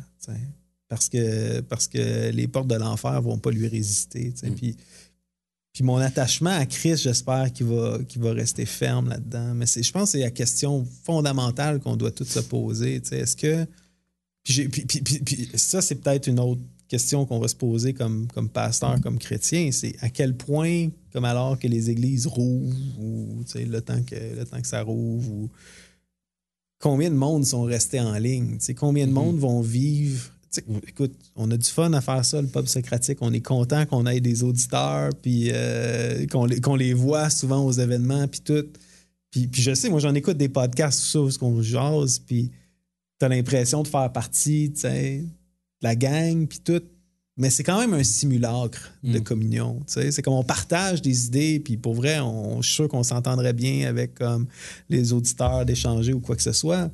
[0.89, 4.77] parce que, parce que les portes de l'enfer vont pas lui résister, sais, puis,
[5.73, 9.55] puis mon attachement à Christ, j'espère qu'il va, va rester ferme là-dedans.
[9.55, 13.67] Mais je pense que c'est la question fondamentale qu'on doit tous se poser, est-ce que...
[14.43, 17.57] Puis, j'ai- puis- puis- puis- puis ça, c'est peut-être une autre question qu'on va se
[17.57, 22.29] poser comme, comme pasteur, comme chrétien, c'est à quel point, comme alors que les églises
[22.29, 25.51] rouvrent, ou le, temps que, le temps que ça rouvre, ou
[26.87, 30.31] combien de monde sont restés en ligne, combien de monde vont vivre?
[30.87, 33.19] Écoute, on a du fun à faire ça, le pub socratique.
[33.23, 37.65] On est content qu'on ait des auditeurs, puis euh, qu'on les, qu'on les voit souvent
[37.65, 38.65] aux événements, puis tout.
[39.33, 42.53] Puis, puis je sais, moi, j'en écoute des podcasts, tout ça, où on jase, puis
[43.19, 45.27] t'as l'impression de faire partie, tu sais, de
[45.83, 46.83] la gang, puis tout.
[47.39, 49.23] Mais c'est quand même un simulacre de Mm.
[49.23, 49.81] communion.
[49.87, 50.11] tu sais.
[50.11, 53.53] C'est comme on partage des idées, puis pour vrai, on, je suis sûr qu'on s'entendrait
[53.53, 54.47] bien avec comme,
[54.89, 56.91] les auditeurs d'échanger ou quoi que ce soit.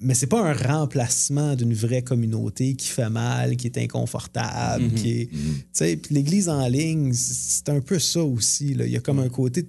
[0.00, 4.94] Mais c'est pas un remplacement d'une vraie communauté qui fait mal, qui est inconfortable, Mhm.
[4.94, 5.26] qui est.
[5.30, 5.38] Tu
[5.72, 8.74] sais, puis l'Église en ligne, c'est un peu ça aussi.
[8.74, 8.84] Là.
[8.84, 9.68] Il y a comme un côté de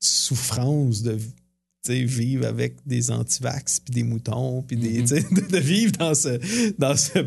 [0.00, 1.18] souffrance de
[1.90, 5.06] vivre avec des antivax puis des moutons puis des Mhm.
[5.06, 7.18] sais, de, vivre dans ce dans ce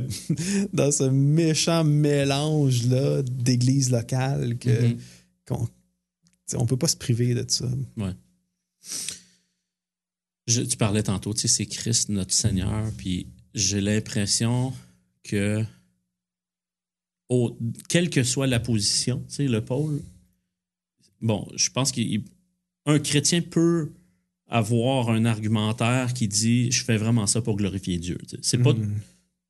[0.74, 4.98] dans ce méchant mélange là d'église locale que Mhm.
[5.48, 5.68] qu'on
[6.54, 7.68] on peut pas se priver de ça.
[10.48, 14.74] Je- tu parlais tantôt, tu sais, c'est Christ notre Seigneur, puis j'ai l'impression
[15.24, 15.64] que,
[17.30, 17.58] au-
[17.90, 20.04] quelle que soit la position, tu sais, le pôle,
[21.20, 23.92] bon, je pense qu'un chrétien peut
[24.48, 28.18] avoir un argumentaire qui dit je fais vraiment ça pour glorifier Dieu.
[28.42, 28.94] C'est pas, Mhm.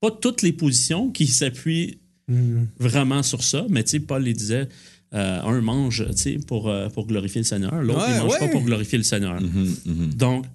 [0.01, 2.67] pas toutes les positions qui s'appuient Mhm.
[2.80, 4.67] vraiment sur ça, mais tu sais, Paul les disait
[5.13, 8.34] euh, un mange tu sais, pour, euh, pour glorifier le Seigneur, l'autre Ouais, il mange
[8.34, 8.39] ouais.
[8.39, 9.39] pas pour glorifier le Seigneur.
[9.39, 10.13] Mhm, mhm.
[10.15, 10.45] Donc,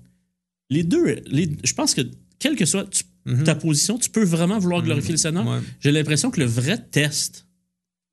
[0.68, 2.02] les deux, les, je pense que
[2.38, 3.44] quelle que soit tu- Mhm.
[3.44, 5.46] ta position, tu peux vraiment vouloir glorifier le Seigneur.
[5.46, 5.60] Ouais.
[5.80, 7.46] J'ai l'impression que le vrai test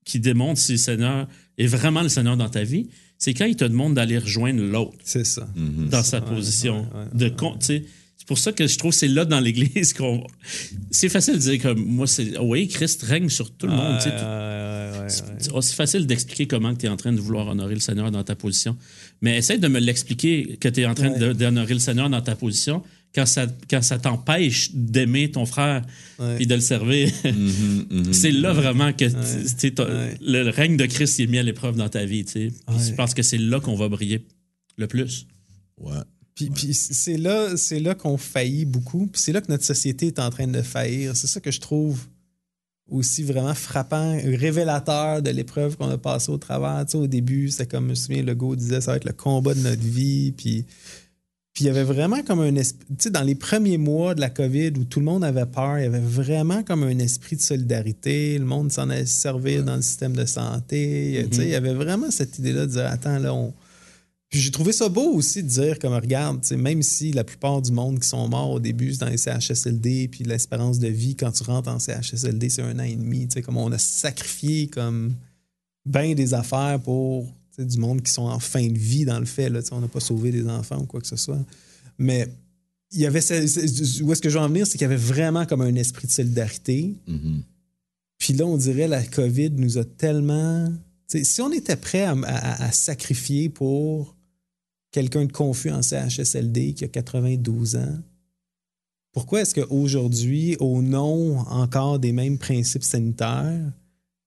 [0.05, 1.27] qui démontre si le Seigneur
[1.57, 2.87] est vraiment le Seigneur dans ta vie,
[3.17, 5.47] c'est quand il te demande d'aller rejoindre l'autre C'est ça.
[5.55, 5.89] Mhm.
[5.89, 6.81] dans sa position.
[6.81, 6.85] ouais,
[7.21, 7.33] ouais, de
[8.19, 10.25] c'est pour ça que je trouve que c'est là dans l'Église qu'on.
[10.91, 12.37] C'est facile de dire comme moi, c'est.
[12.39, 13.99] Oui, Christ règne sur tout le monde.
[14.01, 15.07] c'est ouais.
[15.39, 18.23] c'est aussi facile d'expliquer comment tu es en train de vouloir honorer le Seigneur dans
[18.23, 18.75] ta position.
[19.21, 21.19] Mais essaye de me l'expliquer que tu es en train Ouais.
[21.19, 22.83] de- d'honorer le Seigneur dans ta position
[23.15, 25.83] quand ça, quand ça t'empêche d'aimer ton frère
[26.19, 26.37] Ouais.
[26.41, 27.11] et de le servir.
[27.23, 28.13] Mhm, mhm.
[28.13, 32.23] c'est là vraiment que le règne de Christ est mis à l'épreuve dans ta vie.
[32.23, 32.53] Puis.
[32.69, 34.25] Je pense que c'est là qu'on va briller
[34.77, 35.27] le plus.
[35.79, 36.01] Ouais.
[36.35, 39.07] Puis, puis c'est là, c'est là qu'on faillit beaucoup.
[39.07, 41.15] Puis c'est là que notre société est en train de faillir.
[41.15, 41.99] C'est ça que je trouve
[42.89, 46.85] aussi vraiment frappant, révélateur de l'épreuve qu'on a passée au travers.
[46.85, 49.13] Tu sais, au début, c'était comme, je me souviens, Legault disait, ça va être le
[49.13, 50.31] combat de notre vie.
[50.31, 50.65] Puis,
[51.57, 54.21] puis il y avait vraiment comme un esprit, tu sais, dans les premiers mois de
[54.21, 57.35] la COVID où tout le monde avait peur, il y avait vraiment comme un esprit
[57.35, 58.37] de solidarité.
[58.37, 61.25] Le monde s'en allait se servir dans le système de santé.
[61.31, 63.55] Tu sais, il y avait vraiment cette idée-là de dire, attends, là, on,
[64.29, 67.23] puis j'ai trouvé ça beau aussi de dire, comme regarde, tu sais, même si la
[67.23, 70.89] plupart du monde qui sont morts au début, c'est dans les CHSLD, puis l'espérance de
[70.89, 73.27] vie quand tu rentres en CHSLD, c'est un an et demi.
[73.27, 75.15] tu sais, Comme on a sacrifié comme
[75.87, 77.33] bien des affaires pour
[77.65, 79.49] du monde qui sont en fin de vie dans le fait.
[79.49, 81.43] Là, on n'a pas sauvé des enfants ou quoi que ce soit.
[81.97, 82.27] Mais
[82.91, 85.45] il y avait où est-ce que je veux en venir, c'est qu'il y avait vraiment
[85.45, 86.95] comme un esprit de solidarité.
[87.07, 87.43] Mhm.
[88.17, 90.71] Puis là, on dirait la COVID nous a tellement.
[91.07, 94.15] si on était prêt à, à- à sacrifier pour
[94.91, 97.99] quelqu'un de confus en CHSLD qui a 92 ans,
[99.13, 103.71] pourquoi est-ce qu'aujourd'hui, au nom encore des mêmes principes sanitaires,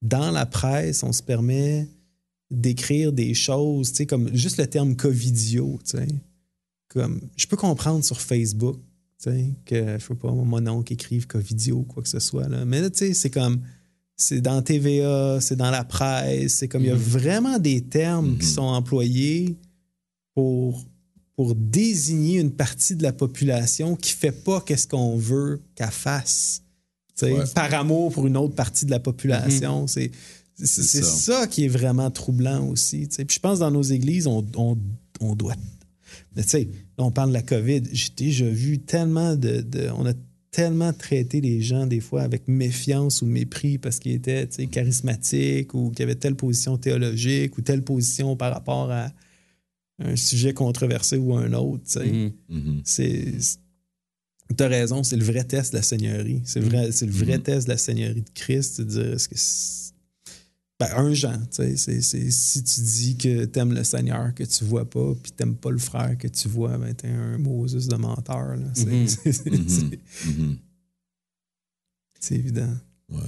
[0.02, 1.86] dans la presse, on se permet
[2.50, 6.08] d'écrire des choses, tu sais, comme juste le terme covidio, tu sais.
[6.88, 8.76] Comme, je peux comprendre sur Facebook,
[9.22, 12.64] tu sais, que, je sais pas, mon oncle écrive covidio, quoi que ce soit, là.
[12.64, 13.60] Mais là, tu sais, c'est comme,
[14.16, 17.00] c'est dans TVA, c'est dans la presse, c'est comme, il y a Mhm.
[17.00, 18.52] vraiment des termes qui Mhm.
[18.52, 19.56] sont employés
[20.34, 20.84] pour,
[21.36, 26.62] pour désigner une partie de la population qui fait pas qu'est-ce qu'on veut qu'elle fasse.
[27.16, 27.44] Tu sais, Ouais.
[27.54, 29.86] Par amour pour une autre partie de la population.
[29.86, 30.10] C'est- C'est
[30.66, 31.40] c'est ça.
[31.42, 31.46] ça.
[31.46, 33.06] qui est vraiment troublant aussi.
[33.08, 34.76] Puis je pense dans nos églises, on, on,
[35.20, 35.56] on doit.
[36.36, 36.68] Mais tu sais,
[36.98, 37.82] on parle de la COVID.
[37.92, 40.12] J'ai déjà vu tellement de, de- On a
[40.50, 44.66] tellement traité les gens des fois avec méfiance ou mépris parce qu'ils étaient tu sais,
[44.66, 49.12] charismatiques ou qu'ils avaient telle position théologique ou telle position par rapport à
[50.02, 51.84] un sujet controversé ou un autre.
[51.84, 52.06] tu sais.
[52.06, 52.32] Mhm.
[52.48, 52.80] Mhm.
[52.84, 53.24] C'est.
[54.56, 56.42] Tu as raison, c'est le vrai test de la Seigneurie.
[56.44, 57.42] C'est le vrai, c'est le vrai Mhm.
[57.44, 58.80] test de la Seigneurie de Christ.
[58.80, 59.89] de dire, est-ce que c'est-
[60.80, 64.44] Ben, un Jean, tu sais, c'est, c'est- si tu dis que t'aimes le Seigneur que
[64.44, 67.86] tu vois pas, puis t'aimes pas le frère que tu vois, ben t'es un Moses
[67.86, 68.56] de menteur.
[68.56, 68.66] Là.
[72.20, 72.74] C'est, évident.
[73.08, 73.18] Ouais.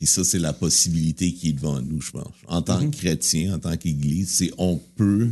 [0.00, 2.32] Et ça, c'est la possibilité qui est devant nous, je pense.
[2.46, 2.90] En tant Mhm.
[2.92, 5.30] que chrétien, en tant qu'Église, c'est on peut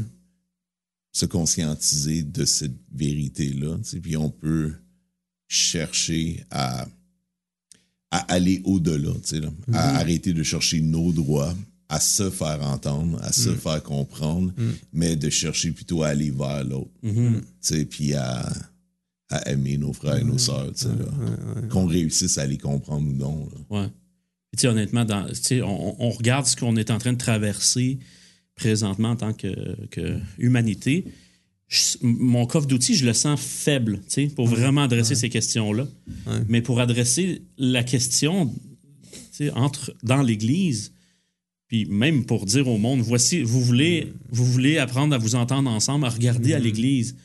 [1.13, 4.75] se conscientiser de cette vérité-là, tu sais, puis on peut
[5.49, 6.89] chercher à,
[8.11, 11.55] à aller au-delà, tu sais, là, à arrêter de chercher nos droits,
[11.89, 14.53] à se faire entendre, à se faire comprendre,
[14.93, 17.41] mais de chercher plutôt à aller vers l'autre, Mhm.
[17.41, 18.49] tu sais, puis à,
[19.31, 21.69] à aimer nos frères et nos sœurs, tu sais, là.
[21.69, 23.49] qu'on réussisse à les comprendre ou non.
[23.71, 23.81] là.
[23.83, 23.87] Ouais.
[23.89, 27.13] Puis, tu sais, honnêtement, dans, tu sais, on, on regarde ce qu'on est en train
[27.13, 27.99] de traverser
[28.55, 31.05] présentement en tant que, que humanité.
[31.69, 35.87] Je- mon coffre d'outils, je le sens faible, tu sais, pour vraiment adresser ces questions-là.
[36.27, 36.33] Ouais.
[36.49, 38.47] Mais pour adresser la question,
[39.13, 40.93] tu sais, entre dans l'Église,
[41.69, 45.69] puis même pour dire au monde, voici, vous voulez, vous voulez apprendre à vous entendre
[45.69, 47.17] ensemble, à regarder à l'Église.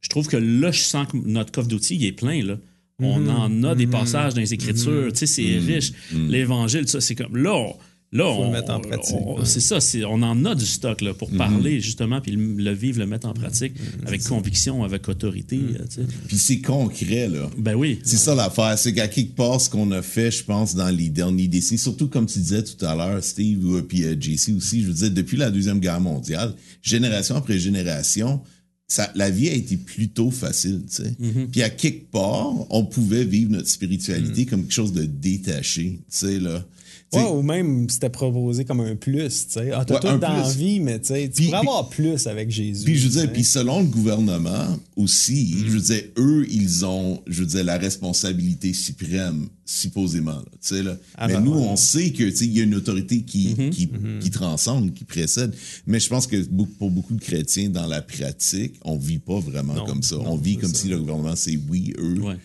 [0.00, 2.58] Je trouve que là, je sens que notre coffre d'outils, il est plein, là.
[3.02, 5.92] On en a des passages dans les Écritures, tu sais, c'est riche.
[6.28, 7.74] L'Évangile, ça, c'est comme là, on-
[8.12, 9.44] là, Faut le on, mettre en pratique, on- ouais.
[9.44, 12.72] c'est ça, c'est, on en a du stock là, pour parler justement, puis le, le
[12.72, 13.74] vivre, le mettre en pratique
[14.06, 15.56] avec conviction, avec autorité.
[15.58, 16.06] euh, tu sais.
[16.26, 17.48] Puis c'est concret, là.
[17.56, 18.00] Ben oui.
[18.02, 21.08] C'est ça l'affaire, c'est qu'à quelque part, ce qu'on a fait, je pense, dans les
[21.08, 24.82] derniers décennies, surtout comme tu disais tout à l'heure, Steve, ou puis euh, JC aussi,
[24.82, 28.40] je veux dire, depuis la Deuxième Guerre mondiale, génération après génération,
[28.88, 31.14] ça, la vie a été plutôt facile, tu sais.
[31.52, 36.18] Puis à quelque part, on pouvait vivre notre spiritualité comme quelque chose de détaché, tu
[36.18, 36.64] sais, là.
[37.12, 39.72] Ouais, ou même c'était proposé comme un plus, tu sais.
[39.72, 40.56] Ah, t'as Ouais, tout un dans la plus.
[40.56, 41.12] vie, mais tu
[41.44, 42.84] pourrais avoir plus avec Jésus.
[42.84, 47.20] Puis je veux dire, puis selon le gouvernement aussi, je veux dire, eux, ils ont,
[47.26, 50.42] je veux dire, la responsabilité suprême, supposément.
[50.70, 50.96] là.
[51.16, 51.66] Ah mais ben, nous, ouais.
[51.68, 53.70] on sait que il y a une autorité qui, Mm-hmm.
[53.70, 53.88] qui,
[54.20, 55.52] qui transcende, qui précède.
[55.86, 56.36] Mais je pense que
[56.78, 60.16] pour beaucoup de chrétiens, dans la pratique, on vit pas vraiment Non, comme ça.
[60.16, 60.82] non, on vit comme ça.
[60.82, 62.36] si le gouvernement, c'est oui, eux, Ouais.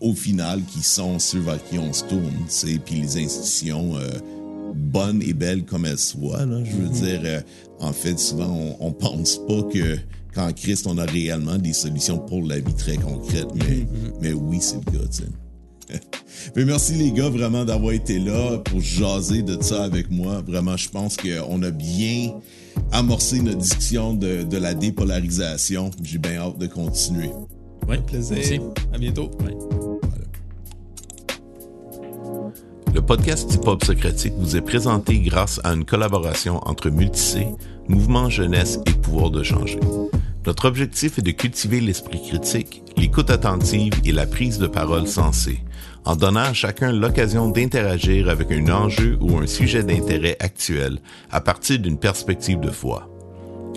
[0.00, 2.32] Au final, qui sont ceux vers qui on se tourne.
[2.46, 3.96] tu sais, Puis les institutions.
[3.96, 4.08] euh,
[4.74, 6.46] bonnes et belles comme elles soient.
[6.46, 6.62] Là.
[6.64, 7.02] Je veux Mm-hmm.
[7.02, 7.40] dire, euh,
[7.80, 8.48] en fait, souvent,
[8.80, 9.98] on, on pense pas que
[10.34, 13.48] qu'en Christ, on a réellement des solutions pour la vie très concrètes.
[13.54, 13.86] Mais, Mm-hmm.
[14.22, 15.98] mais oui, c'est le cas, tu sais.
[16.56, 20.40] Mais merci les gars vraiment d'avoir été là pour jaser de ça avec moi.
[20.46, 22.32] Vraiment, je pense qu'on a bien
[22.92, 25.90] amorcé notre discussion de, de la dépolarisation.
[26.02, 27.30] J'ai bien hâte de continuer.
[27.88, 27.98] Ouais.
[27.98, 28.36] Plaisir.
[28.36, 28.60] Merci.
[28.92, 29.30] À bientôt.
[29.44, 29.56] Ouais.
[32.94, 37.46] Le podcast Hip Hop Socratique vous est présenté grâce à une collaboration entre Multicé,
[37.88, 39.80] Mouvement Jeunesse et Pouvoir de changer.
[40.44, 45.60] Notre objectif est de cultiver l'esprit critique, l'écoute attentive et la prise de parole sensée,
[46.04, 50.98] en donnant à chacun l'occasion d'interagir avec un enjeu ou un sujet d'intérêt actuel
[51.30, 53.11] à partir d'une perspective de foi.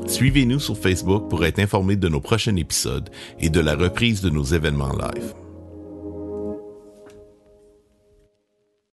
[0.07, 3.10] Suivez-nous sur Facebook pour être informé de nos prochains épisodes
[3.40, 5.44] et de la reprise de nos événements live.